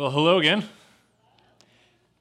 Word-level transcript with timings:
Well, 0.00 0.10
hello 0.10 0.38
again. 0.38 0.64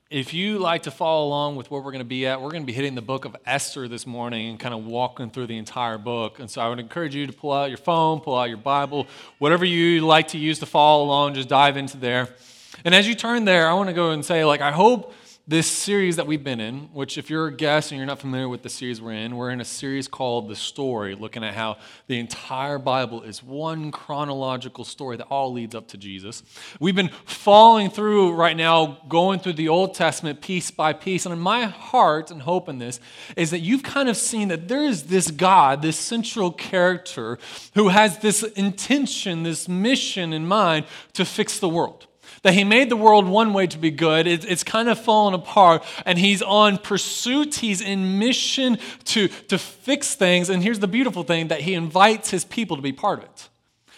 If 0.10 0.34
you 0.34 0.60
like 0.60 0.84
to 0.84 0.92
follow 0.92 1.26
along 1.26 1.56
with 1.56 1.72
where 1.72 1.80
we're 1.80 1.94
going 1.94 2.04
to 2.04 2.04
be 2.04 2.28
at, 2.28 2.42
we're 2.42 2.52
going 2.52 2.64
to 2.64 2.68
be 2.68 2.74
hitting 2.74 2.94
the 2.94 3.02
book 3.02 3.24
of 3.24 3.38
Esther 3.46 3.88
this 3.88 4.06
morning 4.06 4.50
and 4.50 4.60
kind 4.60 4.74
of 4.74 4.86
walking 4.86 5.30
through 5.30 5.48
the 5.48 5.58
entire 5.58 5.98
book. 5.98 6.40
And 6.40 6.52
so 6.52 6.60
I 6.60 6.68
would 6.68 6.80
encourage 6.80 7.16
you 7.16 7.26
to 7.26 7.32
pull 7.32 7.54
out 7.54 7.70
your 7.70 7.78
phone, 7.78 8.20
pull 8.20 8.38
out 8.38 8.50
your 8.50 8.58
Bible, 8.58 9.08
whatever 9.38 9.64
you 9.64 10.06
like 10.06 10.28
to 10.30 10.38
use 10.38 10.60
to 10.60 10.66
follow 10.66 11.06
along, 11.06 11.36
just 11.36 11.48
dive 11.48 11.78
into 11.78 11.96
there. 11.96 12.28
And 12.84 12.94
as 12.94 13.08
you 13.08 13.16
turn 13.16 13.46
there, 13.46 13.70
I 13.70 13.74
want 13.76 13.88
to 13.88 13.96
go 13.96 14.12
and 14.12 14.26
say, 14.26 14.44
like, 14.44 14.60
I 14.60 14.74
hope 14.74 15.14
this 15.50 15.66
series 15.66 16.18
that 16.18 16.28
we've 16.28 16.44
been 16.44 16.60
in, 16.60 16.82
which, 16.94 17.18
if 17.18 17.28
you're 17.28 17.48
a 17.48 17.52
guest 17.52 17.90
and 17.90 17.98
you're 17.98 18.06
not 18.06 18.20
familiar 18.20 18.48
with 18.48 18.62
the 18.62 18.70
series 18.70 19.02
we're 19.02 19.14
in, 19.14 19.36
we're 19.36 19.50
in 19.50 19.60
a 19.60 19.66
series 19.66 20.08
called 20.08 20.48
The 20.48 20.56
Story, 20.56 21.16
looking 21.16 21.44
at 21.44 21.56
how 21.56 21.78
the 22.06 22.20
entire 22.20 22.78
Bible 22.78 23.24
is 23.24 23.42
one 23.42 23.90
chronological 23.90 24.86
story 24.86 25.18
that 25.18 25.26
all 25.26 25.52
leads 25.52 25.74
up 25.74 25.88
to 25.88 25.98
Jesus. 25.98 26.44
We've 26.80 26.96
been 26.96 27.10
following 27.26 27.90
through 27.90 28.34
right 28.34 28.56
now, 28.56 29.00
going 29.10 29.40
through 29.40 29.54
the 29.54 29.70
Old 29.70 29.96
Testament 29.96 30.40
piece 30.40 30.70
by 30.70 30.94
piece. 30.94 31.26
And 31.26 31.34
in 31.34 31.40
my 31.40 31.66
heart 31.66 32.30
and 32.30 32.44
hope 32.44 32.70
in 32.70 32.78
this 32.78 33.00
is 33.36 33.50
that 33.50 33.62
you've 33.62 33.82
kind 33.82 34.08
of 34.08 34.18
seen 34.18 34.50
that 34.50 34.68
there 34.68 34.84
is 34.84 35.06
this 35.06 35.32
God, 35.32 35.82
this 35.82 35.98
central 35.98 36.52
character, 36.52 37.40
who 37.74 37.88
has 37.88 38.20
this 38.20 38.44
intention, 38.44 39.42
this 39.42 39.68
mission 39.68 40.32
in 40.32 40.46
mind 40.46 40.86
to 41.14 41.26
fix 41.26 41.58
the 41.58 41.70
world. 41.70 42.06
That 42.44 42.54
he 42.54 42.64
made 42.64 42.90
the 42.90 42.96
world 42.96 43.28
one 43.28 43.54
way 43.54 43.68
to 43.68 43.78
be 43.78 43.92
good. 43.92 44.26
It, 44.26 44.46
it's 44.46 44.64
kind 44.64 44.88
of 44.88 45.00
fallen 45.00 45.34
apart, 45.34 45.84
and 46.06 46.18
he's 46.18 46.42
on 46.42 46.78
pursuit. 46.78 47.56
He's 47.56 47.82
in 47.82 48.18
mission 48.20 48.78
to, 49.06 49.28
to 49.28 49.58
fix 49.58 50.16
things. 50.16 50.50
And 50.50 50.64
here's 50.64 50.80
the 50.80 50.88
beautiful 50.88 51.24
thing 51.24 51.50
that 51.50 51.62
he 51.62 51.74
invites 51.74 52.30
his 52.30 52.46
people 52.46 52.78
to 52.78 52.82
be 52.82 52.94
part 52.94 53.20
of 53.20 53.26
it. 53.26 53.50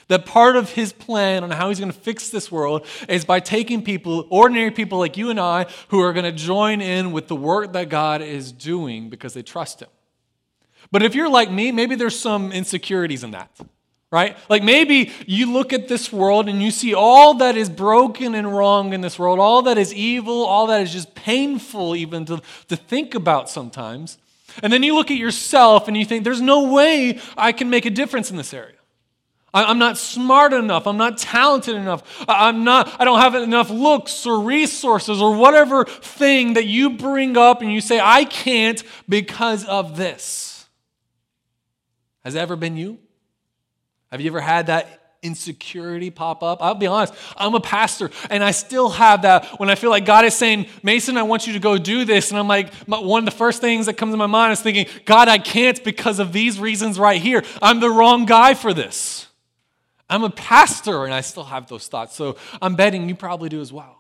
That 0.08 0.26
part 0.26 0.56
of 0.56 0.72
his 0.72 0.92
plan 0.92 1.44
on 1.44 1.52
how 1.52 1.70
he's 1.70 1.80
going 1.80 1.92
to 1.92 1.98
fix 1.98 2.30
this 2.30 2.52
world 2.52 2.86
is 3.08 3.24
by 3.24 3.40
taking 3.40 3.82
people, 3.82 4.28
ordinary 4.30 4.72
people 4.72 5.00
like 5.00 5.16
you 5.16 5.30
and 5.30 5.40
I, 5.40 5.68
who 5.88 6.02
are 6.02 6.12
going 6.12 6.26
to 6.26 6.34
join 6.34 6.82
in 6.82 7.12
with 7.12 7.28
the 7.28 7.36
work 7.36 7.72
that 7.74 7.88
God 7.88 8.22
is 8.22 8.52
doing 8.52 9.10
because 9.10 9.34
they 9.34 9.44
trust 9.44 9.82
him. 9.82 9.90
But 10.92 11.04
if 11.04 11.16
you're 11.16 11.30
like 11.30 11.50
me, 11.50 11.72
maybe 11.72 11.96
there's 11.96 12.20
some 12.20 12.52
insecurities 12.52 13.24
in 13.24 13.32
that 13.32 13.56
right? 14.12 14.38
Like 14.50 14.62
maybe 14.62 15.12
you 15.26 15.52
look 15.52 15.72
at 15.72 15.88
this 15.88 16.12
world 16.12 16.50
and 16.50 16.62
you 16.62 16.70
see 16.70 16.94
all 16.94 17.36
that 17.36 17.56
is 17.56 17.70
broken 17.70 18.36
and 18.36 18.54
wrong 18.54 18.94
in 18.94 19.02
this 19.02 19.18
world, 19.18 19.40
all 19.40 19.62
that 19.64 19.78
is 19.78 19.94
evil, 19.94 20.44
all 20.44 20.68
that 20.68 20.82
is 20.82 20.92
just 20.92 21.16
painful 21.16 21.96
even 21.96 22.26
to, 22.26 22.42
to 22.68 22.76
think 22.76 23.16
about 23.16 23.50
sometimes. 23.50 24.18
And 24.62 24.72
then 24.72 24.84
you 24.84 24.96
look 24.96 25.10
at 25.12 25.18
yourself 25.18 25.88
and 25.88 25.96
you 25.96 26.04
think, 26.04 26.26
there's 26.26 26.42
no 26.42 26.74
way 26.74 27.20
I 27.38 27.54
can 27.54 27.70
make 27.70 27.86
a 27.86 27.90
difference 27.90 28.30
in 28.30 28.38
this 28.38 28.54
area. 28.54 28.76
I'm 29.54 29.80
not 29.80 29.98
smart 29.98 30.54
enough. 30.54 30.88
I'm 30.88 30.98
not 30.98 31.18
talented 31.18 31.76
enough. 31.76 32.04
I'm 32.26 32.64
not, 32.64 32.96
I 33.00 33.04
don't 33.04 33.20
have 33.20 33.36
enough 33.36 33.70
looks 33.70 34.26
or 34.26 34.40
resources 34.40 35.22
or 35.22 35.36
whatever 35.36 35.84
thing 35.84 36.54
that 36.54 36.66
you 36.66 36.92
bring 36.92 37.36
up 37.36 37.62
and 37.62 37.72
you 37.72 37.82
say, 37.82 38.00
I 38.00 38.24
can't 38.24 38.82
because 39.10 39.66
of 39.66 39.98
this. 39.98 40.66
Has 42.24 42.36
that 42.36 42.42
ever 42.42 42.56
been 42.56 42.78
you? 42.78 43.00
Have 44.12 44.22
you 44.22 44.30
ever 44.30 44.42
had 44.42 44.68
that 44.68 45.00
insecurity 45.22 46.10
pop 46.10 46.44
up? 46.44 46.62
I'll 46.62 46.76
be 46.76 46.88
honest, 46.88 47.14
I'm 47.38 47.56
a 47.56 47.60
pastor 47.60 48.10
and 48.30 48.44
I 48.44 48.52
still 48.52 48.90
have 48.90 49.22
that 49.22 49.60
when 49.60 49.70
I 49.70 49.76
feel 49.76 49.90
like 49.90 50.06
God 50.06 50.26
is 50.26 50.36
saying, 50.36 50.68
Mason, 50.84 51.18
I 51.18 51.24
want 51.24 51.48
you 51.48 51.54
to 51.54 51.60
go 51.60 51.78
do 51.78 52.04
this. 52.06 52.32
And 52.32 52.40
I'm 52.40 52.48
like, 52.48 52.74
one 52.86 53.20
of 53.20 53.26
the 53.26 53.38
first 53.38 53.62
things 53.62 53.86
that 53.86 53.94
comes 53.94 54.14
to 54.14 54.18
my 54.18 54.28
mind 54.28 54.54
is 54.54 54.62
thinking, 54.62 54.88
God, 55.06 55.28
I 55.28 55.38
can't 55.38 55.82
because 55.84 56.20
of 56.20 56.34
these 56.34 56.60
reasons 56.60 57.00
right 57.00 57.22
here. 57.22 57.44
I'm 57.62 57.80
the 57.80 57.90
wrong 57.90 58.26
guy 58.26 58.54
for 58.54 58.74
this. 58.74 59.28
I'm 60.10 60.24
a 60.24 60.30
pastor 60.30 61.06
and 61.06 61.14
I 61.14 61.22
still 61.22 61.46
have 61.46 61.68
those 61.68 61.88
thoughts. 61.88 62.16
So 62.16 62.36
I'm 62.62 62.76
betting 62.76 63.08
you 63.08 63.16
probably 63.16 63.48
do 63.48 63.62
as 63.62 63.72
well. 63.72 63.98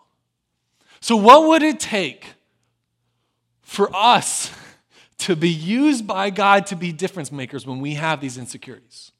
So, 0.99 1.15
what 1.15 1.47
would 1.47 1.63
it 1.63 1.79
take 1.79 2.27
for 3.61 3.89
us 3.95 4.51
to 5.19 5.35
be 5.35 5.49
used 5.49 6.05
by 6.05 6.29
God 6.29 6.67
to 6.67 6.75
be 6.75 6.91
difference 6.91 7.31
makers 7.31 7.65
when 7.65 7.79
we 7.79 7.95
have 7.95 8.21
these 8.21 8.37
insecurities? 8.37 9.11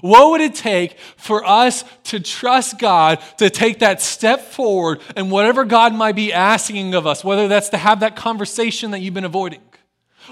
What 0.00 0.30
would 0.30 0.40
it 0.40 0.54
take 0.54 0.98
for 1.16 1.44
us 1.44 1.84
to 2.04 2.20
trust 2.20 2.78
God 2.78 3.20
to 3.38 3.50
take 3.50 3.80
that 3.80 4.02
step 4.02 4.40
forward 4.40 5.00
and 5.16 5.30
whatever 5.30 5.64
God 5.64 5.94
might 5.94 6.16
be 6.16 6.32
asking 6.32 6.94
of 6.94 7.06
us, 7.06 7.24
whether 7.24 7.48
that's 7.48 7.70
to 7.70 7.78
have 7.78 8.00
that 8.00 8.16
conversation 8.16 8.90
that 8.90 9.00
you've 9.00 9.14
been 9.14 9.24
avoiding, 9.24 9.60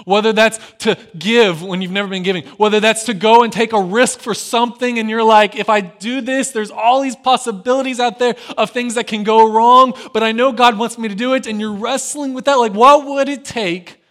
whether 0.03 0.33
that's 0.33 0.59
to 0.79 0.97
give 1.17 1.61
when 1.61 1.81
you've 1.81 1.91
never 1.91 2.09
been 2.09 2.23
giving, 2.23 2.43
whether 2.57 2.79
that's 2.79 3.05
to 3.05 3.13
go 3.13 3.43
and 3.43 3.53
take 3.53 3.71
a 3.71 3.81
risk 3.81 4.19
for 4.19 4.33
something 4.33 4.99
and 4.99 5.09
you're 5.09 5.23
like, 5.23 5.55
if 5.55 5.69
I 5.69 5.79
do 5.79 6.19
this, 6.21 6.51
there's 6.51 6.71
all 6.71 7.01
these 7.01 7.15
possibilities 7.15 7.99
out 7.99 8.19
there 8.19 8.35
of 8.57 8.71
things 8.71 8.95
that 8.95 9.07
can 9.07 9.23
go 9.23 9.49
wrong, 9.49 9.93
but 10.13 10.21
I 10.21 10.33
know 10.33 10.51
God 10.51 10.77
wants 10.77 10.97
me 10.97 11.07
to 11.07 11.15
do 11.15 11.33
it, 11.33 11.47
and 11.47 11.61
you're 11.61 11.73
wrestling 11.73 12.33
with 12.33 12.45
that. 12.45 12.55
Like, 12.55 12.73
what 12.73 13.05
would 13.05 13.29
it 13.29 13.45
take 13.45 14.03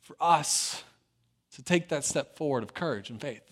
for 0.00 0.16
us 0.20 0.82
to 1.52 1.62
take 1.62 1.88
that 1.90 2.04
step 2.04 2.36
forward 2.36 2.62
of 2.62 2.74
courage 2.74 3.08
and 3.08 3.20
faith? 3.20 3.47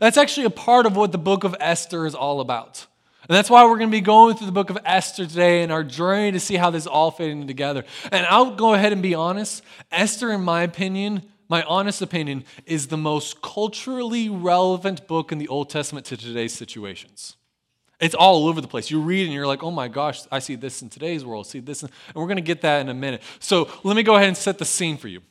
That's 0.00 0.16
actually 0.16 0.46
a 0.46 0.50
part 0.50 0.86
of 0.86 0.96
what 0.96 1.12
the 1.12 1.18
book 1.18 1.44
of 1.44 1.56
Esther 1.60 2.06
is 2.06 2.14
all 2.14 2.40
about. 2.40 2.86
And 3.28 3.34
that's 3.34 3.48
why 3.48 3.64
we're 3.64 3.78
going 3.78 3.90
to 3.90 3.96
be 3.96 4.02
going 4.02 4.36
through 4.36 4.46
the 4.46 4.52
book 4.52 4.68
of 4.68 4.78
Esther 4.84 5.26
today 5.26 5.62
and 5.62 5.72
our 5.72 5.82
journey 5.82 6.32
to 6.32 6.40
see 6.40 6.56
how 6.56 6.70
this 6.70 6.82
is 6.82 6.86
all 6.86 7.10
fitting 7.10 7.46
together. 7.46 7.84
And 8.12 8.26
I'll 8.26 8.54
go 8.54 8.74
ahead 8.74 8.92
and 8.92 9.00
be 9.00 9.14
honest. 9.14 9.62
Esther, 9.90 10.30
in 10.30 10.42
my 10.42 10.62
opinion, 10.62 11.22
my 11.48 11.62
honest 11.62 12.02
opinion, 12.02 12.44
is 12.66 12.88
the 12.88 12.98
most 12.98 13.40
culturally 13.40 14.28
relevant 14.28 15.06
book 15.06 15.32
in 15.32 15.38
the 15.38 15.48
Old 15.48 15.70
Testament 15.70 16.04
to 16.06 16.18
today's 16.18 16.52
situations. 16.52 17.36
It's 17.98 18.14
all 18.14 18.46
over 18.48 18.60
the 18.60 18.68
place. 18.68 18.90
You 18.90 19.00
read 19.00 19.24
and 19.24 19.32
you're 19.32 19.46
like, 19.46 19.62
oh 19.62 19.70
my 19.70 19.88
gosh, 19.88 20.22
I 20.30 20.40
see 20.40 20.56
this 20.56 20.82
in 20.82 20.90
today's 20.90 21.24
world, 21.24 21.46
see 21.46 21.60
this. 21.60 21.82
And 21.82 21.90
we're 22.14 22.26
going 22.26 22.36
to 22.36 22.42
get 22.42 22.60
that 22.60 22.80
in 22.82 22.90
a 22.90 22.94
minute. 22.94 23.22
So 23.38 23.70
let 23.84 23.96
me 23.96 24.02
go 24.02 24.16
ahead 24.16 24.28
and 24.28 24.36
set 24.36 24.58
the 24.58 24.66
scene 24.66 24.98
for 24.98 25.08
you. 25.08 25.22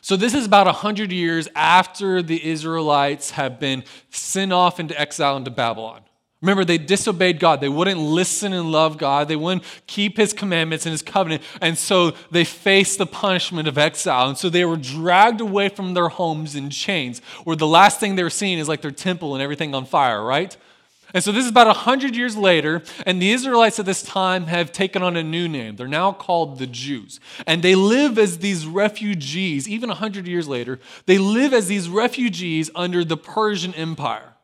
So, 0.00 0.16
this 0.16 0.34
is 0.34 0.46
about 0.46 0.66
100 0.66 1.12
years 1.12 1.48
after 1.54 2.22
the 2.22 2.44
Israelites 2.44 3.30
have 3.30 3.58
been 3.58 3.84
sent 4.10 4.52
off 4.52 4.78
into 4.80 4.98
exile 5.00 5.36
into 5.36 5.50
Babylon. 5.50 6.02
Remember, 6.42 6.64
they 6.64 6.78
disobeyed 6.78 7.40
God. 7.40 7.60
They 7.60 7.68
wouldn't 7.68 7.98
listen 7.98 8.52
and 8.52 8.70
love 8.70 8.98
God. 8.98 9.26
They 9.26 9.36
wouldn't 9.36 9.64
keep 9.86 10.18
his 10.18 10.34
commandments 10.34 10.84
and 10.84 10.92
his 10.92 11.02
covenant. 11.02 11.42
And 11.62 11.78
so 11.78 12.12
they 12.30 12.44
faced 12.44 12.98
the 12.98 13.06
punishment 13.06 13.66
of 13.66 13.78
exile. 13.78 14.28
And 14.28 14.36
so 14.36 14.50
they 14.50 14.64
were 14.64 14.76
dragged 14.76 15.40
away 15.40 15.70
from 15.70 15.94
their 15.94 16.08
homes 16.08 16.54
in 16.54 16.68
chains, 16.68 17.20
where 17.44 17.56
the 17.56 17.66
last 17.66 18.00
thing 18.00 18.16
they 18.16 18.22
were 18.22 18.30
seeing 18.30 18.58
is 18.58 18.68
like 18.68 18.82
their 18.82 18.90
temple 18.90 19.34
and 19.34 19.42
everything 19.42 19.74
on 19.74 19.86
fire, 19.86 20.22
right? 20.22 20.56
And 21.14 21.22
so 21.22 21.32
this 21.32 21.44
is 21.44 21.50
about 21.50 21.66
100 21.66 22.14
years 22.16 22.36
later, 22.36 22.82
and 23.04 23.20
the 23.20 23.32
Israelites 23.32 23.78
at 23.78 23.86
this 23.86 24.02
time 24.02 24.46
have 24.46 24.72
taken 24.72 25.02
on 25.02 25.16
a 25.16 25.22
new 25.22 25.48
name. 25.48 25.76
They're 25.76 25.88
now 25.88 26.12
called 26.12 26.58
the 26.58 26.66
Jews. 26.66 27.20
And 27.46 27.62
they 27.62 27.74
live 27.74 28.18
as 28.18 28.38
these 28.38 28.66
refugees, 28.66 29.68
even 29.68 29.88
100 29.88 30.26
years 30.26 30.48
later, 30.48 30.78
they 31.06 31.18
live 31.18 31.54
as 31.54 31.68
these 31.68 31.88
refugees 31.88 32.70
under 32.74 33.04
the 33.04 33.16
Persian 33.16 33.74
Empire. 33.74 34.35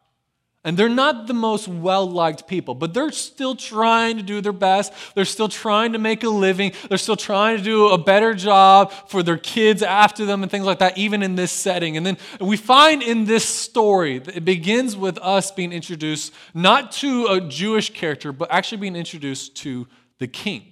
And 0.65 0.77
they're 0.77 0.89
not 0.89 1.27
the 1.27 1.35
most 1.35 1.67
well 1.67 2.09
liked 2.09 2.47
people, 2.47 2.77
but 2.77 2.95
they're 2.95 3.11
still 3.11 3.57
trying 3.57 4.17
to 4.19 4.23
do 4.23 4.41
their 4.41 4.53
best. 4.53 4.93
They're 5.17 5.25
still 5.25 5.49
trying 5.49 5.93
to 5.95 5.99
make 5.99 6.23
a 6.23 6.29
living. 6.29 6.73
They're 6.89 6.99
still 6.99 7.17
trying 7.17 7.57
to 7.57 7.63
do 7.65 7.89
a 7.89 7.99
better 7.99 8.33
job 8.33 8.93
for 9.09 9.25
their 9.25 9.39
kids 9.39 9.83
after 9.83 10.25
them 10.25 10.43
and 10.43 10.51
things 10.51 10.65
like 10.65 10.79
that, 10.79 10.97
even 10.97 11.25
in 11.25 11.35
this 11.35 11.51
setting. 11.51 11.97
And 11.97 12.07
then 12.07 12.17
we 12.41 12.57
find 12.57 13.03
in 13.03 13.25
this 13.25 13.45
story, 13.45 14.17
it 14.17 14.45
begins 14.45 14.97
with 14.97 15.19
us 15.19 15.51
being 15.51 15.73
introduced 15.73 16.33
not 16.55 16.93
to 16.93 17.27
a 17.27 17.41
Jewish 17.41 17.93
character, 17.93 18.31
but 18.31 18.49
actually 18.53 18.79
being 18.79 18.95
introduced 18.95 19.57
to 19.57 19.89
the 20.19 20.29
king. 20.29 20.72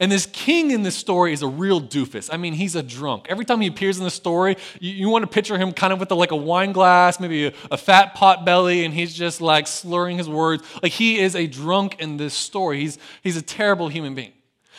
And 0.00 0.10
this 0.10 0.26
king 0.26 0.70
in 0.70 0.82
this 0.82 0.96
story 0.96 1.32
is 1.32 1.42
a 1.42 1.48
real 1.48 1.80
doofus. 1.80 2.28
I 2.32 2.36
mean, 2.36 2.54
he's 2.54 2.74
a 2.76 2.82
drunk. 2.82 3.26
Every 3.28 3.44
time 3.44 3.60
he 3.60 3.68
appears 3.68 3.98
in 3.98 4.04
the 4.04 4.10
story, 4.10 4.56
you, 4.80 4.92
you 4.92 5.08
want 5.08 5.22
to 5.22 5.26
picture 5.26 5.58
him 5.58 5.72
kind 5.72 5.92
of 5.92 6.00
with 6.00 6.10
a, 6.10 6.14
like 6.14 6.30
a 6.30 6.36
wine 6.36 6.72
glass, 6.72 7.20
maybe 7.20 7.46
a, 7.46 7.52
a 7.70 7.76
fat 7.76 8.14
pot 8.14 8.44
belly, 8.44 8.84
and 8.84 8.94
he's 8.94 9.14
just 9.14 9.40
like 9.40 9.66
slurring 9.66 10.18
his 10.18 10.28
words. 10.28 10.62
Like 10.82 10.92
he 10.92 11.18
is 11.18 11.36
a 11.36 11.46
drunk 11.46 11.96
in 12.00 12.16
this 12.16 12.34
story. 12.34 12.80
He's, 12.80 12.98
he's 13.22 13.36
a 13.36 13.42
terrible 13.42 13.88
human 13.88 14.14
being. 14.14 14.32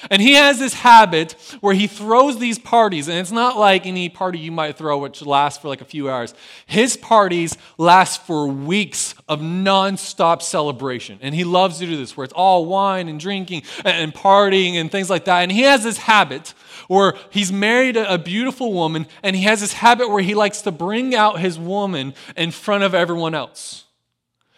And 0.10 0.22
he 0.22 0.34
has 0.34 0.60
this 0.60 0.74
habit 0.74 1.34
where 1.62 1.74
he 1.74 1.88
throws 1.88 2.40
these 2.40 2.60
parties, 2.60 3.08
and 3.08 3.18
it's 3.18 3.32
not 3.32 3.58
like 3.58 3.86
any 3.86 4.10
party 4.10 4.40
you 4.40 4.52
might 4.52 4.78
throw, 4.78 4.98
which 4.98 5.22
lasts 5.22 5.62
for 5.62 5.68
like 5.68 5.82
a 5.82 5.86
few 5.86 6.10
hours. 6.10 6.34
His 6.66 6.98
parties 6.98 7.58
last 7.78 8.26
for 8.26 8.48
weeks 8.48 9.16
of 9.28 9.40
nonstop 9.40 10.42
celebration. 10.42 11.20
And 11.22 11.34
he 11.34 11.44
loves 11.44 11.80
to 11.80 11.86
do 11.86 11.98
this, 11.98 12.16
where 12.16 12.26
it's 12.26 12.34
all 12.34 12.66
wine 12.66 13.08
and 13.08 13.20
drinking 13.20 13.64
and 13.86 14.14
partying 14.14 14.74
and 14.74 14.92
things 14.92 15.10
like 15.10 15.26
that. 15.26 15.42
And 15.42 15.52
he 15.52 15.62
has 15.62 15.84
this 15.84 15.98
habit 15.98 16.54
where 16.88 17.14
he's 17.30 17.52
married 17.52 17.98
a 17.98 18.18
beautiful 18.18 18.74
woman, 18.74 19.08
and 19.22 19.36
he 19.36 19.44
has 19.44 19.62
this 19.62 19.74
habit 19.74 20.10
where 20.10 20.22
he 20.22 20.36
likes 20.36 20.62
to 20.64 20.72
bring 20.72 21.16
out 21.16 21.40
his 21.40 21.58
woman 21.58 22.14
in 22.36 22.52
front 22.52 22.84
of 22.84 22.94
everyone 22.94 23.34
else. 23.34 23.83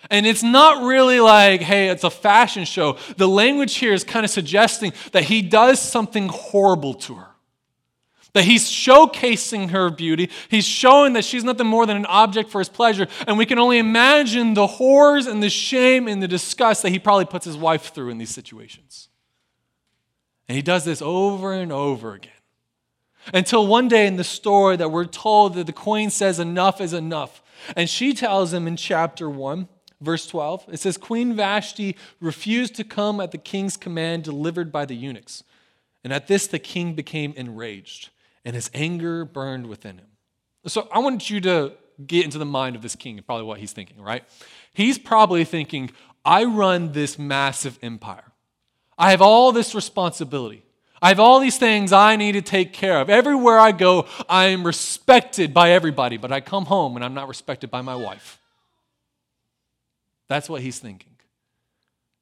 And 0.10 0.26
it's 0.26 0.44
not 0.44 0.84
really 0.84 1.20
like, 1.20 1.62
hey, 1.62 1.90
it's 1.90 2.04
a 2.04 2.10
fashion 2.10 2.66
show. 2.66 2.98
The 3.18 3.28
language 3.28 3.76
here 3.76 3.94
is 3.94 4.04
kind 4.04 4.24
of 4.24 4.30
suggesting 4.30 4.94
that 5.12 5.26
he 5.26 5.42
does 5.42 5.80
something 5.80 6.30
horrible 6.30 6.94
to 6.96 7.16
her. 7.16 7.28
That 8.34 8.44
he's 8.44 8.70
showcasing 8.70 9.70
her 9.70 9.90
beauty. 9.90 10.30
He's 10.50 10.66
showing 10.66 11.14
that 11.14 11.24
she's 11.24 11.46
nothing 11.46 11.68
more 11.68 11.86
than 11.86 11.96
an 11.96 12.06
object 12.08 12.50
for 12.50 12.60
his 12.60 12.68
pleasure. 12.68 13.08
And 13.28 13.38
we 13.38 13.46
can 13.46 13.58
only 13.58 13.78
imagine 13.78 14.54
the 14.54 14.68
horrors 14.68 15.26
and 15.26 15.42
the 15.42 15.50
shame 15.50 16.08
and 16.08 16.22
the 16.22 16.28
disgust 16.28 16.84
that 16.84 16.90
he 16.90 17.00
probably 17.00 17.26
puts 17.26 17.46
his 17.46 17.56
wife 17.56 17.94
through 17.94 18.10
in 18.10 18.18
these 18.18 18.32
situations. 18.32 19.08
And 20.50 20.56
he 20.56 20.62
does 20.62 20.84
this 20.84 21.02
over 21.02 21.54
and 21.54 21.72
over 21.72 22.14
again. 22.14 22.32
Until 23.34 23.66
one 23.66 23.88
day 23.88 24.06
in 24.06 24.18
the 24.18 24.24
story 24.24 24.76
that 24.76 24.92
we're 24.92 25.06
told 25.06 25.56
that 25.56 25.66
the 25.66 25.74
queen 25.74 26.10
says, 26.10 26.40
Enough 26.40 26.82
is 26.82 26.94
enough. 26.94 27.42
And 27.76 27.90
she 27.90 28.14
tells 28.14 28.54
him 28.54 28.68
in 28.68 28.76
chapter 28.76 29.30
1, 29.30 29.68
verse 30.02 30.28
12, 30.28 30.66
it 30.72 30.80
says, 30.80 30.98
Queen 30.98 31.36
Vashti 31.36 31.96
refused 32.20 32.76
to 32.76 32.84
come 32.84 33.20
at 33.20 33.32
the 33.32 33.38
king's 33.38 33.78
command 33.78 34.24
delivered 34.24 34.72
by 34.72 34.86
the 34.86 34.96
eunuchs. 34.96 35.44
And 36.04 36.14
at 36.14 36.28
this, 36.28 36.48
the 36.48 36.60
king 36.60 36.94
became 36.94 37.34
enraged, 37.36 38.10
and 38.44 38.56
his 38.56 38.70
anger 38.74 39.26
burned 39.26 39.68
within 39.68 39.98
him. 39.98 40.08
So 40.68 40.88
I 40.92 41.00
want 41.00 41.30
you 41.30 41.42
to 41.42 41.74
get 42.06 42.26
into 42.26 42.38
the 42.38 42.46
mind 42.46 42.76
of 42.76 42.82
this 42.82 42.96
king 42.96 43.18
and 43.18 43.26
probably 43.26 43.46
what 43.46 43.60
he's 43.60 43.72
thinking, 43.72 44.02
right? 44.02 44.24
He's 44.74 44.98
probably 44.98 45.46
thinking, 45.46 45.92
I 46.24 46.44
run 46.44 46.92
this 46.92 47.18
massive 47.18 47.80
empire. 47.82 48.32
I 48.98 49.12
have 49.12 49.22
all 49.22 49.52
this 49.52 49.76
responsibility. 49.76 50.64
I 51.02 51.10
have 51.10 51.20
all 51.20 51.40
these 51.40 51.58
things 51.58 51.92
I 51.92 52.16
need 52.16 52.34
to 52.34 52.42
take 52.42 52.74
care 52.74 53.00
of. 53.00 53.10
Everywhere 53.10 53.60
I 53.60 53.72
go, 53.72 54.08
I 54.28 54.46
am 54.46 54.66
respected 54.66 55.54
by 55.54 55.72
everybody, 55.72 56.18
but 56.18 56.32
I 56.32 56.42
come 56.42 56.66
home 56.66 56.96
and 56.96 57.06
I'm 57.06 57.14
not 57.14 57.28
respected 57.28 57.70
by 57.70 57.82
my 57.82 57.96
wife. 57.96 58.40
That's 60.28 60.50
what 60.50 60.62
he's 60.62 60.80
thinking. 60.80 61.12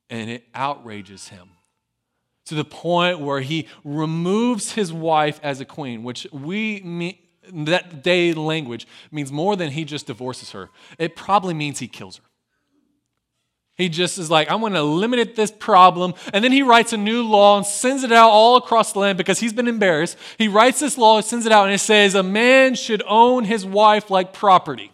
And 0.09 0.29
it 0.29 0.45
outrages 0.53 1.29
him 1.29 1.49
to 2.45 2.55
the 2.55 2.65
point 2.65 3.19
where 3.19 3.41
he 3.41 3.67
removes 3.83 4.73
his 4.73 4.91
wife 4.91 5.39
as 5.43 5.61
a 5.61 5.65
queen, 5.65 6.03
which 6.03 6.27
we 6.31 6.81
mean, 6.81 7.17
that 7.51 8.03
day 8.03 8.33
language 8.33 8.87
means 9.11 9.31
more 9.31 9.55
than 9.55 9.71
he 9.71 9.85
just 9.85 10.07
divorces 10.07 10.51
her. 10.51 10.69
It 10.97 11.15
probably 11.15 11.53
means 11.53 11.79
he 11.79 11.87
kills 11.87 12.17
her. 12.17 12.23
He 13.75 13.89
just 13.89 14.19
is 14.19 14.29
like, 14.29 14.51
I'm 14.51 14.59
going 14.59 14.73
to 14.73 14.79
eliminate 14.79 15.35
this 15.35 15.49
problem. 15.49 16.13
And 16.31 16.43
then 16.43 16.51
he 16.51 16.61
writes 16.61 16.93
a 16.93 16.97
new 16.97 17.23
law 17.23 17.57
and 17.57 17.65
sends 17.65 18.03
it 18.03 18.11
out 18.11 18.29
all 18.29 18.55
across 18.55 18.93
the 18.93 18.99
land 18.99 19.17
because 19.17 19.39
he's 19.39 19.53
been 19.53 19.67
embarrassed. 19.67 20.15
He 20.37 20.47
writes 20.47 20.79
this 20.79 20.95
law, 20.95 21.19
sends 21.21 21.47
it 21.47 21.51
out, 21.51 21.65
and 21.65 21.73
it 21.73 21.79
says, 21.79 22.13
A 22.13 22.21
man 22.21 22.75
should 22.75 23.01
own 23.07 23.45
his 23.45 23.65
wife 23.65 24.11
like 24.11 24.31
property. 24.31 24.91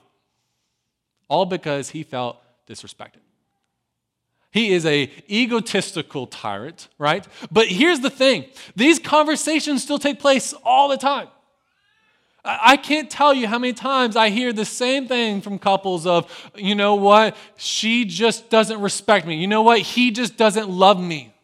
All 1.28 1.46
because 1.46 1.90
he 1.90 2.04
felt 2.04 2.38
disrespected. 2.70 3.22
He 4.52 4.72
is 4.72 4.86
a 4.86 5.12
egotistical 5.30 6.28
tyrant, 6.28 6.88
right? 6.98 7.28
But 7.52 7.68
here's 7.68 8.00
the 8.00 8.10
thing. 8.10 8.46
These 8.76 9.00
conversations 9.00 9.84
still 9.84 10.00
take 10.00 10.20
place 10.20 10.54
all 10.64 10.88
the 10.88 10.98
time. 10.98 11.28
I 12.44 12.78
can't 12.78 13.10
tell 13.10 13.34
you 13.34 13.48
how 13.48 13.60
many 13.60 13.74
times 13.74 14.16
I 14.16 14.30
hear 14.30 14.54
the 14.54 14.66
same 14.66 15.08
thing 15.08 15.42
from 15.42 15.60
couples 15.60 16.08
of, 16.08 16.52
you 16.56 16.74
know 16.74 16.96
what, 16.96 17.36
she 17.58 18.06
just 18.06 18.50
doesn't 18.50 18.80
respect 18.80 19.28
me. 19.28 19.36
You 19.36 19.48
know 19.48 19.62
what, 19.62 19.80
he 19.80 20.10
just 20.10 20.38
doesn't 20.38 20.70
love 20.70 21.00
me. 21.02 21.36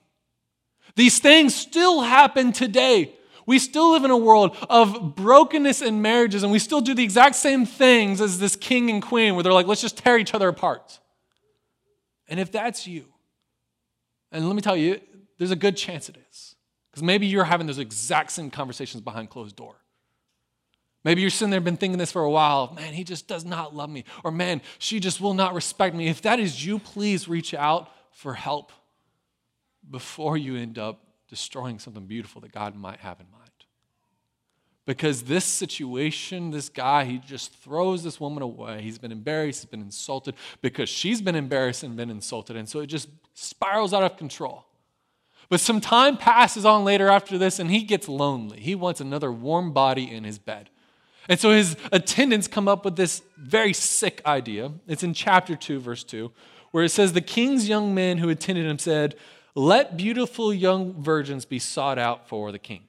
These 0.96 1.20
things 1.20 1.54
still 1.54 2.02
happen 2.02 2.54
today. 2.54 3.14
We 3.46 3.60
still 3.60 3.92
live 3.92 4.06
in 4.06 4.10
a 4.10 4.18
world 4.18 4.56
of 4.70 5.16
brokenness 5.16 5.82
in 5.82 6.02
marriages, 6.02 6.42
and 6.42 6.52
we 6.52 6.60
still 6.60 6.82
do 6.82 6.96
the 6.96 7.04
exact 7.04 7.36
same 7.36 7.66
things 7.66 8.22
as 8.22 8.40
this 8.40 8.56
king 8.56 8.90
and 8.90 9.02
queen, 9.02 9.36
where 9.36 9.44
they're 9.44 9.54
like, 9.54 9.68
let's 9.68 9.82
just 9.82 9.98
tear 9.98 10.18
each 10.18 10.34
other 10.34 10.48
apart. 10.48 11.00
And 12.28 12.40
if 12.40 12.52
that's 12.52 12.88
you, 12.88 13.06
and 14.32 14.48
let 14.48 14.56
me 14.56 14.62
tell 14.62 14.76
you, 14.76 15.00
there's 15.38 15.52
a 15.52 15.56
good 15.56 15.78
chance 15.78 16.10
it 16.10 16.18
is, 16.30 16.56
because 16.92 17.04
maybe 17.04 17.28
you're 17.28 17.44
having 17.44 17.68
those 17.68 17.80
exact 17.80 18.32
same 18.32 18.50
conversations 18.50 19.02
behind 19.02 19.30
closed 19.30 19.56
door. 19.56 19.76
Maybe 21.04 21.22
you're 21.22 21.30
sitting 21.30 21.52
there 21.52 21.62
been 21.62 21.78
thinking 21.78 22.00
this 22.00 22.12
for 22.12 22.24
a 22.24 22.32
while. 22.32 22.74
Man, 22.74 22.94
he 22.94 23.04
just 23.04 23.28
does 23.28 23.46
not 23.46 23.76
love 23.76 23.92
me. 23.92 24.06
Or 24.24 24.32
man, 24.32 24.62
she 24.80 25.00
just 25.00 25.22
will 25.22 25.36
not 25.36 25.54
respect 25.54 25.96
me. 25.96 26.08
If 26.08 26.24
that 26.24 26.40
is 26.40 26.66
you, 26.66 26.80
please 26.80 27.28
reach 27.28 27.54
out 27.54 27.92
for 28.12 28.34
help 28.34 28.72
before 29.88 30.36
you 30.36 30.56
end 30.56 30.80
up 30.80 31.02
destroying 31.30 31.78
something 31.78 32.08
beautiful 32.08 32.42
that 32.42 32.52
God 32.52 32.76
might 32.76 33.02
have 33.02 33.20
in 33.20 33.28
mind. 33.32 33.45
Because 34.86 35.24
this 35.24 35.46
situation, 35.46 36.52
this 36.52 36.70
guy, 36.70 37.06
he 37.06 37.18
just 37.18 37.54
throws 37.56 38.04
this 38.04 38.20
woman 38.20 38.44
away. 38.44 38.82
He's 38.82 39.00
been 39.00 39.12
embarrassed, 39.12 39.64
he's 39.64 39.70
been 39.70 39.82
insulted 39.82 40.36
because 40.62 40.90
she's 40.90 41.22
been 41.22 41.36
embarrassed 41.36 41.84
and 41.84 41.96
been 41.96 42.12
insulted. 42.12 42.56
And 42.56 42.70
so 42.70 42.82
it 42.82 42.88
just 42.88 43.10
spirals 43.34 43.94
out 43.94 44.04
of 44.04 44.16
control. 44.18 44.66
But 45.50 45.60
some 45.60 45.82
time 45.82 46.18
passes 46.18 46.66
on 46.66 46.84
later 46.84 47.10
after 47.10 47.38
this, 47.38 47.60
and 47.60 47.70
he 47.70 47.84
gets 47.84 48.08
lonely. 48.08 48.60
He 48.60 48.76
wants 48.76 49.02
another 49.02 49.32
warm 49.32 49.74
body 49.74 50.10
in 50.12 50.24
his 50.24 50.40
bed. 50.40 50.70
And 51.28 51.40
so 51.40 51.52
his 51.52 51.76
attendants 51.92 52.48
come 52.48 52.68
up 52.68 52.86
with 52.86 52.96
this 52.96 53.24
very 53.38 53.74
sick 53.74 54.22
idea. 54.26 54.72
It's 54.88 55.04
in 55.04 55.14
chapter 55.14 55.56
2, 55.56 55.80
verse 55.80 56.04
2, 56.04 56.32
where 56.72 56.84
it 56.84 56.90
says, 56.90 57.14
The 57.14 57.22
king's 57.22 57.68
young 57.68 57.94
men 57.96 58.20
who 58.20 58.30
attended 58.30 58.66
him 58.66 58.80
said, 58.80 59.16
Let 59.56 59.98
beautiful 59.98 60.54
young 60.54 61.02
virgins 61.02 61.46
be 61.46 61.60
sought 61.60 61.98
out 61.98 62.28
for 62.28 62.52
the 62.52 62.60
king. 62.60 62.84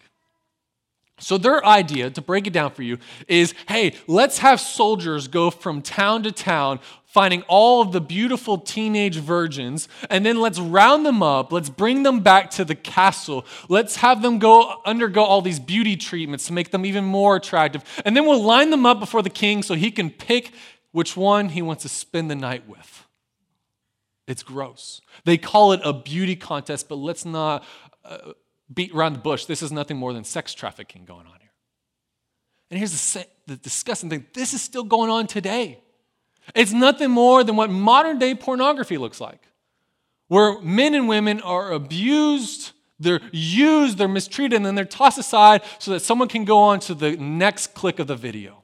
So, 1.18 1.38
their 1.38 1.64
idea, 1.64 2.10
to 2.10 2.20
break 2.20 2.46
it 2.46 2.52
down 2.52 2.72
for 2.72 2.82
you, 2.82 2.98
is 3.26 3.54
hey, 3.68 3.94
let's 4.06 4.38
have 4.38 4.60
soldiers 4.60 5.28
go 5.28 5.50
from 5.50 5.80
town 5.80 6.22
to 6.24 6.32
town, 6.32 6.78
finding 7.06 7.40
all 7.48 7.80
of 7.80 7.92
the 7.92 8.02
beautiful 8.02 8.58
teenage 8.58 9.16
virgins, 9.16 9.88
and 10.10 10.26
then 10.26 10.38
let's 10.38 10.60
round 10.60 11.06
them 11.06 11.22
up. 11.22 11.52
Let's 11.52 11.70
bring 11.70 12.02
them 12.02 12.20
back 12.20 12.50
to 12.52 12.66
the 12.66 12.74
castle. 12.74 13.46
Let's 13.70 13.96
have 13.96 14.20
them 14.20 14.38
go 14.38 14.82
undergo 14.84 15.22
all 15.22 15.40
these 15.40 15.58
beauty 15.58 15.96
treatments 15.96 16.48
to 16.48 16.52
make 16.52 16.70
them 16.70 16.84
even 16.84 17.04
more 17.04 17.36
attractive. 17.36 17.82
And 18.04 18.14
then 18.14 18.26
we'll 18.26 18.42
line 18.42 18.68
them 18.68 18.84
up 18.84 19.00
before 19.00 19.22
the 19.22 19.30
king 19.30 19.62
so 19.62 19.74
he 19.74 19.90
can 19.90 20.10
pick 20.10 20.52
which 20.92 21.16
one 21.16 21.48
he 21.48 21.62
wants 21.62 21.84
to 21.84 21.88
spend 21.88 22.30
the 22.30 22.34
night 22.34 22.68
with. 22.68 23.06
It's 24.26 24.42
gross. 24.42 25.00
They 25.24 25.38
call 25.38 25.72
it 25.72 25.80
a 25.82 25.94
beauty 25.94 26.36
contest, 26.36 26.90
but 26.90 26.96
let's 26.96 27.24
not. 27.24 27.64
Uh, 28.04 28.32
beat 28.72 28.92
around 28.92 29.12
the 29.14 29.18
bush. 29.18 29.44
This 29.44 29.62
is 29.62 29.72
nothing 29.72 29.96
more 29.96 30.12
than 30.12 30.24
sex 30.24 30.54
trafficking 30.54 31.04
going 31.04 31.26
on 31.26 31.38
here. 31.40 31.50
And 32.70 32.78
here's 32.78 33.12
the, 33.12 33.26
the 33.46 33.56
disgusting 33.56 34.10
thing 34.10 34.26
this 34.34 34.52
is 34.52 34.62
still 34.62 34.84
going 34.84 35.10
on 35.10 35.26
today. 35.26 35.80
It's 36.54 36.72
nothing 36.72 37.10
more 37.10 37.42
than 37.42 37.56
what 37.56 37.70
modern 37.70 38.18
day 38.18 38.34
pornography 38.34 38.98
looks 38.98 39.20
like, 39.20 39.40
where 40.28 40.60
men 40.60 40.94
and 40.94 41.08
women 41.08 41.40
are 41.40 41.72
abused, 41.72 42.72
they're 43.00 43.20
used, 43.32 43.98
they're 43.98 44.08
mistreated, 44.08 44.56
and 44.56 44.64
then 44.64 44.74
they're 44.74 44.84
tossed 44.84 45.18
aside 45.18 45.62
so 45.78 45.90
that 45.90 46.00
someone 46.00 46.28
can 46.28 46.44
go 46.44 46.58
on 46.58 46.80
to 46.80 46.94
the 46.94 47.16
next 47.16 47.74
click 47.74 47.98
of 47.98 48.06
the 48.06 48.16
video. 48.16 48.62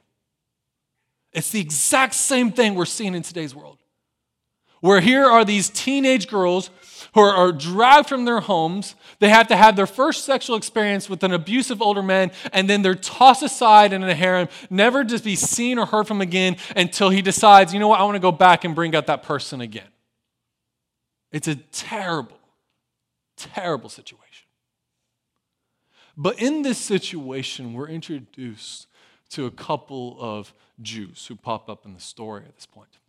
It's 1.33 1.49
the 1.49 1.59
exact 1.59 2.13
same 2.13 2.51
thing 2.51 2.75
we're 2.75 2.85
seeing 2.85 3.15
in 3.15 3.23
today's 3.23 3.55
world. 3.55 3.79
Where 4.81 5.01
here 5.01 5.25
are 5.25 5.45
these 5.45 5.69
teenage 5.69 6.27
girls 6.27 6.69
who 7.13 7.21
are, 7.21 7.51
dragged 7.51 8.09
from 8.09 8.25
their 8.25 8.39
homes. 8.39 8.95
They 9.19 9.29
have 9.29 9.47
to 9.47 9.55
have 9.55 9.75
their 9.75 9.87
first 9.87 10.25
sexual 10.25 10.55
experience 10.55 11.09
with 11.09 11.23
an 11.23 11.31
abusive 11.31 11.81
older 11.81 12.03
man, 12.03 12.31
and 12.51 12.69
then 12.69 12.81
they're 12.81 12.95
tossed 12.95 13.43
aside 13.43 13.93
in 13.93 14.03
a 14.03 14.15
harem, 14.15 14.49
never 14.69 15.03
to 15.03 15.19
be 15.19 15.35
seen 15.35 15.77
or 15.77 15.85
heard 15.85 16.07
from 16.07 16.21
again 16.21 16.57
until 16.75 17.09
he 17.09 17.21
decides, 17.21 17.73
you 17.73 17.79
know 17.79 17.87
what, 17.87 17.99
I 17.99 18.03
want 18.03 18.15
to 18.15 18.19
go 18.19 18.31
back 18.31 18.63
and 18.63 18.75
bring 18.75 18.95
out 18.95 19.07
that 19.07 19.23
person 19.23 19.61
again. 19.61 19.87
It's 21.31 21.47
a 21.47 21.55
terrible, 21.55 22.37
terrible 23.37 23.89
situation. 23.89 24.47
But 26.15 26.39
in 26.39 26.61
this 26.61 26.77
situation, 26.77 27.73
we're 27.73 27.89
introduced 27.89 28.87
to 29.31 29.45
a 29.47 29.51
couple 29.51 30.15
of 30.19 30.53
Jews 30.81 31.25
who 31.25 31.35
pop 31.35 31.69
up 31.69 31.85
in 31.85 31.93
the 31.93 31.99
story 31.99 32.43
at 32.45 32.55
this 32.55 32.67
point. 32.67 32.99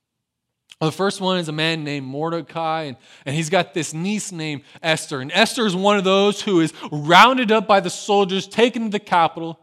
The 0.80 0.92
first 0.92 1.20
one 1.20 1.38
is 1.38 1.48
a 1.48 1.52
man 1.52 1.84
named 1.84 2.06
Mordecai, 2.06 2.82
and, 2.82 2.96
and 3.24 3.34
he's 3.34 3.48
got 3.48 3.74
this 3.74 3.94
niece 3.94 4.32
named 4.32 4.62
Esther. 4.82 5.20
And 5.20 5.32
Esther 5.32 5.66
is 5.66 5.74
one 5.74 5.96
of 5.96 6.04
those 6.04 6.42
who 6.42 6.60
is 6.60 6.72
rounded 6.90 7.50
up 7.52 7.66
by 7.66 7.80
the 7.80 7.90
soldiers, 7.90 8.46
taken 8.46 8.84
to 8.84 8.90
the 8.90 8.98
capital. 8.98 9.58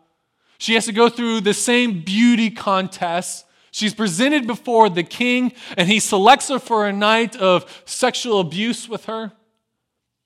She 0.57 0.73
has 0.75 0.85
to 0.85 0.93
go 0.93 1.09
through 1.09 1.41
the 1.41 1.53
same 1.53 2.01
beauty 2.03 2.49
contest. 2.49 3.45
She's 3.71 3.93
presented 3.93 4.47
before 4.47 4.89
the 4.89 5.03
king, 5.03 5.53
and 5.77 5.87
he 5.87 5.99
selects 5.99 6.49
her 6.49 6.59
for 6.59 6.87
a 6.87 6.93
night 6.93 7.35
of 7.35 7.83
sexual 7.85 8.39
abuse 8.39 8.89
with 8.89 9.05
her. 9.05 9.31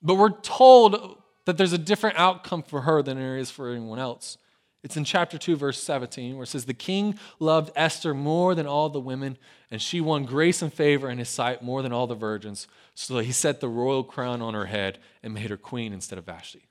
But 0.02 0.16
we're 0.16 0.40
told 0.42 1.22
that 1.46 1.58
there's 1.58 1.74
a 1.74 1.78
different 1.78 2.18
outcome 2.18 2.64
for 2.64 2.82
her 2.82 3.02
than 3.02 3.18
there 3.18 3.38
is 3.38 3.50
for 3.52 3.70
anyone 3.70 4.00
else. 4.00 4.38
It's 4.86 4.98
in 4.98 5.04
chapter 5.04 5.40
2, 5.40 5.56
verse 5.56 5.82
17, 5.82 6.36
where 6.36 6.44
it 6.44 6.48
says, 6.48 6.66
The 6.66 6.74
king 6.76 7.18
loved 7.40 7.72
Esther 7.76 8.14
more 8.14 8.54
than 8.54 8.68
all 8.68 8.88
the 8.88 9.00
women, 9.00 9.36
and 9.72 9.82
she 9.82 10.00
won 10.00 10.26
grace 10.26 10.62
and 10.62 10.72
favor 10.72 11.10
in 11.10 11.18
his 11.18 11.28
sight 11.28 11.64
more 11.64 11.82
than 11.82 11.92
all 11.92 12.06
the 12.06 12.14
virgins. 12.14 12.68
So 12.94 13.18
he 13.18 13.32
set 13.32 13.62
the 13.62 13.68
royal 13.68 14.04
crown 14.04 14.44
on 14.44 14.54
her 14.54 14.68
head 14.68 15.00
and 15.24 15.34
made 15.34 15.50
her 15.50 15.58
queen 15.58 15.92
instead 15.92 16.20
of 16.20 16.28
Vashti. 16.28 16.68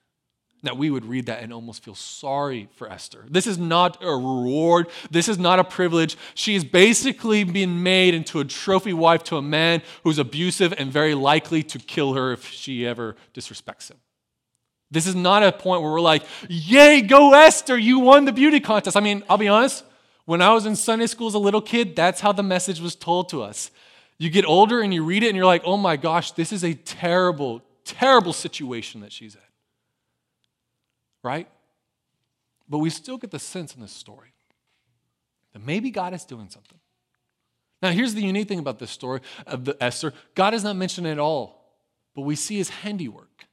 Now, 0.63 0.75
we 0.75 0.91
would 0.91 1.05
read 1.05 1.27
that 1.27 1.43
and 1.43 1.53
almost 1.53 1.83
feel 1.83 1.97
sorry 1.97 2.69
for 2.77 2.89
Esther. 2.89 3.25
This 3.29 3.49
is 3.49 3.59
not 3.59 4.01
a 4.01 4.07
reward. 4.07 4.91
This 5.11 5.29
is 5.29 5.37
not 5.37 5.59
a 5.59 5.65
privilege. 5.65 6.17
She 6.35 6.55
is 6.55 6.65
basically 6.65 7.43
being 7.43 7.83
made 7.83 8.15
into 8.15 8.39
a 8.39 8.45
trophy 8.45 8.93
wife 8.93 9.25
to 9.25 9.39
a 9.39 9.43
man 9.43 9.83
who's 10.05 10.21
abusive 10.21 10.73
and 10.79 10.93
very 10.93 11.17
likely 11.17 11.65
to 11.65 11.81
kill 11.81 12.15
her 12.15 12.33
if 12.33 12.49
she 12.49 12.87
ever 12.87 13.17
disrespects 13.35 13.91
him. 13.91 13.99
This 14.91 15.07
is 15.07 15.15
not 15.15 15.43
a 15.43 15.51
point 15.53 15.83
where 15.83 15.91
we're 15.91 16.01
like, 16.01 16.23
yay, 16.49 17.01
go 17.01 17.33
Esther, 17.35 17.77
you 17.77 17.99
won 17.99 18.25
the 18.25 18.33
beauty 18.33 18.61
contest. 18.61 18.97
I 18.97 19.01
mean, 19.01 19.25
I'll 19.29 19.39
be 19.39 19.49
honest, 19.49 19.85
when 20.25 20.41
I 20.41 20.53
was 20.53 20.67
in 20.67 20.77
Sunday 20.77 21.07
school 21.07 21.27
as 21.27 21.35
a 21.35 21.39
little 21.39 21.61
kid, 21.61 21.97
that's 21.97 22.21
how 22.21 22.33
the 22.33 22.43
message 22.43 22.81
was 22.81 22.95
told 22.95 23.29
to 23.31 23.43
us. 23.43 23.71
You 24.19 24.31
get 24.31 24.45
older 24.45 24.81
and 24.81 24.95
you 24.95 25.05
read 25.05 25.23
it 25.23 25.29
and 25.29 25.37
you're 25.37 25.47
like, 25.47 25.63
oh 25.65 25.77
my 25.77 25.97
gosh, 25.97 26.33
this 26.33 26.53
is 26.53 26.65
a 26.65 26.75
terrible, 26.75 27.63
terrible 27.85 28.33
situation 28.33 29.01
that 29.01 29.13
she's 29.13 29.35
in. 29.35 29.41
Right? 31.23 31.49
But 32.69 32.79
we 32.79 32.91
still 32.91 33.19
get 33.19 33.31
the 33.31 33.39
sense 33.39 33.75
in 33.75 33.81
this 33.81 33.93
story 33.93 34.33
that 35.53 35.65
maybe 35.65 35.91
God 35.91 36.15
is 36.15 36.25
doing 36.25 36.49
something. 36.49 36.79
Now, 37.83 37.91
here's 37.91 38.15
the 38.15 38.23
unique 38.23 38.49
thing 38.49 38.59
about 38.59 38.79
this 38.79 38.91
story 38.91 39.21
of 39.47 39.65
the 39.65 39.77
Esther 39.83 40.15
God 40.35 40.55
is 40.55 40.65
not 40.65 40.77
mentioned 40.77 41.07
at 41.07 41.19
all, 41.19 41.75
but 42.15 42.23
we 42.23 42.37
see 42.37 42.57
his 42.57 42.71
handiwork. 42.71 43.47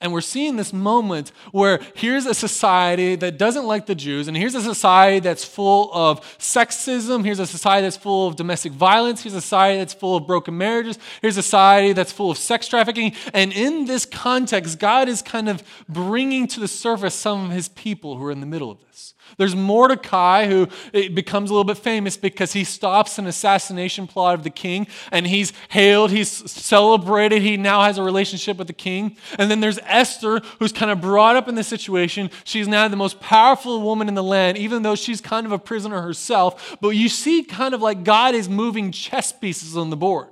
And 0.00 0.12
we're 0.12 0.20
seeing 0.20 0.56
this 0.56 0.72
moment 0.72 1.32
where 1.52 1.80
here's 1.94 2.26
a 2.26 2.34
society 2.34 3.16
that 3.16 3.38
doesn't 3.38 3.66
like 3.66 3.86
the 3.86 3.94
Jews, 3.94 4.28
and 4.28 4.36
here's 4.36 4.54
a 4.54 4.62
society 4.62 5.20
that's 5.20 5.44
full 5.44 5.90
of 5.92 6.20
sexism, 6.38 7.24
here's 7.24 7.38
a 7.38 7.46
society 7.46 7.86
that's 7.86 7.96
full 7.96 8.28
of 8.28 8.36
domestic 8.36 8.72
violence, 8.72 9.22
here's 9.22 9.34
a 9.34 9.40
society 9.40 9.78
that's 9.78 9.94
full 9.94 10.16
of 10.16 10.26
broken 10.26 10.56
marriages, 10.56 10.98
here's 11.20 11.36
a 11.36 11.42
society 11.42 11.92
that's 11.92 12.12
full 12.12 12.30
of 12.30 12.38
sex 12.38 12.68
trafficking. 12.68 13.14
And 13.34 13.52
in 13.52 13.86
this 13.86 14.06
context, 14.06 14.78
God 14.78 15.08
is 15.08 15.22
kind 15.22 15.48
of 15.48 15.62
bringing 15.88 16.46
to 16.48 16.60
the 16.60 16.68
surface 16.68 17.14
some 17.14 17.46
of 17.46 17.50
his 17.50 17.68
people 17.68 18.16
who 18.16 18.24
are 18.24 18.30
in 18.30 18.40
the 18.40 18.46
middle 18.46 18.70
of 18.70 18.78
this. 18.80 19.14
There's 19.36 19.54
Mordecai, 19.54 20.46
who 20.46 20.68
becomes 20.92 21.50
a 21.50 21.52
little 21.52 21.64
bit 21.64 21.78
famous 21.78 22.16
because 22.16 22.52
he 22.52 22.64
stops 22.64 23.18
an 23.18 23.26
assassination 23.26 24.06
plot 24.06 24.34
of 24.34 24.44
the 24.44 24.50
king 24.50 24.86
and 25.10 25.26
he's 25.26 25.52
hailed, 25.68 26.10
he's 26.10 26.30
celebrated, 26.50 27.42
he 27.42 27.56
now 27.56 27.82
has 27.82 27.98
a 27.98 28.02
relationship 28.02 28.56
with 28.56 28.66
the 28.66 28.72
king. 28.72 29.16
And 29.38 29.50
then 29.50 29.60
there's 29.60 29.78
Esther, 29.84 30.40
who's 30.58 30.72
kind 30.72 30.90
of 30.90 31.00
brought 31.00 31.36
up 31.36 31.48
in 31.48 31.54
this 31.54 31.68
situation. 31.68 32.30
She's 32.44 32.68
now 32.68 32.88
the 32.88 32.96
most 32.96 33.20
powerful 33.20 33.80
woman 33.82 34.08
in 34.08 34.14
the 34.14 34.22
land, 34.22 34.58
even 34.58 34.82
though 34.82 34.94
she's 34.94 35.20
kind 35.20 35.46
of 35.46 35.52
a 35.52 35.58
prisoner 35.58 36.02
herself. 36.02 36.76
But 36.80 36.90
you 36.90 37.08
see, 37.08 37.42
kind 37.42 37.74
of 37.74 37.82
like 37.82 38.04
God 38.04 38.34
is 38.34 38.48
moving 38.48 38.92
chess 38.92 39.32
pieces 39.32 39.76
on 39.76 39.90
the 39.90 39.96
board, 39.96 40.28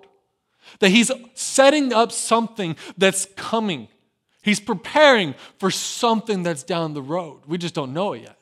that 0.80 0.90
he's 0.90 1.10
setting 1.34 1.92
up 1.92 2.12
something 2.12 2.76
that's 2.96 3.26
coming. 3.36 3.88
He's 4.42 4.60
preparing 4.60 5.34
for 5.58 5.70
something 5.70 6.42
that's 6.42 6.62
down 6.62 6.94
the 6.94 7.02
road. 7.02 7.42
We 7.46 7.58
just 7.58 7.74
don't 7.74 7.92
know 7.92 8.14
it 8.14 8.22
yet. 8.22 8.37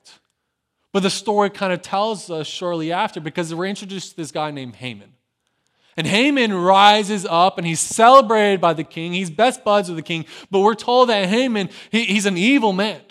But 0.96 1.02
the 1.02 1.10
story 1.10 1.50
kind 1.50 1.74
of 1.74 1.82
tells 1.82 2.30
us 2.30 2.46
shortly 2.46 2.90
after 2.90 3.20
because 3.20 3.54
we're 3.54 3.66
introduced 3.66 4.12
to 4.12 4.16
this 4.16 4.30
guy 4.30 4.50
named 4.50 4.76
Haman. 4.76 5.12
And 5.94 6.06
Haman 6.06 6.54
rises 6.54 7.26
up 7.26 7.58
and 7.58 7.66
he's 7.66 7.80
celebrated 7.80 8.62
by 8.62 8.72
the 8.72 8.82
king. 8.82 9.12
He's 9.12 9.28
best 9.28 9.62
buds 9.62 9.90
with 9.90 9.96
the 9.96 10.02
king. 10.02 10.24
But 10.50 10.60
we're 10.60 10.74
told 10.74 11.10
that 11.10 11.28
Haman, 11.28 11.68
he, 11.90 12.06
he's 12.06 12.24
an 12.24 12.38
evil 12.38 12.72
man. 12.72 13.02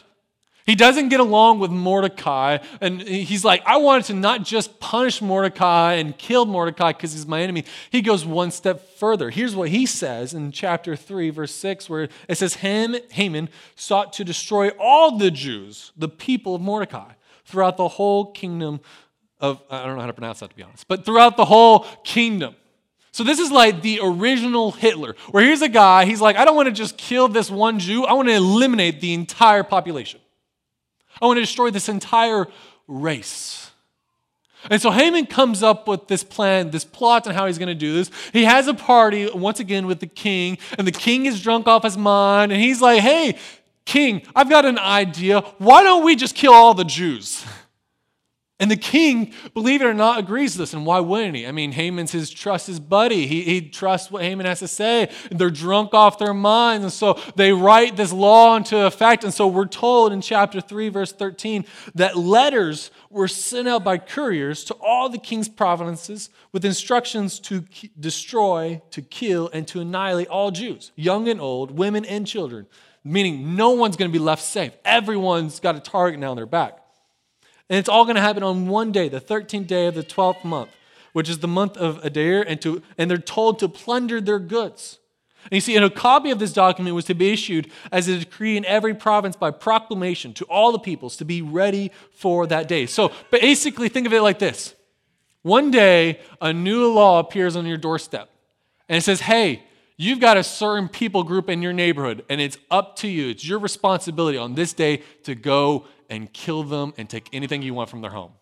He 0.65 0.73
doesn't 0.73 1.09
get 1.09 1.19
along 1.19 1.59
with 1.59 1.69
Mordecai. 1.69 2.57
And 2.81 3.03
he's 3.03 3.45
like, 3.45 3.61
I 3.67 3.77
wanted 3.77 4.05
to 4.05 4.13
not 4.15 4.41
just 4.41 4.79
punish 4.79 5.21
Mordecai 5.21 5.93
and 5.93 6.17
kill 6.17 6.47
Mordecai 6.47 6.91
because 6.91 7.13
he's 7.13 7.27
my 7.27 7.43
enemy. 7.43 7.65
He 7.91 8.01
goes 8.01 8.25
one 8.25 8.49
step 8.49 8.97
further. 8.97 9.29
Here's 9.29 9.55
what 9.55 9.69
he 9.69 9.85
says 9.85 10.33
in 10.33 10.51
chapter 10.51 10.95
3, 10.95 11.29
verse 11.29 11.53
6, 11.53 11.87
where 11.87 12.09
it 12.27 12.39
says, 12.39 12.55
Haman 12.55 13.49
sought 13.75 14.11
to 14.13 14.23
destroy 14.23 14.69
all 14.79 15.19
the 15.19 15.29
Jews, 15.29 15.91
the 15.95 16.09
people 16.09 16.55
of 16.55 16.63
Mordecai 16.63 17.11
throughout 17.45 17.77
the 17.77 17.87
whole 17.87 18.31
kingdom 18.31 18.81
of, 19.39 19.61
I 19.69 19.85
don't 19.85 19.95
know 19.95 20.01
how 20.01 20.07
to 20.07 20.13
pronounce 20.13 20.39
that 20.39 20.49
to 20.49 20.55
be 20.55 20.63
honest, 20.63 20.87
but 20.87 21.05
throughout 21.05 21.37
the 21.37 21.45
whole 21.45 21.85
kingdom. 22.03 22.55
So 23.11 23.23
this 23.23 23.39
is 23.39 23.51
like 23.51 23.81
the 23.81 23.99
original 24.03 24.71
Hitler, 24.71 25.15
where 25.31 25.43
here's 25.43 25.61
a 25.61 25.69
guy, 25.69 26.05
he's 26.05 26.19
like, 26.19 26.35
I 26.35 26.43
don't 26.43 26.55
want 26.55 26.67
to 26.67 26.73
just 26.73 26.97
kill 26.97 27.27
this 27.27 27.49
one 27.49 27.79
Jew, 27.79 28.03
I 28.03 28.13
want 28.13 28.27
to 28.27 28.33
eliminate 28.33 28.99
the 28.99 29.13
entire 29.13 29.63
population. 29.63 30.19
I 31.21 31.27
want 31.27 31.37
to 31.37 31.41
destroy 31.41 31.71
this 31.71 31.87
entire 31.87 32.47
race. 32.87 33.71
And 34.69 34.81
so 34.81 34.89
Haman 34.89 35.27
comes 35.27 35.63
up 35.63 35.87
with 35.87 36.07
this 36.07 36.23
plan, 36.23 36.71
this 36.71 36.83
plot 36.83 37.27
on 37.27 37.35
how 37.35 37.45
he's 37.45 37.57
going 37.57 37.69
to 37.69 37.75
do 37.75 37.93
this. 37.93 38.09
He 38.33 38.45
has 38.45 38.67
a 38.67 38.73
party 38.73 39.29
once 39.31 39.59
again 39.59 39.85
with 39.85 39.99
the 39.99 40.07
king, 40.07 40.57
and 40.77 40.87
the 40.87 40.91
king 40.91 41.25
is 41.25 41.41
drunk 41.41 41.67
off 41.67 41.83
his 41.83 41.97
mind, 41.97 42.51
and 42.51 42.59
he's 42.59 42.81
like, 42.81 43.01
hey, 43.01 43.37
King, 43.85 44.23
I've 44.35 44.49
got 44.49 44.65
an 44.65 44.79
idea. 44.79 45.41
Why 45.59 45.83
don't 45.83 46.03
we 46.03 46.15
just 46.15 46.35
kill 46.35 46.53
all 46.53 46.73
the 46.73 46.83
Jews? 46.83 47.45
And 48.57 48.71
the 48.71 48.77
king, 48.77 49.33
believe 49.53 49.81
it 49.81 49.85
or 49.85 49.93
not, 49.93 50.17
agrees 50.17 50.53
to 50.53 50.59
this. 50.59 50.73
And 50.73 50.85
why 50.85 51.01
wouldn't 51.01 51.35
he? 51.35 51.45
I 51.45 51.51
mean, 51.51 51.73
Haman's 51.73 52.13
his 52.13 52.29
trust 52.29 52.67
his 52.67 52.79
buddy. 52.79 53.27
He, 53.27 53.41
he 53.41 53.61
trusts 53.69 54.09
what 54.09 54.23
Haman 54.23 54.45
has 54.45 54.59
to 54.59 54.69
say. 54.69 55.11
They're 55.29 55.49
drunk 55.49 55.93
off 55.93 56.17
their 56.17 56.33
minds. 56.33 56.85
And 56.85 56.93
so 56.93 57.19
they 57.35 57.51
write 57.51 57.97
this 57.97 58.13
law 58.13 58.55
into 58.55 58.85
effect. 58.85 59.25
And 59.25 59.33
so 59.33 59.45
we're 59.45 59.65
told 59.65 60.13
in 60.13 60.21
chapter 60.21 60.61
3, 60.61 60.87
verse 60.87 61.11
13, 61.11 61.65
that 61.95 62.15
letters 62.15 62.91
were 63.09 63.27
sent 63.27 63.67
out 63.67 63.83
by 63.83 63.97
couriers 63.97 64.63
to 64.65 64.73
all 64.75 65.09
the 65.09 65.17
king's 65.17 65.49
provinces 65.49 66.29
with 66.53 66.63
instructions 66.63 67.41
to 67.41 67.65
destroy, 67.99 68.81
to 68.91 69.01
kill, 69.01 69.49
and 69.51 69.67
to 69.67 69.81
annihilate 69.81 70.29
all 70.29 70.51
Jews, 70.51 70.93
young 70.95 71.27
and 71.27 71.41
old, 71.41 71.71
women 71.77 72.05
and 72.05 72.25
children 72.25 72.67
meaning 73.05 73.55
no 73.55 73.69
one's 73.69 73.95
going 73.95 74.11
to 74.11 74.17
be 74.17 74.23
left 74.23 74.43
safe. 74.43 74.73
Everyone's 74.83 75.59
got 75.59 75.75
a 75.75 75.79
target 75.79 76.19
now 76.19 76.31
on 76.31 76.35
their 76.35 76.45
back. 76.45 76.79
And 77.69 77.79
it's 77.79 77.87
all 77.87 78.03
going 78.03 78.15
to 78.15 78.21
happen 78.21 78.43
on 78.43 78.67
one 78.67 78.91
day, 78.91 79.07
the 79.07 79.21
13th 79.21 79.67
day 79.67 79.87
of 79.87 79.95
the 79.95 80.03
12th 80.03 80.43
month, 80.43 80.71
which 81.13 81.29
is 81.29 81.39
the 81.39 81.47
month 81.47 81.77
of 81.77 82.03
Adar, 82.03 82.41
and, 82.41 82.59
to, 82.61 82.81
and 82.97 83.09
they're 83.09 83.17
told 83.17 83.59
to 83.59 83.69
plunder 83.69 84.19
their 84.19 84.39
goods. 84.39 84.99
And 85.43 85.53
you 85.53 85.61
see, 85.61 85.75
and 85.75 85.85
a 85.85 85.89
copy 85.91 86.31
of 86.31 86.39
this 86.39 86.51
document 86.51 86.95
was 86.95 87.05
to 87.05 87.13
be 87.13 87.31
issued 87.31 87.71
as 87.91 88.07
a 88.07 88.17
decree 88.17 88.57
in 88.57 88.65
every 88.65 88.95
province 88.95 89.35
by 89.35 89.51
proclamation 89.51 90.33
to 90.33 90.45
all 90.45 90.71
the 90.71 90.79
peoples 90.79 91.15
to 91.17 91.25
be 91.25 91.43
ready 91.43 91.91
for 92.11 92.47
that 92.47 92.67
day. 92.67 92.87
So 92.87 93.11
basically, 93.29 93.87
think 93.87 94.07
of 94.07 94.13
it 94.13 94.21
like 94.21 94.39
this 94.39 94.73
one 95.43 95.69
day, 95.69 96.19
a 96.41 96.51
new 96.51 96.91
law 96.91 97.19
appears 97.19 97.55
on 97.55 97.67
your 97.67 97.77
doorstep, 97.77 98.27
and 98.89 98.97
it 98.97 99.01
says, 99.01 99.21
hey, 99.21 99.63
You've 99.97 100.19
got 100.19 100.35
a 100.35 100.43
certain 100.43 100.89
people 100.89 101.23
group 101.23 101.49
in 101.49 101.61
your 101.61 101.71
neighborhood, 101.71 102.25
and 102.29 102.41
it's 102.41 102.57
up 102.69 102.97
to 102.97 103.07
you. 103.07 103.29
It's 103.29 103.47
your 103.47 103.59
responsibility 103.59 104.37
on 104.37 104.55
this 104.55 104.73
day 104.73 105.03
to 105.23 105.35
go 105.35 105.85
and 106.09 106.31
kill 106.33 106.63
them 106.63 106.93
and 106.97 107.09
take 107.09 107.29
anything 107.31 107.61
you 107.61 107.73
want 107.73 107.89
from 107.89 108.01
their 108.01 108.11
home. 108.11 108.33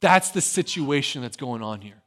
That's 0.00 0.30
the 0.30 0.40
situation 0.40 1.20
that's 1.22 1.36
going 1.36 1.62
on 1.62 1.80
here. 1.80 2.00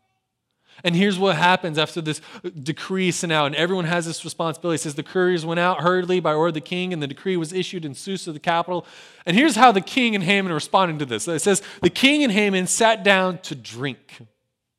And 0.83 0.95
here's 0.95 1.19
what 1.19 1.35
happens 1.35 1.77
after 1.77 2.01
this 2.01 2.19
decree 2.61 3.11
sent 3.11 3.31
out, 3.31 3.47
and 3.47 3.55
everyone 3.55 3.85
has 3.85 4.05
this 4.05 4.23
responsibility. 4.23 4.75
It 4.75 4.79
says 4.79 4.95
the 4.95 5.03
couriers 5.03 5.45
went 5.45 5.59
out 5.59 5.81
hurriedly 5.81 6.19
by 6.19 6.33
order 6.33 6.47
of 6.47 6.53
the 6.55 6.61
king, 6.61 6.93
and 6.93 7.03
the 7.03 7.07
decree 7.07 7.37
was 7.37 7.53
issued 7.53 7.85
in 7.85 7.93
Susa, 7.93 8.31
the 8.31 8.39
capital. 8.39 8.85
And 9.25 9.37
here's 9.37 9.55
how 9.55 9.71
the 9.71 9.81
king 9.81 10.15
and 10.15 10.23
Haman 10.23 10.51
are 10.51 10.55
responding 10.55 10.97
to 10.99 11.05
this. 11.05 11.27
It 11.27 11.39
says 11.39 11.61
the 11.81 11.89
king 11.89 12.23
and 12.23 12.31
Haman 12.31 12.67
sat 12.67 13.03
down 13.03 13.37
to 13.39 13.53
drink. 13.53 14.17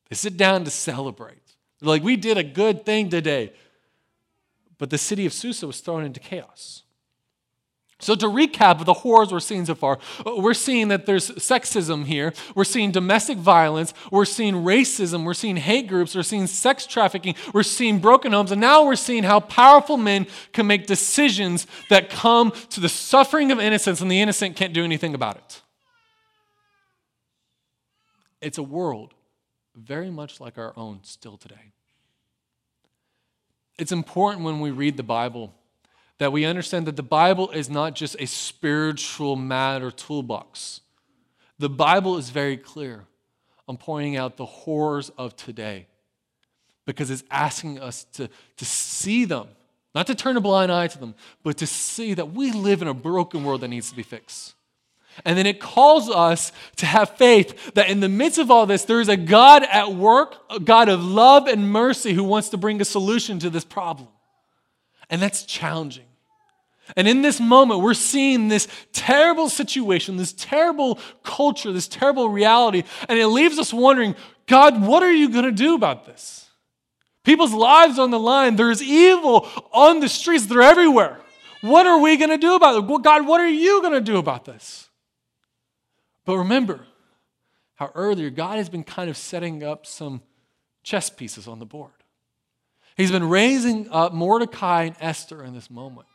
They 0.09 0.15
sit 0.15 0.35
down 0.35 0.65
to 0.65 0.71
celebrate. 0.71 1.44
Like, 1.81 2.03
we 2.03 2.15
did 2.15 2.37
a 2.37 2.43
good 2.43 2.85
thing 2.85 3.09
today. 3.09 3.53
But 4.77 4.89
the 4.89 4.97
city 4.97 5.25
of 5.25 5.33
Susa 5.33 5.67
was 5.67 5.79
thrown 5.79 6.03
into 6.03 6.19
chaos. 6.19 6.83
So, 7.99 8.13
to 8.13 8.25
recap 8.25 8.83
the 8.83 8.93
horrors 8.93 9.31
we're 9.31 9.39
seeing 9.39 9.65
so 9.65 9.73
far, 9.73 9.99
we're 10.25 10.53
seeing 10.53 10.89
that 10.89 11.05
there's 11.05 11.31
sexism 11.31 12.05
here. 12.05 12.33
We're 12.53 12.65
seeing 12.65 12.91
domestic 12.91 13.37
violence. 13.37 13.93
We're 14.11 14.25
seeing 14.25 14.53
racism. 14.55 15.23
We're 15.23 15.33
seeing 15.33 15.55
hate 15.55 15.87
groups. 15.87 16.13
We're 16.13 16.23
seeing 16.23 16.47
sex 16.47 16.85
trafficking. 16.85 17.35
We're 17.53 17.63
seeing 17.63 17.99
broken 17.99 18.33
homes. 18.33 18.51
And 18.51 18.59
now 18.59 18.85
we're 18.85 18.97
seeing 18.97 19.23
how 19.23 19.39
powerful 19.39 19.95
men 19.95 20.27
can 20.51 20.67
make 20.67 20.87
decisions 20.87 21.67
that 21.89 22.09
come 22.09 22.51
to 22.71 22.81
the 22.81 22.89
suffering 22.89 23.49
of 23.51 23.59
innocence, 23.59 24.01
and 24.01 24.11
the 24.11 24.21
innocent 24.21 24.57
can't 24.57 24.73
do 24.73 24.83
anything 24.83 25.15
about 25.15 25.37
it. 25.37 25.61
It's 28.41 28.57
a 28.57 28.63
world 28.63 29.13
very 29.75 30.09
much 30.09 30.39
like 30.39 30.57
our 30.57 30.73
own 30.77 30.99
still 31.03 31.37
today. 31.37 31.73
It's 33.77 33.91
important 33.91 34.45
when 34.45 34.59
we 34.59 34.71
read 34.71 34.97
the 34.97 35.03
Bible 35.03 35.53
that 36.17 36.31
we 36.31 36.45
understand 36.45 36.85
that 36.87 36.95
the 36.95 37.03
Bible 37.03 37.49
is 37.51 37.69
not 37.69 37.93
just 37.93 38.15
a 38.19 38.25
spiritual 38.25 39.35
matter 39.35 39.91
toolbox. 39.91 40.81
The 41.59 41.69
Bible 41.69 42.17
is 42.17 42.29
very 42.29 42.57
clear 42.57 43.05
on 43.67 43.77
pointing 43.77 44.15
out 44.15 44.37
the 44.37 44.45
horrors 44.45 45.09
of 45.17 45.35
today 45.35 45.87
because 46.85 47.09
it's 47.09 47.23
asking 47.29 47.79
us 47.79 48.05
to, 48.13 48.29
to 48.57 48.65
see 48.65 49.25
them, 49.25 49.47
not 49.93 50.07
to 50.07 50.15
turn 50.15 50.37
a 50.37 50.41
blind 50.41 50.71
eye 50.71 50.87
to 50.87 50.97
them, 50.97 51.15
but 51.43 51.57
to 51.57 51.67
see 51.67 52.13
that 52.13 52.33
we 52.33 52.51
live 52.51 52.81
in 52.81 52.87
a 52.87 52.93
broken 52.93 53.43
world 53.43 53.61
that 53.61 53.67
needs 53.67 53.89
to 53.89 53.95
be 53.95 54.03
fixed. 54.03 54.54
And 55.23 55.37
then 55.37 55.45
it 55.45 55.61
calls 55.61 56.09
us 56.09 56.51
to 56.77 56.85
have 56.85 57.11
faith 57.11 57.73
that 57.75 57.89
in 57.89 58.01
the 58.01 58.09
midst 58.09 58.37
of 58.37 58.51
all 58.51 58.65
this, 58.65 58.83
there 58.83 58.99
is 58.99 59.07
a 59.07 59.15
God 59.15 59.63
at 59.63 59.93
work, 59.93 60.35
a 60.49 60.59
God 60.59 60.89
of 60.89 61.03
love 61.03 61.47
and 61.47 61.71
mercy 61.71 62.13
who 62.13 62.23
wants 62.23 62.49
to 62.49 62.57
bring 62.57 62.81
a 62.81 62.85
solution 62.85 63.39
to 63.39 63.49
this 63.49 63.63
problem. 63.63 64.09
And 65.09 65.21
that's 65.21 65.43
challenging. 65.43 66.05
And 66.95 67.07
in 67.07 67.21
this 67.21 67.39
moment, 67.39 67.81
we're 67.81 67.93
seeing 67.93 68.47
this 68.47 68.67
terrible 68.93 69.49
situation, 69.49 70.17
this 70.17 70.33
terrible 70.33 70.99
culture, 71.23 71.71
this 71.71 71.87
terrible 71.87 72.29
reality, 72.29 72.83
and 73.09 73.17
it 73.17 73.27
leaves 73.27 73.57
us 73.57 73.73
wondering 73.73 74.15
God, 74.47 74.85
what 74.85 75.01
are 75.01 75.11
you 75.11 75.29
going 75.29 75.45
to 75.45 75.51
do 75.51 75.73
about 75.73 76.05
this? 76.05 76.47
People's 77.23 77.53
lives 77.53 77.97
on 77.97 78.11
the 78.11 78.19
line, 78.19 78.55
there's 78.55 78.83
evil 78.83 79.49
on 79.73 79.99
the 79.99 80.07
streets, 80.07 80.45
they're 80.45 80.61
everywhere. 80.61 81.19
What 81.61 81.87
are 81.87 81.99
we 81.99 82.17
going 82.17 82.29
to 82.29 82.37
do 82.37 82.53
about 82.53 82.83
it? 82.83 83.01
God, 83.01 83.25
what 83.25 83.41
are 83.41 83.47
you 83.47 83.81
going 83.81 83.93
to 83.93 84.01
do 84.01 84.17
about 84.17 84.45
this? 84.45 84.84
But 86.25 86.37
remember 86.37 86.85
how 87.75 87.91
earlier 87.93 88.29
God 88.29 88.57
has 88.57 88.69
been 88.69 88.83
kind 88.83 89.09
of 89.09 89.17
setting 89.17 89.63
up 89.63 89.85
some 89.85 90.21
chess 90.83 91.09
pieces 91.09 91.47
on 91.47 91.59
the 91.59 91.65
board. 91.65 91.91
He's 92.97 93.11
been 93.11 93.27
raising 93.27 93.89
up 93.91 94.13
Mordecai 94.13 94.83
and 94.83 94.95
Esther 94.99 95.43
in 95.43 95.53
this 95.53 95.69
moment. 95.69 96.07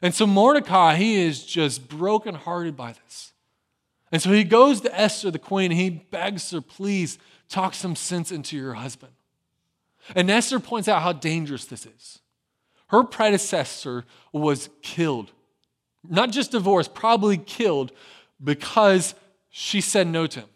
And 0.00 0.12
so 0.12 0.26
Mordecai, 0.26 0.96
he 0.96 1.14
is 1.14 1.44
just 1.44 1.88
brokenhearted 1.88 2.76
by 2.76 2.92
this. 2.92 3.32
And 4.10 4.20
so 4.20 4.32
he 4.32 4.44
goes 4.44 4.80
to 4.80 5.00
Esther, 5.00 5.30
the 5.30 5.38
queen, 5.38 5.70
and 5.70 5.80
he 5.80 5.88
begs 5.88 6.50
her, 6.50 6.60
please 6.60 7.18
talk 7.48 7.72
some 7.72 7.94
sense 7.94 8.32
into 8.32 8.56
your 8.56 8.74
husband. 8.74 9.12
And 10.14 10.28
Esther 10.30 10.58
points 10.58 10.88
out 10.88 11.02
how 11.02 11.12
dangerous 11.12 11.64
this 11.64 11.86
is. 11.86 12.18
Her 12.88 13.04
predecessor 13.04 14.04
was 14.32 14.68
killed, 14.82 15.30
not 16.06 16.30
just 16.30 16.50
divorced, 16.50 16.94
probably 16.94 17.38
killed 17.38 17.92
because 18.42 19.14
she 19.50 19.80
said 19.80 20.06
no 20.06 20.26
to 20.26 20.40
him, 20.40 20.48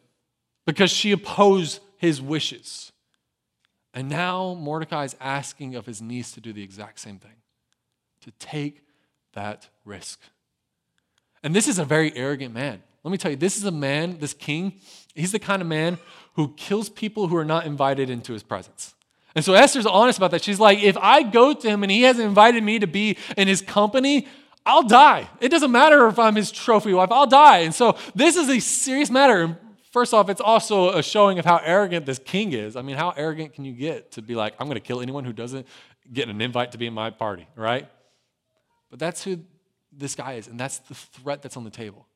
because 0.64 0.90
she 0.90 1.12
opposed 1.12 1.80
his 1.96 2.20
wishes. 2.20 2.92
And 3.94 4.08
now 4.08 4.54
Mordecai 4.54 5.04
is 5.04 5.16
asking 5.20 5.74
of 5.74 5.86
his 5.86 6.02
niece 6.02 6.32
to 6.32 6.40
do 6.40 6.52
the 6.52 6.62
exact 6.62 6.98
same 6.98 7.18
thing, 7.18 7.36
to 8.22 8.30
take 8.32 8.82
that 9.34 9.68
risk. 9.84 10.20
And 11.42 11.54
this 11.54 11.68
is 11.68 11.78
a 11.78 11.84
very 11.84 12.14
arrogant 12.16 12.52
man. 12.52 12.82
Let 13.04 13.12
me 13.12 13.18
tell 13.18 13.30
you, 13.30 13.36
this 13.36 13.56
is 13.56 13.64
a 13.64 13.70
man, 13.70 14.18
this 14.18 14.34
king, 14.34 14.80
he's 15.14 15.30
the 15.30 15.38
kind 15.38 15.62
of 15.62 15.68
man 15.68 15.98
who 16.34 16.52
kills 16.56 16.88
people 16.88 17.28
who 17.28 17.36
are 17.36 17.44
not 17.44 17.64
invited 17.64 18.10
into 18.10 18.32
his 18.32 18.42
presence. 18.42 18.94
And 19.36 19.44
so 19.44 19.54
Esther's 19.54 19.86
honest 19.86 20.18
about 20.18 20.32
that. 20.32 20.42
She's 20.42 20.58
like, 20.58 20.82
if 20.82 20.96
I 20.96 21.22
go 21.22 21.52
to 21.52 21.68
him 21.68 21.82
and 21.82 21.92
he 21.92 22.02
hasn't 22.02 22.26
invited 22.26 22.64
me 22.64 22.78
to 22.78 22.86
be 22.86 23.16
in 23.36 23.46
his 23.48 23.62
company, 23.62 24.26
I'll 24.66 24.82
die. 24.82 25.30
It 25.40 25.48
doesn't 25.48 25.70
matter 25.70 26.08
if 26.08 26.18
I'm 26.18 26.34
his 26.34 26.50
trophy 26.50 26.92
wife, 26.92 27.12
I'll 27.12 27.26
die. 27.26 27.58
And 27.58 27.74
so 27.74 27.96
this 28.14 28.36
is 28.36 28.48
a 28.48 28.60
serious 28.60 29.10
matter. 29.10 29.56
First 29.92 30.12
off, 30.12 30.28
it's 30.28 30.40
also 30.40 30.90
a 30.90 31.02
showing 31.02 31.38
of 31.38 31.44
how 31.44 31.60
arrogant 31.64 32.04
this 32.04 32.18
king 32.18 32.52
is. 32.52 32.76
I 32.76 32.82
mean, 32.82 32.96
how 32.96 33.14
arrogant 33.16 33.54
can 33.54 33.64
you 33.64 33.72
get 33.72 34.12
to 34.12 34.22
be 34.22 34.34
like, 34.34 34.54
I'm 34.58 34.66
going 34.66 34.74
to 34.74 34.86
kill 34.86 35.00
anyone 35.00 35.24
who 35.24 35.32
doesn't 35.32 35.66
get 36.12 36.28
an 36.28 36.40
invite 36.40 36.72
to 36.72 36.78
be 36.78 36.86
in 36.86 36.92
my 36.92 37.10
party, 37.10 37.46
right? 37.54 37.88
But 38.90 38.98
that's 38.98 39.24
who 39.24 39.38
this 39.92 40.14
guy 40.14 40.34
is, 40.34 40.48
and 40.48 40.60
that's 40.60 40.78
the 40.78 40.94
threat 40.94 41.42
that's 41.42 41.56
on 41.56 41.64
the 41.64 41.70
table, 41.70 42.06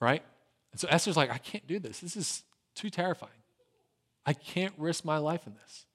right? 0.00 0.22
And 0.70 0.80
so 0.80 0.86
Esther's 0.88 1.16
like, 1.16 1.30
I 1.30 1.38
can't 1.38 1.66
do 1.66 1.78
this. 1.78 2.00
This 2.00 2.16
is 2.16 2.44
too 2.74 2.90
terrifying. 2.90 3.32
I 4.24 4.32
can't 4.32 4.72
risk 4.78 5.04
my 5.04 5.18
life 5.18 5.46
in 5.46 5.54
this. 5.54 5.86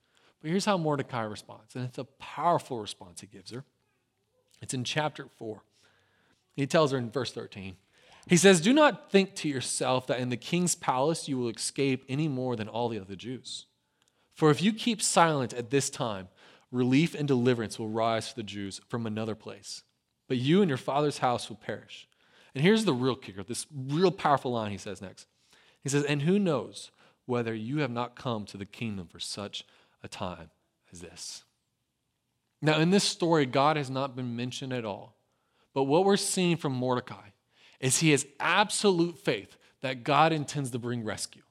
But 0.41 0.51
here's 0.51 0.65
how 0.65 0.77
Mordecai 0.77 1.23
responds, 1.23 1.75
and 1.75 1.85
it's 1.85 1.97
a 1.97 2.03
powerful 2.03 2.79
response 2.79 3.21
he 3.21 3.27
gives 3.27 3.51
her. 3.51 3.63
It's 4.61 4.73
in 4.73 4.83
chapter 4.83 5.27
4. 5.37 5.61
He 6.55 6.65
tells 6.65 6.91
her 6.91 6.97
in 6.97 7.11
verse 7.11 7.31
13. 7.31 7.75
He 8.27 8.37
says, 8.37 8.59
Do 8.59 8.73
not 8.73 9.11
think 9.11 9.35
to 9.35 9.49
yourself 9.49 10.07
that 10.07 10.19
in 10.19 10.29
the 10.29 10.37
king's 10.37 10.75
palace 10.75 11.27
you 11.27 11.37
will 11.37 11.49
escape 11.49 12.03
any 12.09 12.27
more 12.27 12.55
than 12.55 12.67
all 12.67 12.89
the 12.89 12.99
other 12.99 13.15
Jews. 13.15 13.67
For 14.33 14.51
if 14.51 14.61
you 14.61 14.73
keep 14.73 15.01
silent 15.01 15.53
at 15.53 15.69
this 15.69 15.89
time, 15.89 16.27
relief 16.71 17.15
and 17.15 17.27
deliverance 17.27 17.79
will 17.79 17.89
rise 17.89 18.29
for 18.29 18.35
the 18.35 18.43
Jews 18.43 18.81
from 18.87 19.05
another 19.05 19.35
place. 19.35 19.83
But 20.27 20.37
you 20.37 20.61
and 20.61 20.69
your 20.69 20.77
father's 20.77 21.19
house 21.19 21.47
will 21.47 21.55
perish. 21.55 22.07
And 22.53 22.63
here's 22.63 22.85
the 22.85 22.93
real 22.93 23.15
kicker 23.15 23.43
this 23.43 23.65
real 23.73 24.11
powerful 24.11 24.51
line 24.51 24.71
he 24.71 24.77
says 24.77 25.01
next. 25.01 25.27
He 25.81 25.89
says, 25.89 26.03
And 26.03 26.23
who 26.23 26.37
knows 26.37 26.91
whether 27.25 27.53
you 27.53 27.79
have 27.79 27.91
not 27.91 28.15
come 28.15 28.45
to 28.45 28.57
the 28.57 28.65
kingdom 28.65 29.07
for 29.07 29.19
such 29.19 29.63
a 30.03 30.07
time 30.07 30.49
as 30.91 31.01
this. 31.01 31.43
Now, 32.61 32.79
in 32.79 32.89
this 32.89 33.03
story, 33.03 33.45
God 33.45 33.77
has 33.77 33.89
not 33.89 34.15
been 34.15 34.35
mentioned 34.35 34.73
at 34.73 34.85
all. 34.85 35.15
But 35.73 35.83
what 35.83 36.05
we're 36.05 36.17
seeing 36.17 36.57
from 36.57 36.73
Mordecai 36.73 37.29
is 37.79 37.99
he 37.99 38.11
has 38.11 38.25
absolute 38.39 39.17
faith 39.19 39.55
that 39.81 40.03
God 40.03 40.33
intends 40.33 40.71
to 40.71 40.79
bring 40.79 41.03
rescue. 41.03 41.43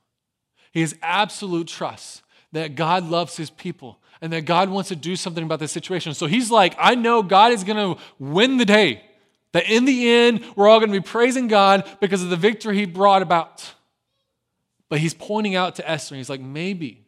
He 0.72 0.80
has 0.80 0.96
absolute 1.00 1.68
trust 1.68 2.22
that 2.52 2.74
God 2.74 3.08
loves 3.08 3.36
his 3.36 3.50
people 3.50 4.00
and 4.20 4.32
that 4.32 4.44
God 4.44 4.68
wants 4.68 4.88
to 4.88 4.96
do 4.96 5.14
something 5.14 5.44
about 5.44 5.60
this 5.60 5.72
situation. 5.72 6.12
So 6.14 6.26
he's 6.26 6.50
like, 6.50 6.74
I 6.78 6.94
know 6.94 7.22
God 7.22 7.52
is 7.52 7.64
going 7.64 7.94
to 7.94 8.02
win 8.18 8.56
the 8.56 8.64
day. 8.64 9.02
That 9.52 9.70
in 9.70 9.84
the 9.84 10.10
end, 10.10 10.44
we're 10.54 10.68
all 10.68 10.80
going 10.80 10.92
to 10.92 11.00
be 11.00 11.06
praising 11.06 11.48
God 11.48 11.88
because 12.00 12.22
of 12.22 12.30
the 12.30 12.36
victory 12.36 12.76
he 12.76 12.84
brought 12.84 13.22
about. 13.22 13.74
But 14.88 14.98
he's 14.98 15.14
pointing 15.14 15.54
out 15.54 15.76
to 15.76 15.88
Esther, 15.88 16.14
and 16.14 16.18
he's 16.18 16.28
like, 16.28 16.40
maybe 16.40 17.06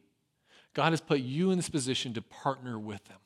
God 0.73 0.93
has 0.93 1.01
put 1.01 1.21
you 1.21 1.51
in 1.51 1.59
this 1.59 1.69
position 1.69 2.15
to 2.15 2.23
partner 2.23 2.79
with 2.79 3.05
them. 3.05 3.19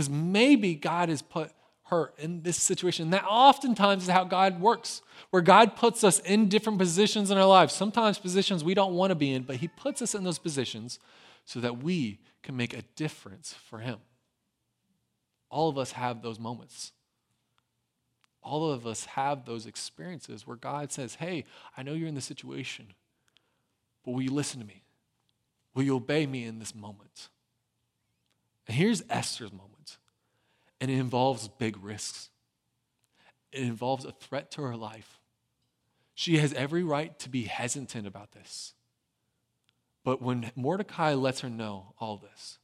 Because 0.00 0.08
maybe 0.08 0.76
God 0.76 1.10
has 1.10 1.20
put 1.20 1.52
her 1.88 2.14
in 2.16 2.40
this 2.40 2.56
situation. 2.56 3.04
And 3.04 3.12
that 3.12 3.26
oftentimes 3.28 4.04
is 4.04 4.08
how 4.08 4.24
God 4.24 4.58
works, 4.58 5.02
where 5.28 5.42
God 5.42 5.76
puts 5.76 6.02
us 6.02 6.20
in 6.20 6.48
different 6.48 6.78
positions 6.78 7.30
in 7.30 7.36
our 7.36 7.44
lives. 7.44 7.74
Sometimes 7.74 8.18
positions 8.18 8.64
we 8.64 8.72
don't 8.72 8.94
want 8.94 9.10
to 9.10 9.14
be 9.14 9.30
in, 9.30 9.42
but 9.42 9.56
He 9.56 9.68
puts 9.68 10.00
us 10.00 10.14
in 10.14 10.24
those 10.24 10.38
positions 10.38 10.98
so 11.44 11.60
that 11.60 11.82
we 11.82 12.18
can 12.42 12.56
make 12.56 12.72
a 12.72 12.80
difference 12.96 13.52
for 13.52 13.80
Him. 13.80 13.98
All 15.50 15.68
of 15.68 15.76
us 15.76 15.92
have 15.92 16.22
those 16.22 16.38
moments. 16.40 16.92
All 18.42 18.72
of 18.72 18.86
us 18.86 19.04
have 19.04 19.44
those 19.44 19.66
experiences 19.66 20.46
where 20.46 20.56
God 20.56 20.92
says, 20.92 21.16
Hey, 21.16 21.44
I 21.76 21.82
know 21.82 21.92
you're 21.92 22.08
in 22.08 22.14
this 22.14 22.24
situation, 22.24 22.94
but 24.02 24.12
will 24.12 24.22
you 24.22 24.32
listen 24.32 24.60
to 24.60 24.66
me? 24.66 24.82
Will 25.74 25.82
you 25.82 25.96
obey 25.96 26.24
me 26.24 26.46
in 26.46 26.58
this 26.58 26.74
moment? 26.74 27.28
And 28.66 28.74
here's 28.74 29.02
Esther's 29.10 29.52
moment. 29.52 29.69
And 30.80 30.90
it 30.90 30.98
involves 30.98 31.48
big 31.48 31.82
risks, 31.82 32.30
it 33.52 33.62
involves 33.62 34.04
a 34.04 34.12
threat 34.12 34.50
to 34.52 34.62
her 34.62 34.76
life. 34.76 35.18
She 36.14 36.38
has 36.38 36.52
every 36.52 36.82
right 36.82 37.18
to 37.20 37.28
be 37.28 37.44
hesitant 37.44 38.06
about 38.06 38.32
this. 38.32 38.74
But 40.04 40.20
when 40.20 40.50
Mordecai 40.54 41.14
lets 41.14 41.40
her 41.40 41.50
know 41.50 41.94
all 41.98 42.16
this, 42.16 42.58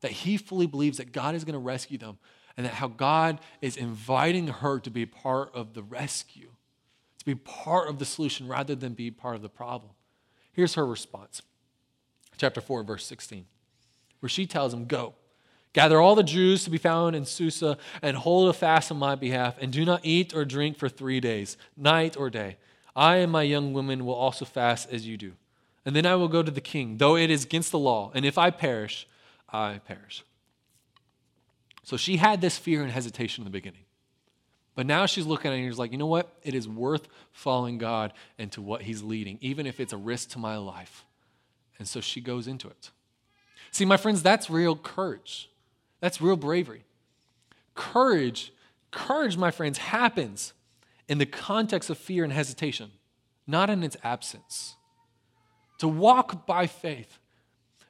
that 0.00 0.10
he 0.10 0.36
fully 0.36 0.66
believes 0.66 0.98
that 0.98 1.12
God 1.12 1.34
is 1.34 1.44
going 1.44 1.54
to 1.54 1.58
rescue 1.58 1.98
them, 1.98 2.18
and 2.56 2.64
that 2.64 2.74
how 2.74 2.88
God 2.88 3.40
is 3.60 3.76
inviting 3.76 4.48
her 4.48 4.80
to 4.80 4.90
be 4.90 5.04
part 5.04 5.54
of 5.54 5.74
the 5.74 5.82
rescue, 5.82 6.50
to 7.18 7.24
be 7.24 7.34
part 7.34 7.88
of 7.88 7.98
the 7.98 8.04
solution 8.04 8.48
rather 8.48 8.74
than 8.74 8.94
be 8.94 9.10
part 9.10 9.36
of 9.36 9.42
the 9.42 9.48
problem. 9.48 9.92
Here's 10.52 10.74
her 10.74 10.86
response 10.86 11.42
chapter 12.38 12.60
4, 12.60 12.82
verse 12.82 13.04
16, 13.06 13.46
where 14.20 14.28
she 14.28 14.46
tells 14.46 14.72
him, 14.72 14.86
Go, 14.86 15.14
gather 15.76 16.00
all 16.00 16.14
the 16.14 16.22
Jews 16.22 16.64
to 16.64 16.70
be 16.70 16.78
found 16.78 17.14
in 17.14 17.26
Susa, 17.26 17.76
and 18.00 18.16
hold 18.16 18.48
a 18.48 18.54
fast 18.54 18.90
on 18.90 18.98
my 18.98 19.14
behalf, 19.14 19.56
and 19.60 19.70
do 19.70 19.84
not 19.84 20.00
eat 20.04 20.34
or 20.34 20.46
drink 20.46 20.78
for 20.78 20.88
three 20.88 21.20
days, 21.20 21.58
night 21.76 22.16
or 22.16 22.30
day. 22.30 22.56
I 22.96 23.16
and 23.16 23.30
my 23.30 23.42
young 23.42 23.74
women 23.74 24.06
will 24.06 24.14
also 24.14 24.46
fast 24.46 24.88
as 24.90 25.06
you 25.06 25.18
do. 25.18 25.34
And 25.84 25.94
then 25.94 26.06
I 26.06 26.14
will 26.14 26.28
go 26.28 26.42
to 26.42 26.50
the 26.50 26.62
king, 26.62 26.96
though 26.96 27.14
it 27.14 27.28
is 27.28 27.44
against 27.44 27.72
the 27.72 27.78
law, 27.78 28.10
and 28.14 28.24
if 28.24 28.38
I 28.38 28.50
perish, 28.50 29.06
I 29.52 29.82
perish. 29.84 30.24
So 31.82 31.98
she 31.98 32.16
had 32.16 32.40
this 32.40 32.56
fear 32.56 32.82
and 32.82 32.90
hesitation 32.90 33.42
in 33.42 33.44
the 33.44 33.50
beginning. 33.50 33.84
But 34.76 34.86
now 34.86 35.04
she's 35.04 35.26
looking 35.26 35.50
at 35.50 35.58
it 35.58 35.60
and 35.60 35.70
she's 35.70 35.78
like, 35.78 35.92
you 35.92 35.98
know 35.98 36.06
what? 36.06 36.32
It 36.42 36.54
is 36.54 36.66
worth 36.66 37.06
following 37.32 37.76
God 37.76 38.14
into 38.38 38.62
what 38.62 38.80
He's 38.80 39.02
leading, 39.02 39.36
even 39.42 39.66
if 39.66 39.78
it's 39.78 39.92
a 39.92 39.98
risk 39.98 40.30
to 40.30 40.38
my 40.38 40.56
life. 40.56 41.04
And 41.78 41.86
so 41.86 42.00
she 42.00 42.22
goes 42.22 42.46
into 42.46 42.66
it. 42.68 42.90
See, 43.72 43.84
my 43.84 43.98
friends, 43.98 44.22
that's 44.22 44.48
real 44.48 44.74
courage. 44.74 45.50
That's 46.00 46.20
real 46.20 46.36
bravery. 46.36 46.84
Courage, 47.74 48.52
courage, 48.90 49.36
my 49.36 49.50
friends, 49.50 49.78
happens 49.78 50.52
in 51.08 51.18
the 51.18 51.26
context 51.26 51.90
of 51.90 51.98
fear 51.98 52.24
and 52.24 52.32
hesitation, 52.32 52.90
not 53.46 53.70
in 53.70 53.82
its 53.82 53.96
absence. 54.02 54.76
To 55.78 55.88
walk 55.88 56.46
by 56.46 56.66
faith 56.66 57.18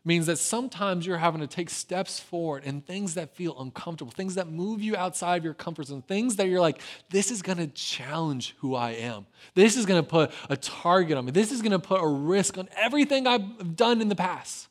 means 0.04 0.26
that 0.26 0.38
sometimes 0.38 1.04
you're 1.04 1.18
having 1.18 1.40
to 1.40 1.48
take 1.48 1.68
steps 1.68 2.20
forward 2.20 2.62
and 2.64 2.86
things 2.86 3.14
that 3.14 3.34
feel 3.34 3.60
uncomfortable, 3.60 4.12
things 4.12 4.36
that 4.36 4.46
move 4.46 4.80
you 4.80 4.94
outside 4.94 5.38
of 5.38 5.44
your 5.44 5.52
comfort 5.52 5.88
zone, 5.88 6.00
things 6.02 6.36
that 6.36 6.48
you're 6.48 6.60
like, 6.60 6.80
this 7.10 7.32
is 7.32 7.42
to 7.42 7.66
challenge 7.68 8.54
who 8.60 8.76
I 8.76 8.92
am. 8.92 9.26
This 9.54 9.76
is 9.76 9.84
to 9.86 10.02
put 10.04 10.30
a 10.48 10.56
target 10.56 11.18
on 11.18 11.24
me. 11.24 11.32
This 11.32 11.50
is 11.50 11.60
to 11.60 11.78
put 11.80 12.00
a 12.00 12.06
risk 12.06 12.56
on 12.56 12.68
everything 12.76 13.26
I've 13.26 13.74
done 13.74 14.00
in 14.00 14.08
the 14.08 14.14
past. 14.14 14.68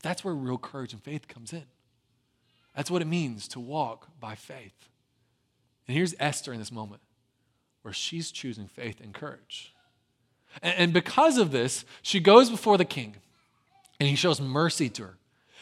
But 0.00 0.08
that's 0.08 0.24
where 0.24 0.34
real 0.34 0.58
courage 0.58 0.92
and 0.92 1.02
faith 1.02 1.28
comes 1.28 1.52
in. 1.52 1.64
That's 2.74 2.90
what 2.90 3.02
it 3.02 3.06
means 3.06 3.48
to 3.48 3.60
walk 3.60 4.08
by 4.18 4.34
faith. 4.34 4.88
And 5.86 5.96
here's 5.96 6.14
Esther 6.18 6.52
in 6.52 6.58
this 6.58 6.72
moment 6.72 7.02
where 7.82 7.92
she's 7.92 8.30
choosing 8.30 8.66
faith 8.66 9.00
and 9.00 9.12
courage. 9.12 9.74
And 10.62 10.92
because 10.92 11.36
of 11.38 11.52
this, 11.52 11.84
she 12.02 12.20
goes 12.20 12.50
before 12.50 12.78
the 12.78 12.84
king 12.84 13.16
and 13.98 14.08
he 14.08 14.16
shows 14.16 14.40
mercy 14.40 14.88
to 14.90 15.02
her. 15.02 15.16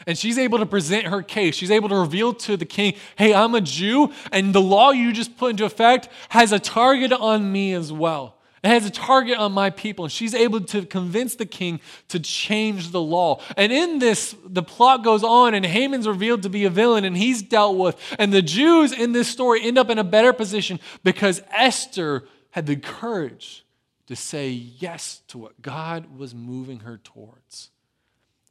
And 0.06 0.16
she's 0.16 0.38
able 0.38 0.58
to 0.58 0.66
present 0.66 1.06
her 1.06 1.22
case. 1.22 1.56
She's 1.56 1.72
able 1.72 1.88
to 1.88 1.96
reveal 1.96 2.32
to 2.34 2.56
the 2.56 2.64
king, 2.64 2.94
hey, 3.16 3.34
I'm 3.34 3.56
a 3.56 3.60
Jew, 3.60 4.12
and 4.30 4.54
the 4.54 4.60
law 4.60 4.90
you 4.92 5.12
just 5.12 5.36
put 5.36 5.50
into 5.50 5.64
effect 5.64 6.08
has 6.28 6.52
a 6.52 6.60
target 6.60 7.12
on 7.12 7.50
me 7.50 7.72
as 7.72 7.92
well. 7.92 8.37
Has 8.68 8.84
a 8.84 8.90
target 8.90 9.38
on 9.38 9.52
my 9.52 9.70
people. 9.70 10.04
And 10.04 10.12
she's 10.12 10.34
able 10.34 10.60
to 10.60 10.84
convince 10.84 11.34
the 11.34 11.46
king 11.46 11.80
to 12.08 12.20
change 12.20 12.90
the 12.90 13.00
law. 13.00 13.40
And 13.56 13.72
in 13.72 13.98
this, 13.98 14.36
the 14.44 14.62
plot 14.62 15.02
goes 15.02 15.24
on, 15.24 15.54
and 15.54 15.64
Haman's 15.64 16.06
revealed 16.06 16.42
to 16.42 16.50
be 16.50 16.64
a 16.64 16.70
villain, 16.70 17.04
and 17.04 17.16
he's 17.16 17.42
dealt 17.42 17.76
with. 17.76 17.96
And 18.18 18.32
the 18.32 18.42
Jews 18.42 18.92
in 18.92 19.12
this 19.12 19.26
story 19.28 19.62
end 19.62 19.78
up 19.78 19.88
in 19.88 19.98
a 19.98 20.04
better 20.04 20.32
position 20.32 20.80
because 21.02 21.42
Esther 21.50 22.24
had 22.50 22.66
the 22.66 22.76
courage 22.76 23.64
to 24.06 24.14
say 24.14 24.50
yes 24.50 25.22
to 25.28 25.38
what 25.38 25.60
God 25.62 26.18
was 26.18 26.34
moving 26.34 26.80
her 26.80 26.98
towards. 26.98 27.70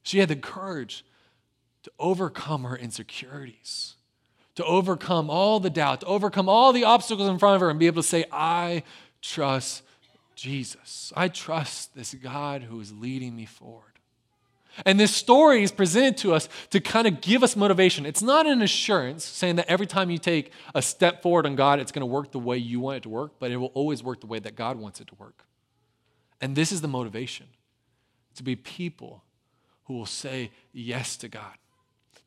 She 0.03 0.19
had 0.19 0.29
the 0.29 0.35
courage 0.35 1.05
to 1.83 1.91
overcome 1.99 2.63
her 2.63 2.75
insecurities, 2.75 3.95
to 4.55 4.65
overcome 4.65 5.29
all 5.29 5.59
the 5.59 5.69
doubt, 5.69 6.01
to 6.01 6.07
overcome 6.07 6.49
all 6.49 6.73
the 6.73 6.85
obstacles 6.85 7.29
in 7.29 7.37
front 7.37 7.55
of 7.55 7.61
her, 7.61 7.69
and 7.69 7.79
be 7.79 7.87
able 7.87 8.01
to 8.01 8.07
say, 8.07 8.25
I 8.31 8.83
trust 9.21 9.83
Jesus. 10.37 11.11
I 11.17 11.27
trust 11.27 11.95
this 11.95 12.13
God 12.13 12.61
who 12.61 12.79
is 12.79 12.93
leading 12.93 13.35
me 13.35 13.45
forward. 13.45 13.83
And 14.85 14.99
this 14.99 15.13
story 15.13 15.63
is 15.63 15.71
presented 15.71 16.17
to 16.17 16.33
us 16.33 16.47
to 16.69 16.79
kind 16.79 17.07
of 17.07 17.19
give 17.19 17.41
us 17.41 17.55
motivation. 17.55 18.05
It's 18.05 18.21
not 18.21 18.45
an 18.45 18.61
assurance 18.61 19.25
saying 19.25 19.55
that 19.55 19.65
every 19.67 19.87
time 19.87 20.11
you 20.11 20.19
take 20.19 20.51
a 20.75 20.81
step 20.83 21.23
forward 21.23 21.47
on 21.47 21.55
God, 21.55 21.79
it's 21.79 21.91
going 21.91 22.01
to 22.01 22.05
work 22.05 22.31
the 22.31 22.39
way 22.39 22.57
you 22.57 22.79
want 22.79 22.97
it 22.97 23.03
to 23.03 23.09
work, 23.09 23.33
but 23.39 23.49
it 23.49 23.57
will 23.57 23.71
always 23.73 24.03
work 24.03 24.21
the 24.21 24.27
way 24.27 24.37
that 24.37 24.55
God 24.55 24.77
wants 24.77 25.01
it 25.01 25.07
to 25.07 25.15
work. 25.15 25.45
And 26.39 26.55
this 26.55 26.71
is 26.71 26.81
the 26.81 26.87
motivation 26.87 27.47
to 28.35 28.43
be 28.43 28.55
people 28.55 29.23
who 29.85 29.95
will 29.95 30.05
say 30.05 30.51
yes 30.71 31.17
to 31.17 31.27
God. 31.27 31.57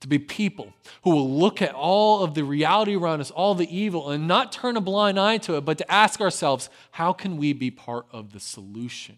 To 0.00 0.08
be 0.08 0.18
people 0.18 0.72
who 1.02 1.10
will 1.10 1.30
look 1.30 1.60
at 1.60 1.74
all 1.74 2.24
of 2.24 2.34
the 2.34 2.42
reality 2.42 2.96
around 2.96 3.20
us, 3.20 3.30
all 3.30 3.54
the 3.54 3.74
evil, 3.74 4.10
and 4.10 4.26
not 4.26 4.50
turn 4.50 4.78
a 4.78 4.80
blind 4.80 5.20
eye 5.20 5.36
to 5.38 5.56
it, 5.56 5.66
but 5.66 5.76
to 5.78 5.92
ask 5.92 6.20
ourselves, 6.22 6.70
how 6.92 7.12
can 7.12 7.36
we 7.36 7.52
be 7.52 7.70
part 7.70 8.06
of 8.10 8.32
the 8.32 8.40
solution 8.40 9.16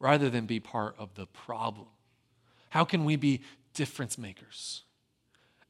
rather 0.00 0.28
than 0.28 0.46
be 0.46 0.58
part 0.58 0.96
of 0.98 1.14
the 1.14 1.26
problem? 1.26 1.86
How 2.70 2.84
can 2.84 3.04
we 3.04 3.14
be 3.14 3.42
difference 3.72 4.18
makers? 4.18 4.82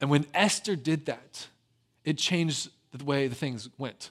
And 0.01 0.09
when 0.09 0.25
Esther 0.33 0.75
did 0.75 1.05
that, 1.07 1.49
it 2.05 2.17
changed 2.17 2.71
the 2.93 3.05
way 3.05 3.29
the 3.29 3.35
things 3.35 3.69
went. 3.77 4.11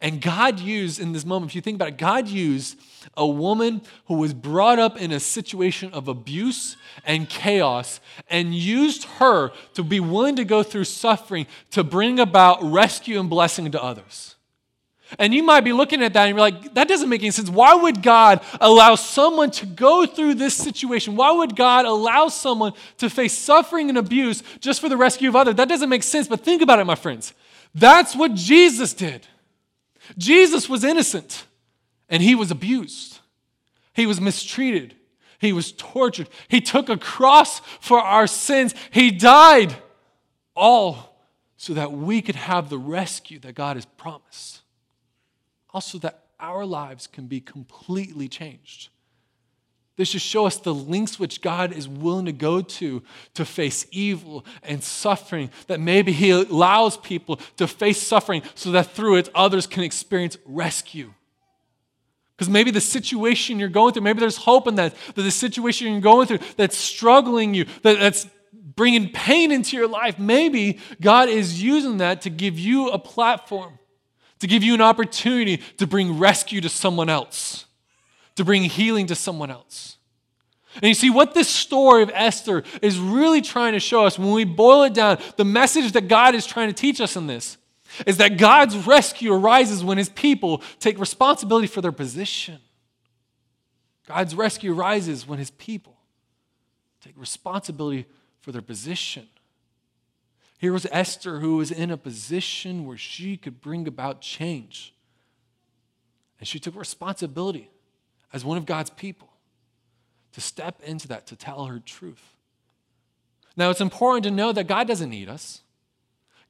And 0.00 0.20
God 0.20 0.60
used, 0.60 1.00
in 1.00 1.12
this 1.12 1.24
moment, 1.24 1.50
if 1.50 1.56
you 1.56 1.60
think 1.60 1.76
about 1.76 1.88
it, 1.88 1.98
God 1.98 2.28
used 2.28 2.78
a 3.16 3.26
woman 3.26 3.82
who 4.06 4.14
was 4.14 4.32
brought 4.32 4.78
up 4.78 5.00
in 5.00 5.10
a 5.12 5.18
situation 5.18 5.92
of 5.92 6.08
abuse 6.08 6.76
and 7.04 7.28
chaos 7.28 8.00
and 8.30 8.54
used 8.54 9.04
her 9.04 9.50
to 9.74 9.82
be 9.82 9.98
willing 9.98 10.36
to 10.36 10.44
go 10.44 10.62
through 10.62 10.84
suffering 10.84 11.46
to 11.72 11.82
bring 11.82 12.20
about 12.20 12.62
rescue 12.62 13.18
and 13.18 13.28
blessing 13.28 13.70
to 13.72 13.82
others. 13.82 14.36
And 15.18 15.32
you 15.32 15.42
might 15.42 15.62
be 15.62 15.72
looking 15.72 16.02
at 16.02 16.12
that 16.12 16.28
and 16.28 16.36
you're 16.36 16.40
like, 16.40 16.74
that 16.74 16.86
doesn't 16.86 17.08
make 17.08 17.22
any 17.22 17.30
sense. 17.30 17.48
Why 17.48 17.74
would 17.74 18.02
God 18.02 18.42
allow 18.60 18.94
someone 18.94 19.50
to 19.52 19.64
go 19.64 20.04
through 20.04 20.34
this 20.34 20.54
situation? 20.54 21.16
Why 21.16 21.32
would 21.32 21.56
God 21.56 21.86
allow 21.86 22.28
someone 22.28 22.74
to 22.98 23.08
face 23.08 23.32
suffering 23.32 23.88
and 23.88 23.96
abuse 23.96 24.42
just 24.60 24.82
for 24.82 24.90
the 24.90 24.98
rescue 24.98 25.30
of 25.30 25.36
others? 25.36 25.54
That 25.54 25.68
doesn't 25.68 25.88
make 25.88 26.02
sense, 26.02 26.28
but 26.28 26.44
think 26.44 26.60
about 26.60 26.78
it, 26.78 26.84
my 26.84 26.94
friends. 26.94 27.32
That's 27.74 28.14
what 28.14 28.34
Jesus 28.34 28.92
did. 28.92 29.26
Jesus 30.16 30.68
was 30.68 30.84
innocent 30.84 31.44
and 32.08 32.22
he 32.22 32.34
was 32.34 32.50
abused, 32.50 33.18
he 33.92 34.06
was 34.06 34.20
mistreated, 34.20 34.94
he 35.38 35.52
was 35.52 35.72
tortured, 35.72 36.28
he 36.48 36.60
took 36.60 36.88
a 36.88 36.96
cross 36.96 37.60
for 37.80 38.00
our 38.00 38.26
sins, 38.26 38.74
he 38.90 39.10
died, 39.10 39.74
all 40.54 41.08
so 41.56 41.74
that 41.74 41.92
we 41.92 42.22
could 42.22 42.36
have 42.36 42.70
the 42.70 42.78
rescue 42.78 43.38
that 43.40 43.54
God 43.54 43.76
has 43.76 43.84
promised. 43.84 44.62
Also, 45.74 45.98
that 45.98 46.24
our 46.40 46.64
lives 46.64 47.06
can 47.06 47.26
be 47.26 47.40
completely 47.40 48.28
changed. 48.28 48.88
This 49.98 50.10
should 50.10 50.22
show 50.22 50.46
us 50.46 50.56
the 50.58 50.72
links 50.72 51.18
which 51.18 51.42
God 51.42 51.72
is 51.72 51.88
willing 51.88 52.26
to 52.26 52.32
go 52.32 52.62
to 52.62 53.02
to 53.34 53.44
face 53.44 53.84
evil 53.90 54.46
and 54.62 54.82
suffering, 54.82 55.50
that 55.66 55.80
maybe 55.80 56.12
He 56.12 56.30
allows 56.30 56.96
people 56.96 57.40
to 57.56 57.66
face 57.66 58.00
suffering 58.00 58.42
so 58.54 58.70
that 58.70 58.92
through 58.92 59.16
it 59.16 59.28
others 59.34 59.66
can 59.66 59.82
experience 59.82 60.38
rescue. 60.46 61.12
Because 62.36 62.48
maybe 62.48 62.70
the 62.70 62.80
situation 62.80 63.58
you're 63.58 63.68
going 63.68 63.92
through, 63.92 64.02
maybe 64.02 64.20
there's 64.20 64.36
hope 64.36 64.68
in 64.68 64.76
that, 64.76 64.94
that 65.16 65.22
the 65.22 65.32
situation 65.32 65.90
you're 65.90 66.00
going 66.00 66.28
through 66.28 66.38
that's 66.56 66.78
struggling 66.78 67.52
you, 67.52 67.64
that, 67.82 67.98
that's 67.98 68.28
bringing 68.52 69.10
pain 69.10 69.50
into 69.50 69.76
your 69.76 69.88
life, 69.88 70.16
maybe 70.16 70.78
God 71.00 71.28
is 71.28 71.60
using 71.60 71.98
that 71.98 72.22
to 72.22 72.30
give 72.30 72.56
you 72.56 72.90
a 72.90 73.00
platform, 73.00 73.80
to 74.38 74.46
give 74.46 74.62
you 74.62 74.74
an 74.74 74.80
opportunity 74.80 75.56
to 75.78 75.88
bring 75.88 76.20
rescue 76.20 76.60
to 76.60 76.68
someone 76.68 77.08
else 77.08 77.64
to 78.38 78.44
bring 78.44 78.62
healing 78.62 79.06
to 79.08 79.14
someone 79.14 79.50
else. 79.50 79.98
And 80.76 80.84
you 80.84 80.94
see, 80.94 81.10
what 81.10 81.34
this 81.34 81.48
story 81.48 82.02
of 82.02 82.10
Esther 82.14 82.62
is 82.80 82.98
really 82.98 83.40
trying 83.40 83.72
to 83.72 83.80
show 83.80 84.06
us, 84.06 84.18
when 84.18 84.30
we 84.30 84.44
boil 84.44 84.84
it 84.84 84.94
down, 84.94 85.18
the 85.36 85.44
message 85.44 85.92
that 85.92 86.08
God 86.08 86.34
is 86.36 86.46
trying 86.46 86.68
to 86.68 86.74
teach 86.74 87.00
us 87.00 87.16
in 87.16 87.26
this 87.26 87.58
is 88.06 88.18
that 88.18 88.38
God's 88.38 88.76
rescue 88.86 89.32
arises 89.32 89.82
when 89.82 89.98
his 89.98 90.08
people 90.08 90.62
take 90.78 91.00
responsibility 91.00 91.66
for 91.66 91.80
their 91.80 91.92
position. 91.92 92.60
God's 94.06 94.36
rescue 94.36 94.72
arises 94.72 95.26
when 95.26 95.40
his 95.40 95.50
people 95.50 95.96
take 97.00 97.18
responsibility 97.18 98.06
for 98.40 98.52
their 98.52 98.62
position. 98.62 99.26
Here 100.58 100.72
was 100.72 100.86
Esther 100.92 101.40
who 101.40 101.56
was 101.56 101.72
in 101.72 101.90
a 101.90 101.96
position 101.96 102.86
where 102.86 102.96
she 102.96 103.36
could 103.36 103.60
bring 103.60 103.88
about 103.88 104.20
change. 104.20 104.94
And 106.38 106.46
she 106.46 106.60
took 106.60 106.76
responsibility 106.76 107.70
as 108.32 108.44
one 108.44 108.58
of 108.58 108.66
God's 108.66 108.90
people 108.90 109.28
to 110.32 110.40
step 110.40 110.80
into 110.84 111.08
that, 111.08 111.26
to 111.28 111.36
tell 111.36 111.66
her 111.66 111.78
truth. 111.78 112.34
Now, 113.56 113.70
it's 113.70 113.80
important 113.80 114.24
to 114.24 114.30
know 114.30 114.52
that 114.52 114.68
God 114.68 114.86
doesn't 114.86 115.10
need 115.10 115.28
us. 115.28 115.62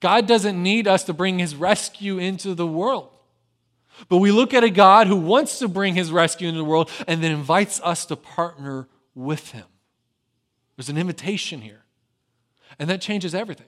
God 0.01 0.27
doesn't 0.27 0.62
need 0.62 0.87
us 0.87 1.05
to 1.05 1.12
bring 1.12 1.38
his 1.38 1.57
rescue 1.57 2.19
into 2.19 2.55
the 2.55 2.67
world. 2.67 3.11
But 4.09 4.19
we 4.19 4.31
look 4.31 4.55
at 4.55 4.62
a 4.62 4.71
God 4.71 5.07
who 5.07 5.17
wants 5.17 5.59
to 5.59 5.69
bring 5.69 5.95
his 5.95 6.12
rescue 6.12 6.49
into 6.49 6.59
the 6.59 6.64
world 6.64 6.91
and 7.07 7.23
then 7.23 7.33
invites 7.33 7.81
us 7.83 8.05
to 8.07 8.17
partner 8.17 8.87
with 9.14 9.51
him. 9.51 9.64
There's 10.77 10.88
an 10.88 10.99
invitation 10.99 11.61
here. 11.61 11.83
And 12.79 12.88
that 12.91 13.01
changes 13.01 13.35
everything. 13.35 13.67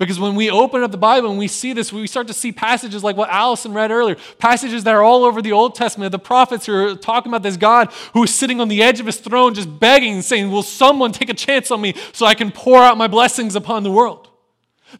Because 0.00 0.18
when 0.18 0.34
we 0.34 0.50
open 0.50 0.82
up 0.82 0.90
the 0.92 0.96
Bible 0.96 1.28
and 1.28 1.38
we 1.38 1.46
see 1.46 1.74
this, 1.74 1.92
we 1.92 2.06
start 2.06 2.26
to 2.28 2.32
see 2.32 2.52
passages 2.52 3.04
like 3.04 3.18
what 3.18 3.28
Allison 3.28 3.74
read 3.74 3.90
earlier, 3.90 4.16
passages 4.38 4.82
that 4.84 4.94
are 4.94 5.02
all 5.02 5.24
over 5.24 5.42
the 5.42 5.52
Old 5.52 5.74
Testament, 5.74 6.10
the 6.10 6.18
prophets 6.18 6.64
who 6.64 6.74
are 6.74 6.94
talking 6.94 7.30
about 7.30 7.42
this 7.42 7.58
God 7.58 7.92
who 8.14 8.22
is 8.22 8.34
sitting 8.34 8.62
on 8.62 8.68
the 8.68 8.82
edge 8.82 8.98
of 8.98 9.04
his 9.04 9.18
throne, 9.18 9.52
just 9.52 9.78
begging 9.78 10.14
and 10.14 10.24
saying, 10.24 10.50
Will 10.50 10.62
someone 10.62 11.12
take 11.12 11.28
a 11.28 11.34
chance 11.34 11.70
on 11.70 11.82
me 11.82 11.92
so 12.14 12.24
I 12.24 12.32
can 12.32 12.50
pour 12.50 12.82
out 12.82 12.96
my 12.96 13.08
blessings 13.08 13.54
upon 13.54 13.82
the 13.82 13.90
world? 13.90 14.30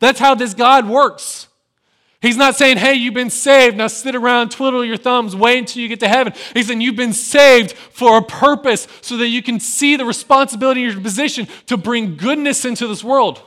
That's 0.00 0.20
how 0.20 0.34
this 0.34 0.52
God 0.52 0.86
works. 0.86 1.48
He's 2.20 2.36
not 2.36 2.54
saying, 2.54 2.76
hey, 2.76 2.92
you've 2.92 3.14
been 3.14 3.30
saved, 3.30 3.78
now 3.78 3.86
sit 3.86 4.14
around, 4.14 4.50
twiddle 4.50 4.84
your 4.84 4.98
thumbs, 4.98 5.34
wait 5.34 5.60
until 5.60 5.80
you 5.80 5.88
get 5.88 6.00
to 6.00 6.08
heaven. 6.08 6.34
He's 6.52 6.66
saying, 6.66 6.82
you've 6.82 6.94
been 6.94 7.14
saved 7.14 7.72
for 7.72 8.18
a 8.18 8.22
purpose 8.22 8.86
so 9.00 9.16
that 9.16 9.28
you 9.28 9.42
can 9.42 9.58
see 9.58 9.96
the 9.96 10.04
responsibility 10.04 10.84
of 10.84 10.92
your 10.92 11.02
position 11.02 11.48
to 11.68 11.78
bring 11.78 12.18
goodness 12.18 12.66
into 12.66 12.86
this 12.86 13.02
world. 13.02 13.42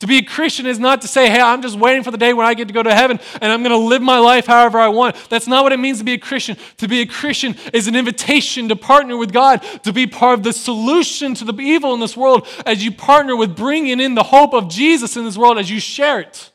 To 0.00 0.06
be 0.06 0.16
a 0.16 0.22
Christian 0.22 0.64
is 0.64 0.78
not 0.78 1.02
to 1.02 1.08
say, 1.08 1.28
hey, 1.28 1.40
I'm 1.40 1.60
just 1.60 1.78
waiting 1.78 2.02
for 2.02 2.10
the 2.10 2.16
day 2.16 2.32
when 2.32 2.46
I 2.46 2.54
get 2.54 2.68
to 2.68 2.74
go 2.74 2.82
to 2.82 2.94
heaven 2.94 3.20
and 3.40 3.52
I'm 3.52 3.62
going 3.62 3.70
to 3.70 3.76
live 3.76 4.00
my 4.00 4.18
life 4.18 4.46
however 4.46 4.78
I 4.78 4.88
want. 4.88 5.14
That's 5.28 5.46
not 5.46 5.62
what 5.62 5.72
it 5.72 5.78
means 5.78 5.98
to 5.98 6.04
be 6.04 6.14
a 6.14 6.18
Christian. 6.18 6.56
To 6.78 6.88
be 6.88 7.02
a 7.02 7.06
Christian 7.06 7.54
is 7.74 7.86
an 7.86 7.94
invitation 7.94 8.70
to 8.70 8.76
partner 8.76 9.18
with 9.18 9.30
God, 9.30 9.62
to 9.82 9.92
be 9.92 10.06
part 10.06 10.38
of 10.38 10.42
the 10.42 10.54
solution 10.54 11.34
to 11.34 11.44
the 11.44 11.54
evil 11.60 11.92
in 11.92 12.00
this 12.00 12.16
world 12.16 12.48
as 12.64 12.82
you 12.82 12.90
partner 12.90 13.36
with 13.36 13.54
bringing 13.54 14.00
in 14.00 14.14
the 14.14 14.22
hope 14.22 14.54
of 14.54 14.70
Jesus 14.70 15.18
in 15.18 15.26
this 15.26 15.36
world, 15.36 15.58
as 15.58 15.70
you 15.70 15.78
share 15.78 16.18
it, 16.18 16.50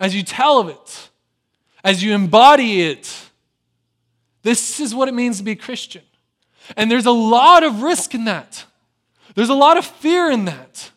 as 0.00 0.14
you 0.14 0.22
tell 0.22 0.58
of 0.58 0.70
it, 0.70 1.10
as 1.84 2.02
you 2.02 2.14
embody 2.14 2.80
it. 2.80 3.14
This 4.42 4.80
is 4.80 4.94
what 4.94 5.08
it 5.08 5.12
means 5.12 5.36
to 5.36 5.44
be 5.44 5.52
a 5.52 5.56
Christian. 5.56 6.02
And 6.78 6.90
there's 6.90 7.06
a 7.06 7.10
lot 7.10 7.62
of 7.62 7.82
risk 7.82 8.14
in 8.14 8.24
that, 8.24 8.64
there's 9.34 9.50
a 9.50 9.54
lot 9.54 9.76
of 9.76 9.84
fear 9.84 10.30
in 10.30 10.46
that. 10.46 10.92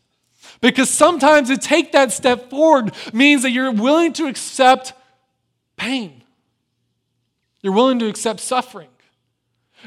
Because 0.62 0.90
sometimes 0.90 1.50
to 1.50 1.58
take 1.58 1.92
that 1.92 2.12
step 2.12 2.50
forward 2.50 2.94
means 3.14 3.42
that 3.42 3.52
you're 3.52 3.72
willing 3.72 4.14
to 4.14 4.28
accept 4.28 4.94
pain. 5.76 6.24
You're 7.62 7.74
willing 7.74 8.00
to 8.00 8.08
accept 8.08 8.40
suffering. 8.40 8.88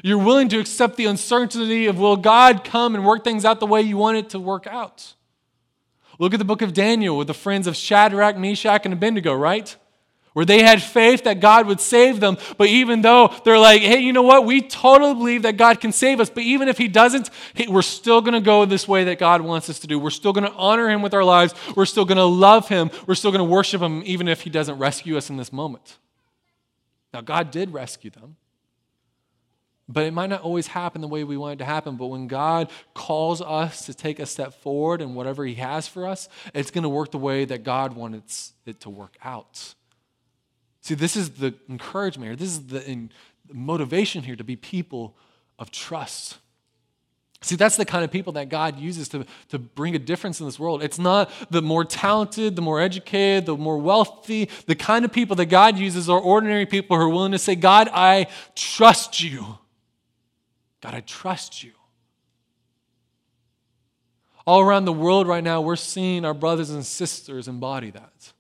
You're 0.03 0.19
willing 0.19 0.49
to 0.49 0.59
accept 0.59 0.97
the 0.97 1.07
uncertainty 1.07 1.87
of 1.87 1.99
will 1.99 2.17
God 2.17 2.65
come 2.65 2.97
and 2.97 3.05
work 3.05 3.23
things 3.23 3.45
out 3.45 3.61
the 3.61 3.67
way 3.67 3.81
you 3.81 3.97
want 3.97 4.17
it 4.17 4.31
to 4.31 4.41
work 4.41 4.67
out? 4.67 5.15
Look 6.19 6.35
at 6.35 6.39
the 6.39 6.45
book 6.45 6.63
of 6.63 6.73
Daniel 6.73 7.17
with 7.17 7.29
the 7.29 7.35
friends 7.35 7.67
of 7.67 7.77
Shadrach, 7.77 8.37
Meshach, 8.37 8.85
and 8.85 8.93
Abednego, 8.95 9.33
right? 9.35 9.77
Where 10.35 10.45
they 10.45 10.63
had 10.63 10.83
faith 10.83 11.25
that 11.25 11.41
God 11.41 11.67
would 11.67 11.81
save 11.81 12.21
them. 12.21 12.37
But 12.59 12.69
even 12.69 13.01
though 13.01 13.33
they're 13.45 13.59
like, 13.59 13.81
hey, 13.81 14.01
you 14.01 14.13
know 14.13 14.23
what? 14.23 14.45
We 14.45 14.61
totally 14.61 15.15
believe 15.15 15.43
that 15.43 15.57
God 15.57 15.81
can 15.81 15.93
save 15.93 16.21
us. 16.21 16.29
But 16.29 16.43
even 16.43 16.69
if 16.69 16.77
He 16.77 16.89
doesn't, 16.89 17.31
we're 17.69 17.83
still 17.83 18.21
going 18.21 18.35
to 18.35 18.41
go 18.41 18.65
this 18.65 18.87
way 18.87 19.05
that 19.05 19.19
God 19.19 19.41
wants 19.41 19.71
us 19.71 19.79
to 19.79 19.87
do. 19.87 19.99
We're 19.99 20.11
still 20.11 20.33
going 20.33 20.45
to 20.45 20.53
honor 20.53 20.91
Him 20.91 21.03
with 21.03 21.15
our 21.15 21.25
lives. 21.25 21.55
We're 21.75 21.87
still 21.87 22.05
going 22.05 22.19
to 22.19 22.25
love 22.25 22.69
Him. 22.69 22.91
We're 23.07 23.15
still 23.15 23.31
going 23.31 23.45
to 23.45 23.51
worship 23.51 23.81
Him, 23.81 24.03
even 24.05 24.29
if 24.29 24.43
He 24.43 24.51
doesn't 24.51 24.77
rescue 24.77 25.17
us 25.17 25.31
in 25.31 25.37
this 25.37 25.53
moment. 25.53 25.99
Now, 27.13 27.21
God 27.21 27.51
did 27.51 27.73
rescue 27.73 28.11
them. 28.11 28.37
But 29.89 30.05
it 30.05 30.13
might 30.13 30.31
not 30.31 30.41
always 30.41 30.67
happen 30.67 31.01
the 31.01 31.09
way 31.09 31.25
we 31.25 31.37
want 31.37 31.55
it 31.55 31.59
to 31.59 31.65
happen. 31.65 31.97
But 31.97 32.07
when 32.07 32.27
God 32.27 32.71
calls 32.95 33.41
us 33.41 33.87
to 33.87 33.95
take 33.95 34.19
a 34.19 34.27
step 34.27 34.55
forward 34.55 35.01
in 35.01 35.15
whatever 35.15 35.45
He 35.45 35.55
has 35.57 35.87
for 35.87 36.09
us, 36.09 36.29
it's 36.55 36.73
going 36.73 36.83
to 36.83 36.89
work 36.89 37.13
the 37.13 37.19
way 37.19 37.45
that 37.45 37.63
God 37.63 37.93
wants 37.93 38.55
it 38.67 38.81
to 38.81 38.91
work 38.91 39.17
out. 39.23 39.75
See, 40.85 40.93
this 40.93 41.17
is 41.17 41.31
the 41.31 41.55
encouragement 41.71 42.29
here. 42.29 42.37
This 42.37 42.51
is 42.51 42.67
the 42.67 43.09
motivation 43.51 44.23
here 44.23 44.37
to 44.37 44.45
be 44.45 44.55
people 44.55 45.17
of 45.59 45.71
trust. 45.71 46.37
See, 47.41 47.57
that's 47.57 47.79
the 47.79 47.87
kind 47.87 48.05
of 48.05 48.11
people 48.11 48.35
that 48.35 48.51
God 48.51 48.79
uses 48.79 49.09
to, 49.09 49.25
to 49.49 49.59
bring 49.59 49.95
a 49.95 49.99
difference 49.99 50.41
in 50.41 50.47
this 50.47 50.59
world. 50.59 50.83
It's 50.83 50.99
not 50.99 51.31
the 51.49 51.63
more 51.63 51.87
talented, 51.87 52.55
the 52.55 52.61
more 52.61 52.83
educated, 52.83 53.47
the 53.47 53.57
more 53.57 53.79
wealthy. 53.79 54.51
The 54.67 54.75
kind 54.75 55.07
of 55.07 55.13
people 55.13 55.37
that 55.37 55.47
God 55.47 55.79
uses 55.79 56.11
are 56.11 56.21
ordinary 56.21 56.67
people 56.67 56.99
who 56.99 57.03
are 57.03 57.09
willing 57.09 57.33
to 57.33 57.39
say, 57.39 57.55
God, 57.55 57.89
I 57.91 58.27
trust 58.55 59.23
you. 59.23 59.57
God, 60.83 60.93
I 60.93 61.01
trust 61.01 61.65
you. 61.65 61.73
All 64.47 64.61
around 64.61 64.85
the 64.85 64.93
world 64.93 65.27
right 65.27 65.43
now, 65.43 65.63
we're 65.63 65.77
seeing 65.77 66.27
our 66.27 66.35
brothers 66.35 66.69
and 66.69 66.85
sisters 66.85 67.49
embody 67.49 67.91
that. 67.91 68.35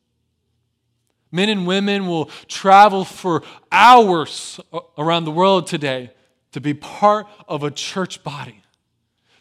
Men 1.34 1.48
and 1.48 1.66
women 1.66 2.06
will 2.06 2.26
travel 2.46 3.04
for 3.04 3.42
hours 3.72 4.60
around 4.96 5.24
the 5.24 5.30
world 5.30 5.66
today 5.66 6.10
to 6.52 6.60
be 6.60 6.74
part 6.74 7.26
of 7.48 7.62
a 7.62 7.70
church 7.70 8.22
body, 8.22 8.62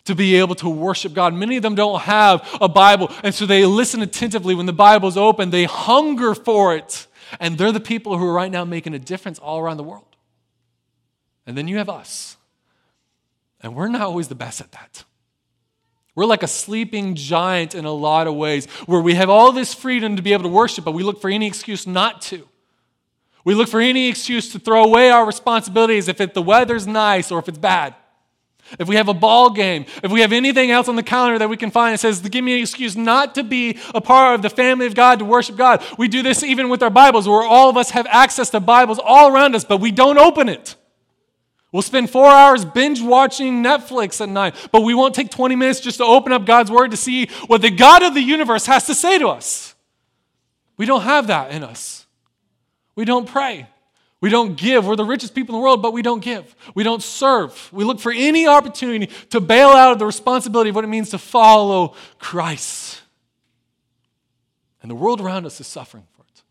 to 0.06 0.16
be 0.16 0.36
able 0.36 0.56
to 0.56 0.70
worship 0.70 1.14
God. 1.14 1.34
Many 1.34 1.58
of 1.58 1.64
them 1.64 1.76
don't 1.76 2.02
have 2.02 2.48
a 2.60 2.68
Bible, 2.68 3.12
and 3.24 3.34
so 3.34 3.46
they 3.46 3.66
listen 3.66 4.02
attentively 4.02 4.56
when 4.56 4.66
the 4.66 4.74
Bible's 4.74 5.18
open. 5.18 5.52
They 5.52 5.66
hunger 5.66 6.34
for 6.34 6.76
it. 6.76 7.08
And 7.40 7.58
they're 7.58 7.72
the 7.72 7.80
people 7.80 8.18
who 8.18 8.28
are 8.28 8.34
right 8.34 8.52
now 8.52 8.66
making 8.66 8.94
a 8.94 9.00
difference 9.00 9.40
all 9.40 9.60
around 9.60 9.78
the 9.78 9.84
world. 9.84 10.16
And 11.46 11.58
then 11.58 11.68
you 11.68 11.78
have 11.78 11.90
us 11.90 12.38
and 13.64 13.74
we're 13.76 13.88
not 13.88 14.02
always 14.02 14.28
the 14.28 14.36
best 14.36 14.60
at 14.60 14.74
that. 14.74 15.06
We're 16.16 16.26
like 16.26 16.44
a 16.44 16.48
sleeping 16.48 17.16
giant 17.16 17.74
in 17.74 17.86
a 17.86 17.92
lot 17.92 18.28
of 18.28 18.36
ways, 18.36 18.68
where 18.86 19.02
we 19.02 19.16
have 19.16 19.30
all 19.30 19.52
this 19.52 19.74
freedom 19.74 20.16
to 20.16 20.22
be 20.22 20.34
able 20.34 20.44
to 20.44 20.50
worship, 20.50 20.86
but 20.86 20.92
we 20.92 21.04
look 21.04 21.20
for 21.20 21.30
any 21.30 21.48
excuse 21.48 21.88
not 21.88 22.22
to. 22.24 22.48
We 23.44 23.56
look 23.56 23.68
for 23.68 23.82
any 23.82 24.10
excuse 24.10 24.52
to 24.54 24.60
throw 24.60 24.84
away 24.84 25.10
our 25.10 25.26
responsibilities 25.26 26.08
if 26.08 26.22
it, 26.22 26.34
the 26.34 26.42
weather's 26.42 26.88
nice 26.88 27.32
or 27.32 27.40
if 27.40 27.50
it's 27.50 27.58
bad. 27.58 27.96
If 28.80 28.88
we 28.88 28.96
have 28.96 29.10
a 29.10 29.14
ball 29.14 29.50
game, 29.50 29.86
if 30.02 30.12
we 30.12 30.22
have 30.22 30.32
anything 30.32 30.72
else 30.72 30.88
on 30.88 30.96
the 30.96 31.04
calendar 31.04 31.38
that 31.40 31.50
we 31.50 31.58
can 31.58 31.70
find 31.70 31.94
that 31.94 32.00
says, 32.00 32.22
give 32.22 32.44
me 32.44 32.54
an 32.54 32.62
excuse 32.62 32.96
not 32.96 33.36
to 33.36 33.44
be 33.44 33.78
a 33.94 34.00
part 34.00 34.36
of 34.36 34.42
the 34.42 34.50
family 34.50 34.86
of 34.86 34.96
God, 34.96 35.20
to 35.20 35.26
worship 35.26 35.58
God. 35.58 35.84
We 35.98 36.08
do 36.08 36.22
this 36.22 36.44
even 36.44 36.70
with 36.70 36.82
our 36.82 36.90
Bibles, 36.90 37.28
where 37.28 37.44
all 37.44 37.70
of 37.70 37.76
us 37.76 37.92
have 37.92 38.08
access 38.08 38.50
to 38.52 38.60
Bibles 38.60 39.00
all 39.04 39.34
around 39.34 39.56
us, 39.56 39.66
but 39.66 39.82
we 39.82 39.92
don't 39.92 40.18
open 40.18 40.48
it. 40.48 40.76
We'll 41.74 41.82
spend 41.82 42.12
four 42.12 42.28
hours 42.30 42.64
binge 42.64 43.02
watching 43.02 43.64
Netflix 43.64 44.22
at 44.22 44.30
night, 44.30 44.56
but 44.72 44.82
we 44.82 44.94
won't 44.94 45.16
take 45.16 45.32
20 45.32 45.56
minutes 45.56 45.80
just 45.80 45.98
to 45.98 46.06
open 46.06 46.32
up 46.32 46.46
God's 46.46 46.70
Word 46.70 46.92
to 46.92 46.98
see 46.98 47.26
what 47.48 47.64
the 47.64 47.72
God 47.72 48.04
of 48.04 48.14
the 48.14 48.22
universe 48.22 48.68
has 48.68 48.86
to 48.86 48.94
say 48.94 49.18
to 49.18 49.30
us. 49.30 49.74
We 50.78 50.86
don't 50.86 51.02
have 51.02 51.28
that 51.28 51.52
in 51.52 51.64
us. 51.64 52.06
We 52.96 53.06
don't 53.06 53.28
pray. 53.28 53.68
We 54.22 54.30
don't 54.30 54.56
give. 54.56 54.86
We're 54.86 54.96
the 54.96 55.04
richest 55.04 55.34
people 55.34 55.56
in 55.56 55.62
the 55.62 55.64
world, 55.64 55.82
but 55.82 55.94
we 55.94 56.04
don't 56.04 56.24
give. 56.24 56.56
We 56.76 56.84
don't 56.84 57.02
serve. 57.02 57.70
We 57.74 57.84
look 57.84 58.00
for 58.00 58.12
any 58.12 58.46
opportunity 58.46 59.12
to 59.32 59.42
bail 59.42 59.70
out 59.70 59.92
of 59.92 60.00
the 60.00 60.06
responsibility 60.06 60.70
of 60.70 60.76
what 60.76 60.86
it 60.86 60.90
means 60.90 61.10
to 61.10 61.18
follow 61.18 61.96
Christ. 62.20 63.02
And 64.84 64.92
the 64.92 64.96
world 64.96 65.22
around 65.22 65.48
us 65.48 65.60
is 65.60 65.66
suffering 65.66 66.04
for 66.16 66.22
it. 66.22 66.44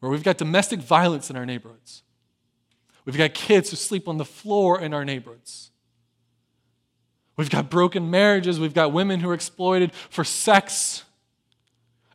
Where 0.00 0.10
we've 0.10 0.22
got 0.22 0.38
domestic 0.38 0.80
violence 0.80 1.28
in 1.28 1.36
our 1.36 1.44
neighborhoods 1.44 2.02
We've 3.08 3.16
got 3.16 3.32
kids 3.32 3.70
who 3.70 3.76
sleep 3.76 4.06
on 4.06 4.18
the 4.18 4.24
floor 4.26 4.78
in 4.78 4.92
our 4.92 5.02
neighborhoods. 5.02 5.70
We've 7.38 7.48
got 7.48 7.70
broken 7.70 8.10
marriages. 8.10 8.60
We've 8.60 8.74
got 8.74 8.92
women 8.92 9.20
who 9.20 9.30
are 9.30 9.34
exploited 9.34 9.94
for 10.10 10.24
sex. 10.24 11.04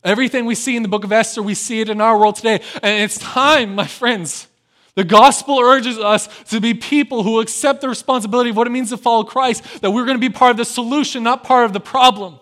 Everything 0.04 0.46
we 0.46 0.54
see 0.54 0.76
in 0.76 0.84
the 0.84 0.90
book 0.90 1.04
of 1.04 1.12
Esther, 1.12 1.42
we 1.42 1.56
see 1.56 1.82
it 1.82 1.90
in 1.90 2.00
our 2.00 2.16
world 2.16 2.36
today. 2.36 2.62
And 2.84 3.02
it's 3.02 3.18
time, 3.18 3.74
my 3.74 3.88
friends. 3.88 4.48
The 4.94 5.04
gospel 5.04 5.58
urges 5.58 5.98
us 5.98 6.30
to 6.52 6.62
be 6.62 6.76
people 6.76 7.24
who 7.24 7.40
accept 7.40 7.82
the 7.82 7.90
responsibility 7.90 8.52
of 8.52 8.56
what 8.56 8.68
it 8.68 8.70
means 8.70 8.92
to 8.92 8.98
follow 8.98 9.24
Christ, 9.24 9.82
that 9.82 9.90
we're 9.90 10.06
going 10.06 10.22
to 10.22 10.22
be 10.22 10.30
part 10.30 10.52
of 10.52 10.58
the 10.58 10.66
solution, 10.66 11.24
not 11.24 11.44
part 11.44 11.66
of 11.66 11.74
the 11.74 11.80
problem. 11.80 12.40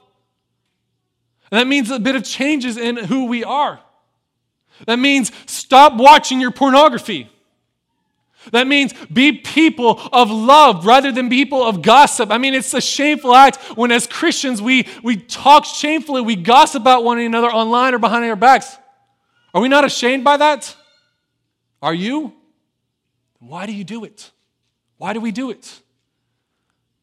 And 1.52 1.58
that 1.58 1.68
means 1.68 1.90
a 1.90 2.00
bit 2.00 2.18
of 2.18 2.26
changes 2.26 2.76
in 2.76 2.98
who 2.98 3.28
we 3.28 3.46
are. 3.46 3.80
That 4.88 5.00
means 5.00 5.32
stop 5.46 5.96
watching 5.96 6.42
your 6.42 6.52
pornography. 6.52 7.30
That 8.52 8.68
means 8.68 8.94
be 9.14 9.34
people 9.34 10.00
of 10.12 10.32
love 10.32 10.86
rather 10.86 11.12
than 11.12 11.30
people 11.30 11.64
of 11.64 11.82
gossip. 11.82 12.32
I 12.32 12.38
mean, 12.38 12.54
it's 12.54 12.74
a 12.74 12.82
shameful 12.82 13.36
act 13.36 13.58
when, 13.78 13.92
as 13.92 14.08
Christians, 14.08 14.62
we, 14.62 14.88
we 15.04 15.18
talk 15.18 15.66
shamefully, 15.66 16.22
we 16.22 16.36
gossip 16.36 16.82
about 16.82 17.04
one 17.04 17.20
another 17.20 17.50
online 17.50 17.94
or 17.94 18.00
behind 18.00 18.26
our 18.26 18.36
backs. 18.36 18.78
Are 19.54 19.62
we 19.62 19.68
not 19.68 19.86
ashamed 19.86 20.24
by 20.24 20.38
that? 20.38 20.76
Are 21.82 21.94
you? 21.94 22.34
Why 23.40 23.66
do 23.66 23.74
you 23.74 23.84
do 23.84 24.04
it? 24.04 24.32
Why 24.98 25.14
do 25.14 25.20
we 25.20 25.32
do 25.32 25.50
it? 25.50 25.82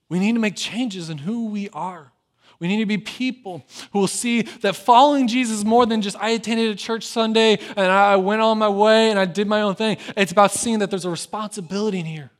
We 0.09 0.19
need 0.19 0.33
to 0.33 0.39
make 0.39 0.57
changes 0.57 1.11
in 1.11 1.19
who 1.19 1.47
we 1.47 1.69
are. 1.71 2.13
We 2.61 2.67
need 2.67 2.79
to 2.79 2.87
be 2.87 2.99
people 2.99 3.65
who 3.93 4.01
will 4.01 4.09
see 4.09 4.43
that 4.43 4.75
following 4.75 5.29
Jesus 5.29 5.65
more 5.65 5.87
than 5.87 6.03
just 6.03 6.17
I 6.17 6.31
attended 6.31 6.71
a 6.71 6.75
church 6.75 7.05
Sunday 7.05 7.59
and 7.77 7.93
I 7.93 8.17
went 8.17 8.43
on 8.43 8.59
my 8.59 8.69
way 8.69 9.11
and 9.11 9.19
I 9.19 9.27
did 9.27 9.47
my 9.47 9.63
own 9.63 9.77
thing. 9.77 9.99
It's 10.17 10.33
about 10.33 10.51
seeing 10.51 10.81
that 10.81 10.91
there's 10.91 11.05
a 11.05 11.11
responsibility 11.11 12.01
in 12.01 12.07
here. 12.07 12.31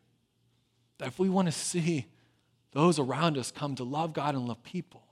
That 0.99 1.09
if 1.09 1.19
we 1.21 1.29
want 1.29 1.47
to 1.47 1.53
see 1.53 2.07
those 2.73 2.99
around 2.99 3.39
us 3.39 3.53
come 3.53 3.77
to 3.77 3.85
love 3.85 4.13
God 4.13 4.35
and 4.35 4.47
love 4.47 4.63
people, 4.65 5.03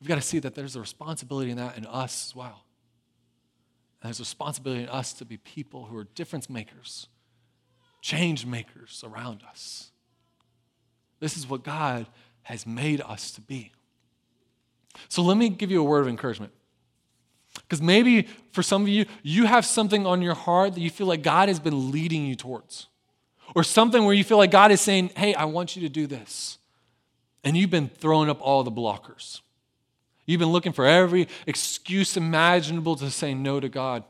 we've 0.00 0.08
got 0.08 0.14
to 0.14 0.22
see 0.22 0.38
that 0.38 0.54
there's 0.54 0.74
a 0.74 0.80
responsibility 0.80 1.50
in 1.50 1.58
that 1.58 1.76
in 1.76 1.84
us 1.84 2.28
as 2.28 2.34
well. 2.34 2.64
And 4.00 4.08
there's 4.08 4.20
a 4.20 4.22
responsibility 4.22 4.84
in 4.84 4.88
us 4.88 5.12
to 5.14 5.26
be 5.26 5.36
people 5.36 5.84
who 5.84 5.98
are 5.98 6.04
difference 6.14 6.48
makers, 6.48 7.08
change 8.00 8.46
makers 8.46 9.04
around 9.06 9.42
us. 9.46 9.90
This 11.20 11.36
is 11.36 11.46
what 11.46 11.62
God 11.62 12.06
has 12.44 12.66
made 12.66 13.02
us 13.02 13.30
to 13.32 13.42
be. 13.42 13.70
So 15.08 15.22
let 15.22 15.36
me 15.36 15.48
give 15.48 15.70
you 15.70 15.80
a 15.80 15.84
word 15.84 16.00
of 16.00 16.08
encouragement. 16.08 16.52
Because 17.54 17.82
maybe 17.82 18.28
for 18.52 18.62
some 18.62 18.82
of 18.82 18.88
you, 18.88 19.06
you 19.22 19.46
have 19.46 19.64
something 19.64 20.06
on 20.06 20.22
your 20.22 20.34
heart 20.34 20.74
that 20.74 20.80
you 20.80 20.90
feel 20.90 21.06
like 21.06 21.22
God 21.22 21.48
has 21.48 21.60
been 21.60 21.90
leading 21.90 22.26
you 22.26 22.34
towards. 22.34 22.88
Or 23.54 23.62
something 23.62 24.04
where 24.04 24.14
you 24.14 24.24
feel 24.24 24.38
like 24.38 24.50
God 24.50 24.70
is 24.70 24.80
saying, 24.80 25.10
hey, 25.16 25.34
I 25.34 25.44
want 25.44 25.76
you 25.76 25.82
to 25.82 25.88
do 25.88 26.06
this. 26.06 26.58
And 27.44 27.56
you've 27.56 27.70
been 27.70 27.88
throwing 27.88 28.30
up 28.30 28.40
all 28.40 28.62
the 28.62 28.70
blockers. 28.70 29.40
You've 30.24 30.38
been 30.38 30.52
looking 30.52 30.72
for 30.72 30.86
every 30.86 31.28
excuse 31.46 32.16
imaginable 32.16 32.96
to 32.96 33.10
say 33.10 33.34
no 33.34 33.60
to 33.60 33.68
God 33.68 34.04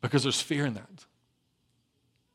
because 0.00 0.22
there's 0.22 0.40
fear 0.40 0.64
in 0.64 0.74
that. 0.74 1.06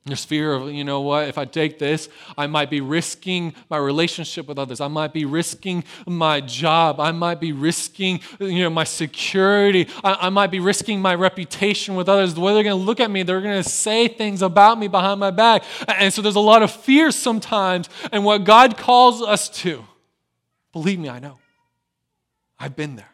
There's 0.08 0.26
fear 0.26 0.54
of, 0.54 0.72
you 0.72 0.84
know 0.84 1.02
what, 1.02 1.28
if 1.28 1.38
I 1.38 1.46
take 1.46 1.80
this, 1.80 2.10
I 2.38 2.48
might 2.48 2.70
be 2.70 2.82
risking 2.82 3.54
my 3.70 3.78
relationship 3.78 4.48
with 4.48 4.58
others. 4.58 4.82
I 4.82 4.88
might 4.88 5.14
be 5.14 5.26
risking 5.26 5.84
my 6.08 6.42
job. 6.42 7.00
I 7.00 7.12
might 7.12 7.40
be 7.40 7.52
risking, 7.52 8.22
you 8.40 8.64
know, 8.64 8.70
my 8.70 8.86
security. 8.86 9.88
I, 10.04 10.28
I 10.28 10.30
might 10.30 10.50
be 10.50 10.60
risking 10.60 11.02
my 11.02 11.14
reputation 11.14 11.96
with 11.96 12.08
others. 12.08 12.34
The 12.34 12.42
way 12.42 12.54
they're 12.54 12.64
going 12.64 12.80
to 12.80 12.86
look 12.86 13.00
at 13.00 13.12
me, 13.12 13.24
they're 13.24 13.42
going 13.42 13.62
to 13.62 13.70
say 13.70 14.08
things 14.08 14.42
about 14.42 14.80
me 14.80 14.88
behind 14.88 15.20
my 15.20 15.32
back. 15.32 15.64
And 15.88 16.14
so 16.14 16.22
there's 16.22 16.36
a 16.36 16.40
lot 16.40 16.64
of 16.64 16.72
fear 16.72 17.12
sometimes. 17.12 17.90
And 18.12 18.24
what 18.24 18.46
God 18.46 18.78
calls 18.78 19.22
us 19.22 19.50
to, 19.62 19.86
believe 20.72 21.00
me, 21.00 21.10
I 21.10 21.20
know. 21.20 21.38
I've 22.60 22.76
been 22.76 22.96
there. 22.96 23.12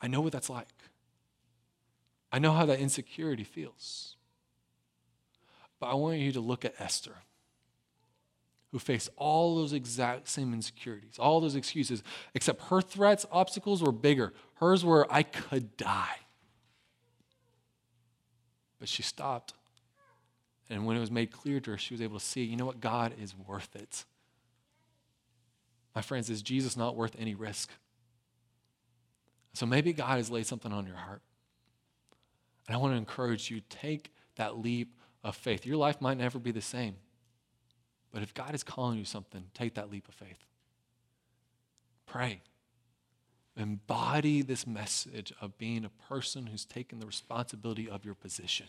I 0.00 0.08
know 0.08 0.20
what 0.20 0.32
that's 0.32 0.50
like. 0.50 0.66
I 2.32 2.38
know 2.38 2.52
how 2.52 2.66
that 2.66 2.80
insecurity 2.80 3.44
feels. 3.44 4.11
But 5.82 5.90
I 5.90 5.94
want 5.94 6.20
you 6.20 6.30
to 6.30 6.40
look 6.40 6.64
at 6.64 6.80
Esther, 6.80 7.16
who 8.70 8.78
faced 8.78 9.10
all 9.16 9.56
those 9.56 9.72
exact 9.72 10.28
same 10.28 10.54
insecurities, 10.54 11.18
all 11.18 11.40
those 11.40 11.56
excuses, 11.56 12.04
except 12.34 12.62
her 12.66 12.80
threats, 12.80 13.26
obstacles 13.32 13.82
were 13.82 13.90
bigger. 13.90 14.32
Hers 14.60 14.84
were, 14.84 15.12
I 15.12 15.24
could 15.24 15.76
die. 15.76 16.20
But 18.78 18.88
she 18.88 19.02
stopped. 19.02 19.54
And 20.70 20.86
when 20.86 20.96
it 20.96 21.00
was 21.00 21.10
made 21.10 21.32
clear 21.32 21.58
to 21.58 21.72
her, 21.72 21.78
she 21.78 21.94
was 21.94 22.00
able 22.00 22.20
to 22.20 22.24
see, 22.24 22.44
you 22.44 22.56
know 22.56 22.66
what? 22.66 22.78
God 22.78 23.14
is 23.20 23.34
worth 23.36 23.74
it. 23.74 24.04
My 25.96 26.00
friends, 26.00 26.30
is 26.30 26.42
Jesus 26.42 26.76
not 26.76 26.94
worth 26.94 27.16
any 27.18 27.34
risk? 27.34 27.70
So 29.52 29.66
maybe 29.66 29.92
God 29.92 30.18
has 30.18 30.30
laid 30.30 30.46
something 30.46 30.72
on 30.72 30.86
your 30.86 30.94
heart. 30.94 31.22
And 32.68 32.76
I 32.76 32.78
want 32.78 32.92
to 32.92 32.98
encourage 32.98 33.50
you 33.50 33.62
take 33.68 34.12
that 34.36 34.58
leap 34.58 34.94
of 35.24 35.36
faith. 35.36 35.64
Your 35.66 35.76
life 35.76 36.00
might 36.00 36.18
never 36.18 36.38
be 36.38 36.50
the 36.50 36.60
same. 36.60 36.96
But 38.12 38.22
if 38.22 38.34
God 38.34 38.54
is 38.54 38.62
calling 38.62 38.98
you 38.98 39.04
something, 39.04 39.44
take 39.54 39.74
that 39.74 39.90
leap 39.90 40.08
of 40.08 40.14
faith. 40.14 40.44
Pray. 42.06 42.40
embody 43.56 44.42
this 44.42 44.66
message 44.66 45.32
of 45.40 45.56
being 45.58 45.84
a 45.84 45.88
person 46.08 46.46
who's 46.46 46.64
taken 46.64 46.98
the 46.98 47.06
responsibility 47.06 47.88
of 47.88 48.04
your 48.04 48.14
position. 48.14 48.66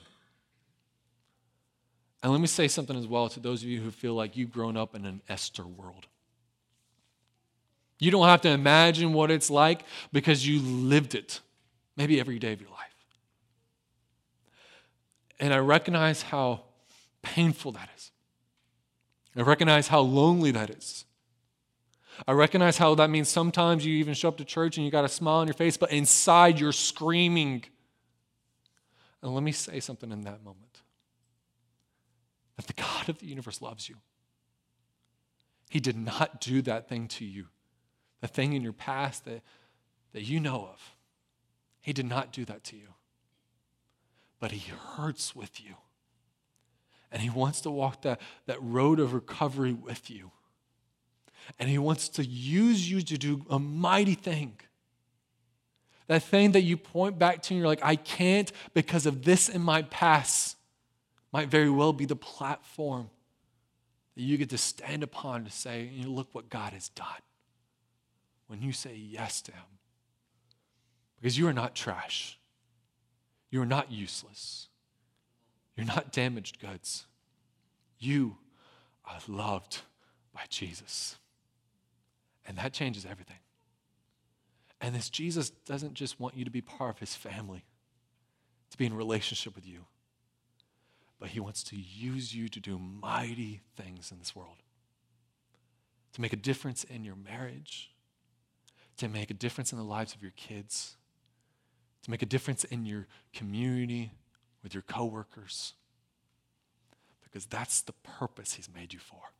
And 2.22 2.32
let 2.32 2.42
me 2.42 2.48
say 2.48 2.68
something 2.68 2.98
as 2.98 3.08
well 3.08 3.28
to 3.30 3.40
those 3.40 3.64
of 3.64 3.70
you 3.70 3.82
who 3.82 3.92
feel 3.92 4.14
like 4.14 4.38
you've 4.38 4.52
grown 4.52 4.78
up 4.78 4.96
in 4.96 5.06
an 5.06 5.22
Esther 5.28 5.66
world. 5.66 6.08
You 8.00 8.12
don't 8.12 8.28
have 8.28 8.42
to 8.42 8.50
imagine 8.50 9.14
what 9.14 9.32
it's 9.32 9.50
like 9.50 9.84
because 10.12 10.48
you 10.48 10.60
lived 10.60 11.16
it, 11.16 11.40
maybe 11.96 12.20
every 12.20 12.40
day 12.40 12.54
of 12.54 12.62
your 12.62 12.70
life. 12.70 12.93
And 15.44 15.54
I 15.54 15.58
recognize 15.58 16.22
how 16.22 16.62
painful 17.22 17.74
that 17.74 17.90
is. 17.98 18.12
I 19.36 19.42
recognize 19.42 19.90
how 19.90 20.00
lonely 20.00 20.52
that 20.52 20.70
is. 20.70 21.04
I 22.26 22.32
recognize 22.32 22.78
how 22.78 22.96
that 22.96 23.10
means 23.10 23.28
sometimes 23.28 23.86
you 23.86 23.94
even 23.96 24.14
show 24.14 24.30
up 24.30 24.38
to 24.38 24.46
church 24.46 24.78
and 24.78 24.86
you 24.86 24.92
got 24.92 25.04
a 25.04 25.10
smile 25.10 25.40
on 25.40 25.48
your 25.48 25.54
face, 25.54 25.76
but 25.76 25.92
inside 25.92 26.62
you're 26.62 26.72
screaming. 26.72 27.66
And 29.22 29.34
let 29.34 29.44
me 29.44 29.52
say 29.52 29.82
something 29.82 30.14
in 30.14 30.22
that 30.22 30.42
moment 30.46 30.82
that 32.56 32.68
the 32.68 32.82
God 32.82 33.10
of 33.10 33.20
the 33.20 33.26
universe 33.26 33.62
loves 33.62 33.90
you. 33.90 33.96
He 35.70 35.82
did 35.82 35.98
not 35.98 36.40
do 36.40 36.62
that 36.62 36.88
thing 36.88 37.10
to 37.10 37.26
you, 37.26 37.48
the 38.22 38.30
thing 38.30 38.54
in 38.54 38.62
your 38.62 38.72
past 38.72 39.26
that, 39.26 39.42
that 40.14 40.22
you 40.22 40.40
know 40.40 40.70
of. 40.72 40.96
He 41.82 41.92
did 41.92 42.06
not 42.06 42.32
do 42.32 42.46
that 42.46 42.64
to 42.64 42.78
you. 42.78 42.94
But 44.44 44.52
He 44.52 44.74
hurts 44.98 45.34
with 45.34 45.64
you. 45.64 45.76
And 47.14 47.22
He 47.22 47.30
wants 47.30 47.62
to 47.62 47.72
walk 47.72 48.02
that, 48.02 48.20
that 48.46 48.62
road 48.62 49.00
of 49.00 49.14
recovery 49.14 49.72
with 49.72 50.10
you. 50.10 50.32
And 51.58 51.70
He 51.70 51.78
wants 51.78 52.10
to 52.10 52.26
use 52.26 52.92
you 52.92 53.02
to 53.04 53.18
do 53.18 53.46
a 53.50 53.58
mighty 53.58 54.16
thing. 54.16 54.60
That 56.08 56.24
thing 56.24 56.52
that 56.52 56.64
you 56.64 56.76
point 56.76 57.18
back 57.18 57.42
to 57.44 57.54
and 57.54 57.60
you're 57.60 57.70
like, 57.70 57.86
I 57.86 57.96
can't 57.96 58.52
because 58.74 59.06
of 59.06 59.24
this 59.24 59.48
in 59.48 59.62
my 59.62 59.84
past, 59.84 60.58
might 61.32 61.48
very 61.48 61.70
well 61.70 61.94
be 61.94 62.04
the 62.04 62.18
platform 62.18 63.10
that 64.16 64.24
you 64.24 64.38
get 64.38 64.50
to 64.50 64.58
stand 64.58 65.04
upon 65.04 65.46
to 65.46 65.52
say, 65.52 65.90
look 66.04 66.28
what 66.34 66.50
God 66.50 66.74
has 66.74 66.90
done. 66.90 67.08
When 68.48 68.62
you 68.62 68.74
say 68.74 68.94
yes 68.94 69.42
to 69.44 69.54
Him. 69.54 69.80
Because 71.22 71.38
you 71.38 71.48
are 71.48 71.54
not 71.54 71.76
trash. 71.76 72.38
You 73.54 73.62
are 73.62 73.68
not 73.68 73.92
useless. 73.92 74.68
You're 75.78 75.86
not 75.86 76.12
damaged 76.12 76.60
goods. 76.60 77.06
You 78.00 78.38
are 79.06 79.20
loved 79.28 79.82
by 80.34 80.42
Jesus. 80.50 81.18
And 82.48 82.58
that 82.58 82.74
changes 82.74 83.06
everything. 83.06 83.38
And 84.82 84.96
this 84.96 85.08
Jesus 85.08 85.52
doesn't 85.52 85.94
just 85.94 86.20
want 86.20 86.36
you 86.36 86.44
to 86.46 86.50
be 86.50 86.62
part 86.62 86.96
of 86.96 86.98
his 86.98 87.14
family, 87.14 87.64
to 88.72 88.78
be 88.80 88.88
in 88.88 88.94
relationship 88.96 89.54
with 89.54 89.68
you, 89.68 89.86
but 91.20 91.30
he 91.30 91.40
wants 91.40 91.62
to 91.66 91.76
use 91.76 92.34
you 92.34 92.50
to 92.50 92.60
do 92.60 92.80
mighty 92.80 93.62
things 93.78 94.12
in 94.12 94.18
this 94.18 94.36
world, 94.36 94.64
to 96.14 96.22
make 96.22 96.34
a 96.34 96.38
difference 96.38 96.86
in 96.86 97.04
your 97.04 97.16
marriage, 97.16 97.92
to 98.98 99.08
make 99.08 99.30
a 99.30 99.36
difference 99.36 99.72
in 99.72 99.78
the 99.78 99.84
lives 99.84 100.16
of 100.16 100.24
your 100.24 100.34
kids, 100.36 100.98
to 102.04 102.12
make 102.12 102.22
a 102.22 102.26
difference 102.26 102.64
in 102.64 102.86
your 102.86 103.08
community 103.34 104.12
with 104.62 104.74
your 104.74 104.84
coworkers, 104.84 105.74
because 107.24 107.46
that's 107.46 107.82
the 107.82 107.94
purpose 108.04 108.54
he's 108.54 108.70
made 108.74 108.94
you 108.94 109.00
for. 109.00 109.32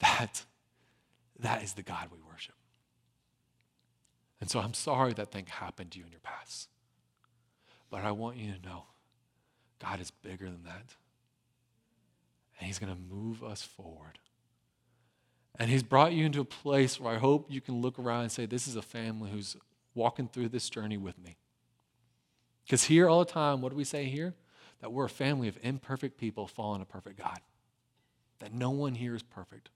That 0.00 0.44
that 1.38 1.62
is 1.62 1.72
the 1.72 1.82
God 1.82 2.08
we 2.12 2.18
worship. 2.30 2.54
And 4.40 4.50
so 4.50 4.60
I'm 4.60 4.74
sorry 4.74 5.12
that 5.14 5.30
thing 5.30 5.46
happened 5.46 5.92
to 5.92 5.98
you 5.98 6.04
in 6.04 6.10
your 6.10 6.20
past. 6.20 6.68
But 7.90 8.04
I 8.04 8.10
want 8.10 8.36
you 8.36 8.52
to 8.52 8.66
know 8.66 8.84
God 9.78 10.00
is 10.00 10.10
bigger 10.10 10.46
than 10.46 10.64
that. 10.64 10.94
And 12.58 12.66
He's 12.66 12.78
going 12.78 12.92
to 12.92 13.14
move 13.14 13.42
us 13.44 13.62
forward. 13.62 14.18
And 15.58 15.70
He's 15.70 15.82
brought 15.82 16.12
you 16.12 16.24
into 16.24 16.40
a 16.40 16.44
place 16.44 16.98
where 16.98 17.14
I 17.14 17.18
hope 17.18 17.46
you 17.50 17.60
can 17.60 17.80
look 17.80 17.98
around 17.98 18.22
and 18.22 18.32
say, 18.32 18.46
This 18.46 18.66
is 18.66 18.76
a 18.76 18.82
family 18.82 19.30
who's 19.30 19.56
walking 19.94 20.28
through 20.28 20.48
this 20.48 20.70
journey 20.70 20.96
with 20.96 21.18
me. 21.18 21.36
Because 22.64 22.84
here, 22.84 23.08
all 23.08 23.20
the 23.20 23.30
time, 23.30 23.60
what 23.60 23.70
do 23.70 23.76
we 23.76 23.84
say 23.84 24.04
here? 24.04 24.34
That 24.80 24.92
we're 24.92 25.04
a 25.04 25.10
family 25.10 25.48
of 25.48 25.58
imperfect 25.62 26.18
people 26.18 26.46
following 26.46 26.82
a 26.82 26.86
perfect 26.86 27.18
God. 27.18 27.40
That 28.38 28.52
no 28.52 28.70
one 28.70 28.94
here 28.94 29.14
is 29.14 29.22
perfect. 29.22 29.70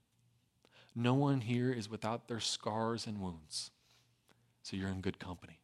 No 0.95 1.13
one 1.13 1.41
here 1.41 1.71
is 1.71 1.89
without 1.89 2.27
their 2.27 2.39
scars 2.39 3.05
and 3.05 3.21
wounds. 3.21 3.71
So 4.63 4.75
you're 4.75 4.89
in 4.89 5.01
good 5.01 5.19
company. 5.19 5.59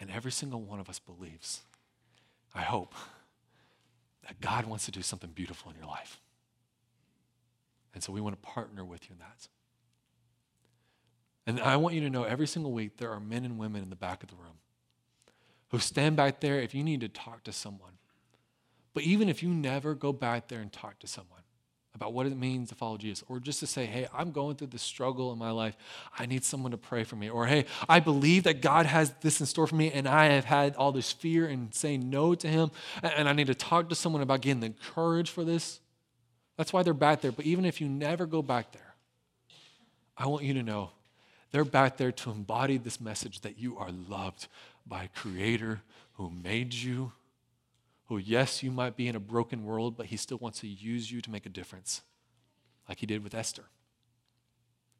And 0.00 0.10
every 0.10 0.32
single 0.32 0.62
one 0.62 0.80
of 0.80 0.88
us 0.88 0.98
believes, 0.98 1.62
I 2.54 2.62
hope, 2.62 2.94
that 4.26 4.40
God 4.40 4.66
wants 4.66 4.86
to 4.86 4.90
do 4.90 5.02
something 5.02 5.30
beautiful 5.30 5.70
in 5.70 5.76
your 5.76 5.86
life. 5.86 6.20
And 7.92 8.02
so 8.02 8.12
we 8.12 8.20
want 8.20 8.40
to 8.40 8.48
partner 8.48 8.84
with 8.84 9.08
you 9.08 9.12
in 9.12 9.18
that. 9.18 9.48
And 11.46 11.60
I 11.60 11.76
want 11.76 11.94
you 11.94 12.00
to 12.02 12.10
know 12.10 12.24
every 12.24 12.46
single 12.46 12.72
week 12.72 12.96
there 12.96 13.10
are 13.10 13.20
men 13.20 13.44
and 13.44 13.58
women 13.58 13.82
in 13.82 13.90
the 13.90 13.96
back 13.96 14.22
of 14.22 14.30
the 14.30 14.36
room 14.36 14.58
who 15.70 15.78
stand 15.78 16.16
back 16.16 16.40
there 16.40 16.60
if 16.60 16.74
you 16.74 16.82
need 16.82 17.00
to 17.00 17.08
talk 17.08 17.44
to 17.44 17.52
someone. 17.52 17.92
But 18.94 19.02
even 19.02 19.28
if 19.28 19.42
you 19.42 19.48
never 19.48 19.94
go 19.94 20.12
back 20.12 20.48
there 20.48 20.60
and 20.60 20.72
talk 20.72 20.98
to 21.00 21.06
someone, 21.06 21.40
about 21.94 22.12
what 22.12 22.26
it 22.26 22.36
means 22.36 22.70
to 22.70 22.74
follow 22.74 22.96
Jesus, 22.96 23.22
or 23.28 23.38
just 23.38 23.60
to 23.60 23.66
say, 23.66 23.86
hey, 23.86 24.08
I'm 24.12 24.32
going 24.32 24.56
through 24.56 24.68
this 24.68 24.82
struggle 24.82 25.32
in 25.32 25.38
my 25.38 25.52
life. 25.52 25.76
I 26.18 26.26
need 26.26 26.44
someone 26.44 26.72
to 26.72 26.76
pray 26.76 27.04
for 27.04 27.14
me. 27.14 27.30
Or, 27.30 27.46
hey, 27.46 27.66
I 27.88 28.00
believe 28.00 28.44
that 28.44 28.60
God 28.60 28.86
has 28.86 29.14
this 29.20 29.38
in 29.40 29.46
store 29.46 29.66
for 29.66 29.76
me, 29.76 29.92
and 29.92 30.08
I 30.08 30.26
have 30.26 30.44
had 30.44 30.74
all 30.74 30.90
this 30.90 31.12
fear 31.12 31.46
and 31.46 31.72
saying 31.72 32.10
no 32.10 32.34
to 32.34 32.48
Him, 32.48 32.72
and 33.02 33.28
I 33.28 33.32
need 33.32 33.46
to 33.46 33.54
talk 33.54 33.88
to 33.90 33.94
someone 33.94 34.22
about 34.22 34.40
getting 34.40 34.60
the 34.60 34.74
courage 34.94 35.30
for 35.30 35.44
this. 35.44 35.80
That's 36.56 36.72
why 36.72 36.82
they're 36.82 36.94
back 36.94 37.20
there. 37.20 37.32
But 37.32 37.46
even 37.46 37.64
if 37.64 37.80
you 37.80 37.88
never 37.88 38.26
go 38.26 38.42
back 38.42 38.72
there, 38.72 38.94
I 40.16 40.26
want 40.26 40.44
you 40.44 40.54
to 40.54 40.62
know 40.62 40.90
they're 41.54 41.64
back 41.64 41.98
there 41.98 42.10
to 42.10 42.32
embody 42.32 42.78
this 42.78 43.00
message 43.00 43.42
that 43.42 43.60
you 43.60 43.78
are 43.78 43.90
loved 44.08 44.48
by 44.84 45.04
a 45.04 45.08
Creator 45.08 45.82
who 46.14 46.28
made 46.28 46.74
you 46.74 47.12
who, 48.06 48.18
yes, 48.18 48.60
you 48.64 48.72
might 48.72 48.96
be 48.96 49.06
in 49.06 49.14
a 49.14 49.20
broken 49.20 49.64
world, 49.64 49.96
but 49.96 50.06
he 50.06 50.16
still 50.16 50.38
wants 50.38 50.58
to 50.62 50.66
use 50.66 51.12
you 51.12 51.20
to 51.20 51.30
make 51.30 51.46
a 51.46 51.48
difference, 51.48 52.02
like 52.88 52.98
he 52.98 53.06
did 53.06 53.22
with 53.22 53.36
Esther. 53.36 53.66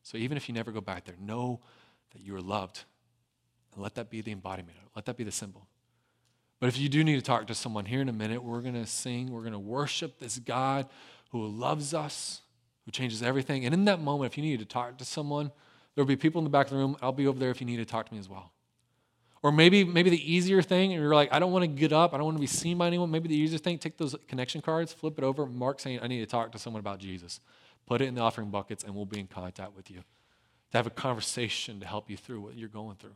So 0.04 0.16
even 0.16 0.36
if 0.36 0.48
you 0.48 0.54
never 0.54 0.70
go 0.70 0.80
back 0.80 1.06
there, 1.06 1.16
know 1.20 1.58
that 2.12 2.22
you 2.22 2.36
are 2.36 2.40
loved. 2.40 2.84
And 3.74 3.82
let 3.82 3.96
that 3.96 4.08
be 4.08 4.20
the 4.20 4.30
embodiment 4.30 4.78
Let 4.94 5.06
that 5.06 5.16
be 5.16 5.24
the 5.24 5.32
symbol. 5.32 5.66
But 6.60 6.68
if 6.68 6.78
you 6.78 6.88
do 6.88 7.02
need 7.02 7.16
to 7.16 7.22
talk 7.22 7.48
to 7.48 7.54
someone 7.56 7.84
here 7.84 8.00
in 8.00 8.08
a 8.08 8.12
minute, 8.12 8.44
we're 8.44 8.60
going 8.60 8.74
to 8.74 8.86
sing, 8.86 9.32
we're 9.32 9.40
going 9.40 9.54
to 9.54 9.58
worship 9.58 10.20
this 10.20 10.38
God 10.38 10.86
who 11.30 11.48
loves 11.48 11.94
us, 11.94 12.42
who 12.84 12.92
changes 12.92 13.24
everything. 13.24 13.64
And 13.64 13.74
in 13.74 13.86
that 13.86 14.00
moment, 14.00 14.30
if 14.30 14.38
you 14.38 14.44
need 14.44 14.60
to 14.60 14.64
talk 14.64 14.98
to 14.98 15.04
someone, 15.04 15.50
there'll 15.94 16.06
be 16.06 16.16
people 16.16 16.38
in 16.38 16.44
the 16.44 16.50
back 16.50 16.66
of 16.66 16.70
the 16.70 16.76
room. 16.76 16.96
I'll 17.02 17.12
be 17.12 17.26
over 17.26 17.38
there 17.38 17.50
if 17.50 17.60
you 17.60 17.66
need 17.66 17.76
to 17.76 17.84
talk 17.84 18.06
to 18.08 18.14
me 18.14 18.20
as 18.20 18.28
well. 18.28 18.52
Or 19.42 19.52
maybe, 19.52 19.84
maybe 19.84 20.08
the 20.08 20.32
easier 20.32 20.62
thing, 20.62 20.92
and 20.92 21.02
you're 21.02 21.14
like, 21.14 21.30
I 21.30 21.38
don't 21.38 21.52
want 21.52 21.64
to 21.64 21.68
get 21.68 21.92
up, 21.92 22.14
I 22.14 22.16
don't 22.16 22.24
want 22.24 22.38
to 22.38 22.40
be 22.40 22.46
seen 22.46 22.78
by 22.78 22.86
anyone. 22.86 23.10
Maybe 23.10 23.28
the 23.28 23.36
easier 23.36 23.58
thing, 23.58 23.76
take 23.78 23.98
those 23.98 24.16
connection 24.26 24.62
cards, 24.62 24.92
flip 24.92 25.18
it 25.18 25.24
over, 25.24 25.44
mark 25.44 25.80
saying, 25.80 26.00
I 26.02 26.06
need 26.06 26.20
to 26.20 26.26
talk 26.26 26.50
to 26.52 26.58
someone 26.58 26.80
about 26.80 26.98
Jesus. 26.98 27.40
Put 27.86 28.00
it 28.00 28.06
in 28.06 28.14
the 28.14 28.22
offering 28.22 28.50
buckets, 28.50 28.84
and 28.84 28.94
we'll 28.94 29.04
be 29.04 29.20
in 29.20 29.26
contact 29.26 29.76
with 29.76 29.90
you. 29.90 29.98
To 30.70 30.78
have 30.78 30.86
a 30.86 30.90
conversation 30.90 31.78
to 31.80 31.86
help 31.86 32.08
you 32.08 32.16
through 32.16 32.40
what 32.40 32.56
you're 32.56 32.70
going 32.70 32.96
through. 32.96 33.10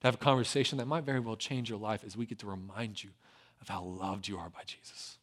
To 0.00 0.06
have 0.06 0.14
a 0.14 0.18
conversation 0.18 0.78
that 0.78 0.86
might 0.86 1.04
very 1.04 1.20
well 1.20 1.36
change 1.36 1.68
your 1.68 1.78
life 1.78 2.02
as 2.02 2.16
we 2.16 2.24
get 2.24 2.38
to 2.38 2.46
remind 2.46 3.04
you 3.04 3.10
of 3.60 3.68
how 3.68 3.82
loved 3.82 4.26
you 4.26 4.38
are 4.38 4.48
by 4.48 4.62
Jesus. 4.64 5.18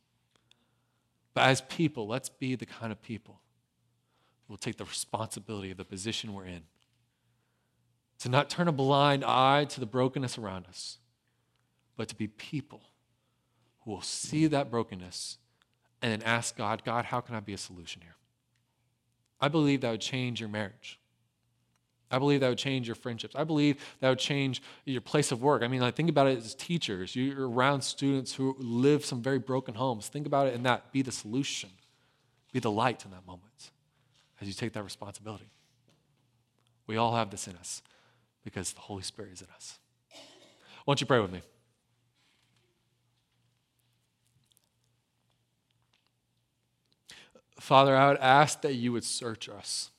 But 1.33 1.45
as 1.45 1.61
people, 1.61 2.07
let's 2.07 2.29
be 2.29 2.53
the 2.53 2.67
kind 2.67 2.91
of 2.91 3.01
people 3.01 3.39
who 4.47 4.53
will 4.53 4.57
take 4.57 4.77
the 4.77 4.85
responsibility 4.85 5.71
of 5.71 5.77
the 5.77 5.85
position 5.85 6.33
we're 6.33 6.45
in 6.45 6.61
to 8.19 8.29
not 8.29 8.49
turn 8.49 8.67
a 8.67 8.71
blind 8.71 9.23
eye 9.23 9.65
to 9.65 9.79
the 9.79 9.85
brokenness 9.85 10.37
around 10.37 10.65
us, 10.67 10.99
but 11.97 12.07
to 12.09 12.15
be 12.15 12.27
people 12.27 12.81
who 13.81 13.91
will 13.91 14.01
see 14.01 14.47
that 14.47 14.71
brokenness 14.71 15.37
and 16.01 16.11
then 16.11 16.21
ask 16.23 16.57
God, 16.57 16.83
God, 16.83 17.05
how 17.05 17.21
can 17.21 17.35
I 17.35 17.39
be 17.39 17.53
a 17.53 17.57
solution 17.57 18.01
here? 18.01 18.15
I 19.39 19.47
believe 19.47 19.81
that 19.81 19.91
would 19.91 20.01
change 20.01 20.39
your 20.39 20.49
marriage. 20.49 20.99
I 22.11 22.19
believe 22.19 22.39
that 22.41 22.49
would 22.49 22.57
change 22.57 22.87
your 22.87 22.95
friendships. 22.95 23.35
I 23.35 23.43
believe 23.43 23.77
that 23.99 24.09
would 24.09 24.19
change 24.19 24.61
your 24.85 25.01
place 25.01 25.31
of 25.31 25.41
work. 25.41 25.63
I 25.63 25.67
mean, 25.67 25.81
like, 25.81 25.95
think 25.95 26.09
about 26.09 26.27
it 26.27 26.37
as 26.37 26.53
teachers. 26.55 27.15
You're 27.15 27.49
around 27.49 27.81
students 27.81 28.33
who 28.33 28.55
live 28.59 29.03
some 29.03 29.21
very 29.21 29.39
broken 29.39 29.73
homes. 29.73 30.07
Think 30.07 30.27
about 30.27 30.47
it 30.47 30.53
in 30.53 30.63
that. 30.63 30.91
Be 30.91 31.01
the 31.01 31.11
solution, 31.11 31.69
be 32.53 32.59
the 32.59 32.71
light 32.71 33.03
in 33.05 33.11
that 33.11 33.25
moment 33.25 33.71
as 34.39 34.47
you 34.47 34.53
take 34.53 34.73
that 34.73 34.83
responsibility. 34.83 35.49
We 36.87 36.97
all 36.97 37.15
have 37.15 37.31
this 37.31 37.47
in 37.47 37.55
us 37.55 37.81
because 38.45 38.71
the 38.71 38.79
Holy 38.79 39.03
Spirit 39.03 39.33
is 39.33 39.41
in 39.41 39.47
us. 39.53 39.79
Why 40.85 40.91
don't 40.91 41.01
you 41.01 41.07
pray 41.07 41.19
with 41.19 41.31
me? 41.31 41.41
Father, 47.59 47.95
I 47.95 48.09
would 48.09 48.19
ask 48.19 48.61
that 48.61 48.75
you 48.75 48.91
would 48.91 49.03
search 49.03 49.49
us, 49.49 49.89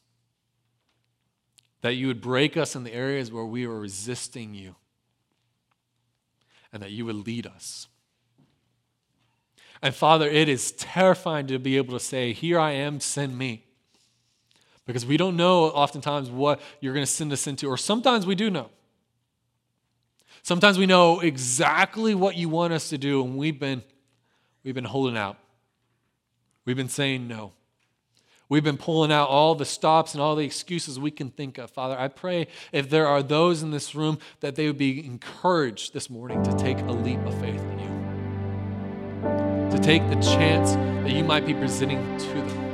that 1.81 1.95
you 1.95 2.07
would 2.07 2.21
break 2.21 2.57
us 2.57 2.77
in 2.77 2.85
the 2.85 2.95
areas 2.95 3.33
where 3.33 3.45
we 3.45 3.67
are 3.67 3.79
resisting 3.79 4.55
you, 4.55 4.77
and 6.73 6.81
that 6.83 6.93
you 6.93 7.05
would 7.05 7.27
lead 7.27 7.47
us. 7.47 7.89
And 9.83 9.95
Father, 9.95 10.29
it 10.29 10.49
is 10.49 10.73
terrifying 10.73 11.49
to 11.49 11.59
be 11.59 11.77
able 11.77 11.99
to 11.99 12.05
say, 12.05 12.33
Here 12.33 12.59
I 12.59 12.73
am, 12.73 13.01
send 13.01 13.37
me. 13.37 13.66
Because 14.87 15.05
we 15.05 15.17
don't 15.17 15.37
know 15.37 15.65
oftentimes 15.65 16.31
what 16.31 16.61
you're 16.81 16.95
going 16.95 17.05
to 17.05 17.11
send 17.11 17.33
us 17.33 17.47
into, 17.47 17.69
or 17.69 17.77
sometimes 17.77 18.25
we 18.25 18.35
do 18.35 18.51
know. 18.51 18.71
Sometimes 20.43 20.79
we 20.79 20.87
know 20.87 21.21
exactly 21.21 22.15
what 22.15 22.37
you 22.37 22.49
want 22.49 22.73
us 22.73 22.89
to 22.91 22.99
do, 22.99 23.25
and 23.25 23.37
we've 23.37 23.59
been, 23.59 23.83
we've 24.63 24.77
been 24.77 24.85
holding 24.85 25.17
out. 25.17 25.39
We've 26.65 26.77
been 26.77 26.89
saying 26.89 27.27
no. 27.27 27.53
We've 28.49 28.63
been 28.63 28.77
pulling 28.77 29.11
out 29.11 29.29
all 29.29 29.57
the 29.57 29.65
stops 29.65 30.15
and 30.15 30.23
all 30.23 30.37
the 30.37 30.45
excuses 30.45 31.01
we 31.01 31.11
can 31.11 31.31
think 31.31 31.59
of. 31.59 31.71
Father, 31.73 31.99
I 31.99 32.07
pray 32.07 32.47
if 32.71 32.89
there 32.89 33.09
are 33.09 33.25
those 33.25 33.65
in 33.65 33.73
this 33.73 33.93
room 33.97 34.19
that 34.39 34.55
they 34.55 34.69
would 34.69 34.79
be 34.79 35.05
encouraged 35.05 35.93
this 35.93 36.09
morning 36.09 36.45
to 36.45 36.57
take 36.57 36.79
a 36.79 36.93
leap 36.93 37.19
of 37.27 37.35
faith 37.41 37.61
in 37.61 37.79
you, 37.81 39.71
to 39.77 39.79
take 39.83 40.09
the 40.11 40.21
chance 40.21 40.75
that 40.75 41.11
you 41.11 41.25
might 41.25 41.45
be 41.45 41.55
presenting 41.55 42.19
to 42.19 42.29
them, 42.29 42.66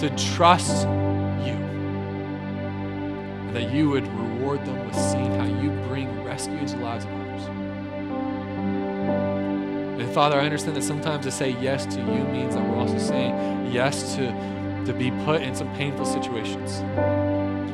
to 0.00 0.08
trust 0.34 0.86
you, 0.86 1.56
and 3.46 3.54
that 3.54 3.70
you 3.70 3.90
would 3.90 4.06
reward 4.08 4.64
them 4.64 4.86
with 4.86 4.96
seeing 4.96 5.32
how 5.38 5.44
you 5.44 5.70
bring 5.88 6.24
rescue 6.24 6.56
into 6.56 6.76
the 6.76 6.82
lives 6.82 7.04
of 7.04 7.12
others. 7.12 7.42
And 10.00 10.10
Father, 10.14 10.40
I 10.40 10.44
understand 10.44 10.76
that 10.76 10.82
sometimes 10.82 11.26
to 11.26 11.30
say 11.30 11.50
yes 11.60 11.84
to 11.86 12.00
you 12.00 12.24
means 12.24 12.54
that 12.54 12.64
we're 12.66 12.78
also 12.78 12.98
saying 12.98 13.72
yes 13.72 14.14
to, 14.16 14.32
to 14.86 14.92
be 14.94 15.10
put 15.24 15.42
in 15.42 15.54
some 15.54 15.70
painful 15.76 16.06
situations. 16.06 16.82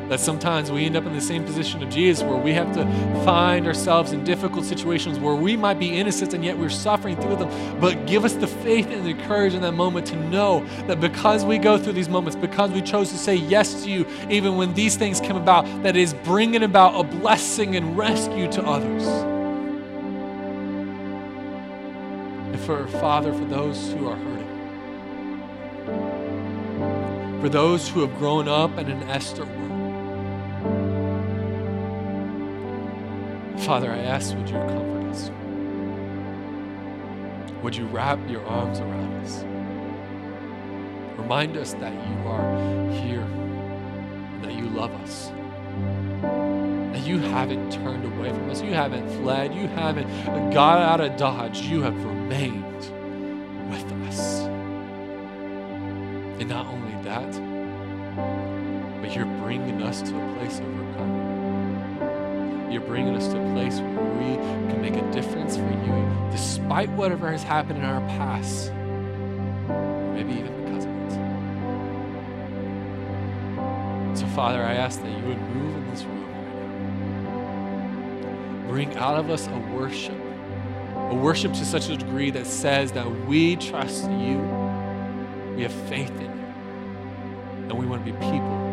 That 0.08 0.20
sometimes 0.20 0.70
we 0.70 0.84
end 0.84 0.96
up 0.96 1.04
in 1.04 1.14
the 1.14 1.20
same 1.20 1.44
position 1.44 1.82
of 1.82 1.90
Jesus 1.90 2.22
where 2.22 2.36
we 2.36 2.52
have 2.52 2.72
to 2.74 2.84
find 3.24 3.66
ourselves 3.66 4.12
in 4.12 4.22
difficult 4.22 4.64
situations 4.64 5.18
where 5.18 5.34
we 5.34 5.56
might 5.56 5.80
be 5.80 5.98
innocent 5.98 6.32
and 6.32 6.44
yet 6.44 6.56
we're 6.56 6.68
suffering 6.68 7.16
through 7.16 7.34
them. 7.36 7.80
But 7.80 8.06
give 8.06 8.24
us 8.24 8.34
the 8.34 8.46
faith 8.46 8.86
and 8.88 9.04
the 9.04 9.14
courage 9.24 9.54
in 9.54 9.62
that 9.62 9.72
moment 9.72 10.06
to 10.08 10.16
know 10.16 10.64
that 10.86 11.00
because 11.00 11.44
we 11.44 11.58
go 11.58 11.76
through 11.76 11.94
these 11.94 12.08
moments, 12.08 12.36
because 12.36 12.70
we 12.70 12.82
chose 12.82 13.10
to 13.10 13.18
say 13.18 13.34
yes 13.34 13.82
to 13.82 13.90
you, 13.90 14.06
even 14.30 14.56
when 14.56 14.74
these 14.74 14.94
things 14.96 15.20
come 15.20 15.36
about, 15.36 15.64
that 15.82 15.96
is 15.96 16.14
bringing 16.14 16.62
about 16.62 16.94
a 17.00 17.02
blessing 17.02 17.74
and 17.74 17.96
rescue 17.98 18.46
to 18.52 18.62
others. 18.62 19.06
And 22.52 22.60
for 22.60 22.86
Father, 22.86 23.32
for 23.32 23.44
those 23.46 23.92
who 23.92 24.06
are 24.08 24.14
hurting, 24.16 24.36
for 27.40 27.48
those 27.48 27.88
who 27.88 28.02
have 28.02 28.16
grown 28.18 28.46
up 28.48 28.78
in 28.78 28.88
an 28.88 29.02
Esther 29.04 29.44
Father, 33.66 33.90
I 33.90 33.98
ask, 33.98 34.32
would 34.36 34.48
you 34.48 34.54
comfort 34.54 35.10
us? 35.10 35.28
Would 37.64 37.74
you 37.74 37.86
wrap 37.86 38.16
your 38.30 38.46
arms 38.46 38.78
around 38.78 39.24
us? 39.24 39.42
Remind 41.18 41.56
us 41.56 41.72
that 41.74 41.92
you 41.92 42.28
are 42.28 42.90
here, 42.92 43.26
that 44.42 44.54
you 44.54 44.68
love 44.68 44.92
us, 45.02 45.32
that 46.92 47.04
you 47.04 47.18
haven't 47.18 47.72
turned 47.72 48.04
away 48.04 48.28
from 48.28 48.48
us, 48.50 48.62
you 48.62 48.72
haven't 48.72 49.10
fled, 49.20 49.52
you 49.52 49.66
haven't 49.66 50.06
got 50.52 50.78
out 50.78 51.00
of 51.00 51.16
Dodge, 51.16 51.62
you 51.62 51.82
have 51.82 52.04
remained 52.04 52.62
with 53.68 53.92
us. 54.08 54.42
And 56.38 56.48
not 56.48 56.66
only 56.66 57.02
that, 57.02 57.32
but 59.02 59.12
you're 59.12 59.26
bringing 59.42 59.82
us 59.82 60.02
to 60.02 60.16
a 60.16 60.34
place 60.36 60.60
of 60.60 60.78
recovery. 60.78 61.25
You're 62.70 62.80
bringing 62.80 63.14
us 63.14 63.28
to 63.28 63.40
a 63.40 63.52
place 63.52 63.78
where 63.78 64.04
we 64.14 64.36
can 64.68 64.80
make 64.82 64.96
a 64.96 65.12
difference 65.12 65.56
for 65.56 65.62
you 65.62 66.28
despite 66.32 66.90
whatever 66.90 67.30
has 67.30 67.44
happened 67.44 67.78
in 67.78 67.84
our 67.84 68.00
past, 68.08 68.72
maybe 70.14 70.32
even 70.32 70.52
because 70.64 70.84
of 70.84 70.90
it. 70.90 71.12
So, 74.18 74.26
Father, 74.34 74.62
I 74.62 74.74
ask 74.74 75.00
that 75.00 75.16
you 75.16 75.24
would 75.26 75.40
move 75.54 75.76
in 75.76 75.90
this 75.90 76.02
room 76.04 76.24
right 76.24 76.44
now. 78.62 78.68
Bring 78.68 78.96
out 78.96 79.16
of 79.16 79.30
us 79.30 79.46
a 79.46 79.58
worship, 79.72 80.18
a 80.96 81.14
worship 81.14 81.52
to 81.52 81.64
such 81.64 81.88
a 81.88 81.96
degree 81.96 82.30
that 82.32 82.46
says 82.46 82.90
that 82.92 83.08
we 83.26 83.54
trust 83.56 84.10
you, 84.10 84.38
we 85.54 85.62
have 85.62 85.72
faith 85.88 86.10
in 86.20 86.22
you, 86.22 86.46
and 87.68 87.78
we 87.78 87.86
want 87.86 88.04
to 88.04 88.12
be 88.12 88.18
people 88.18 88.65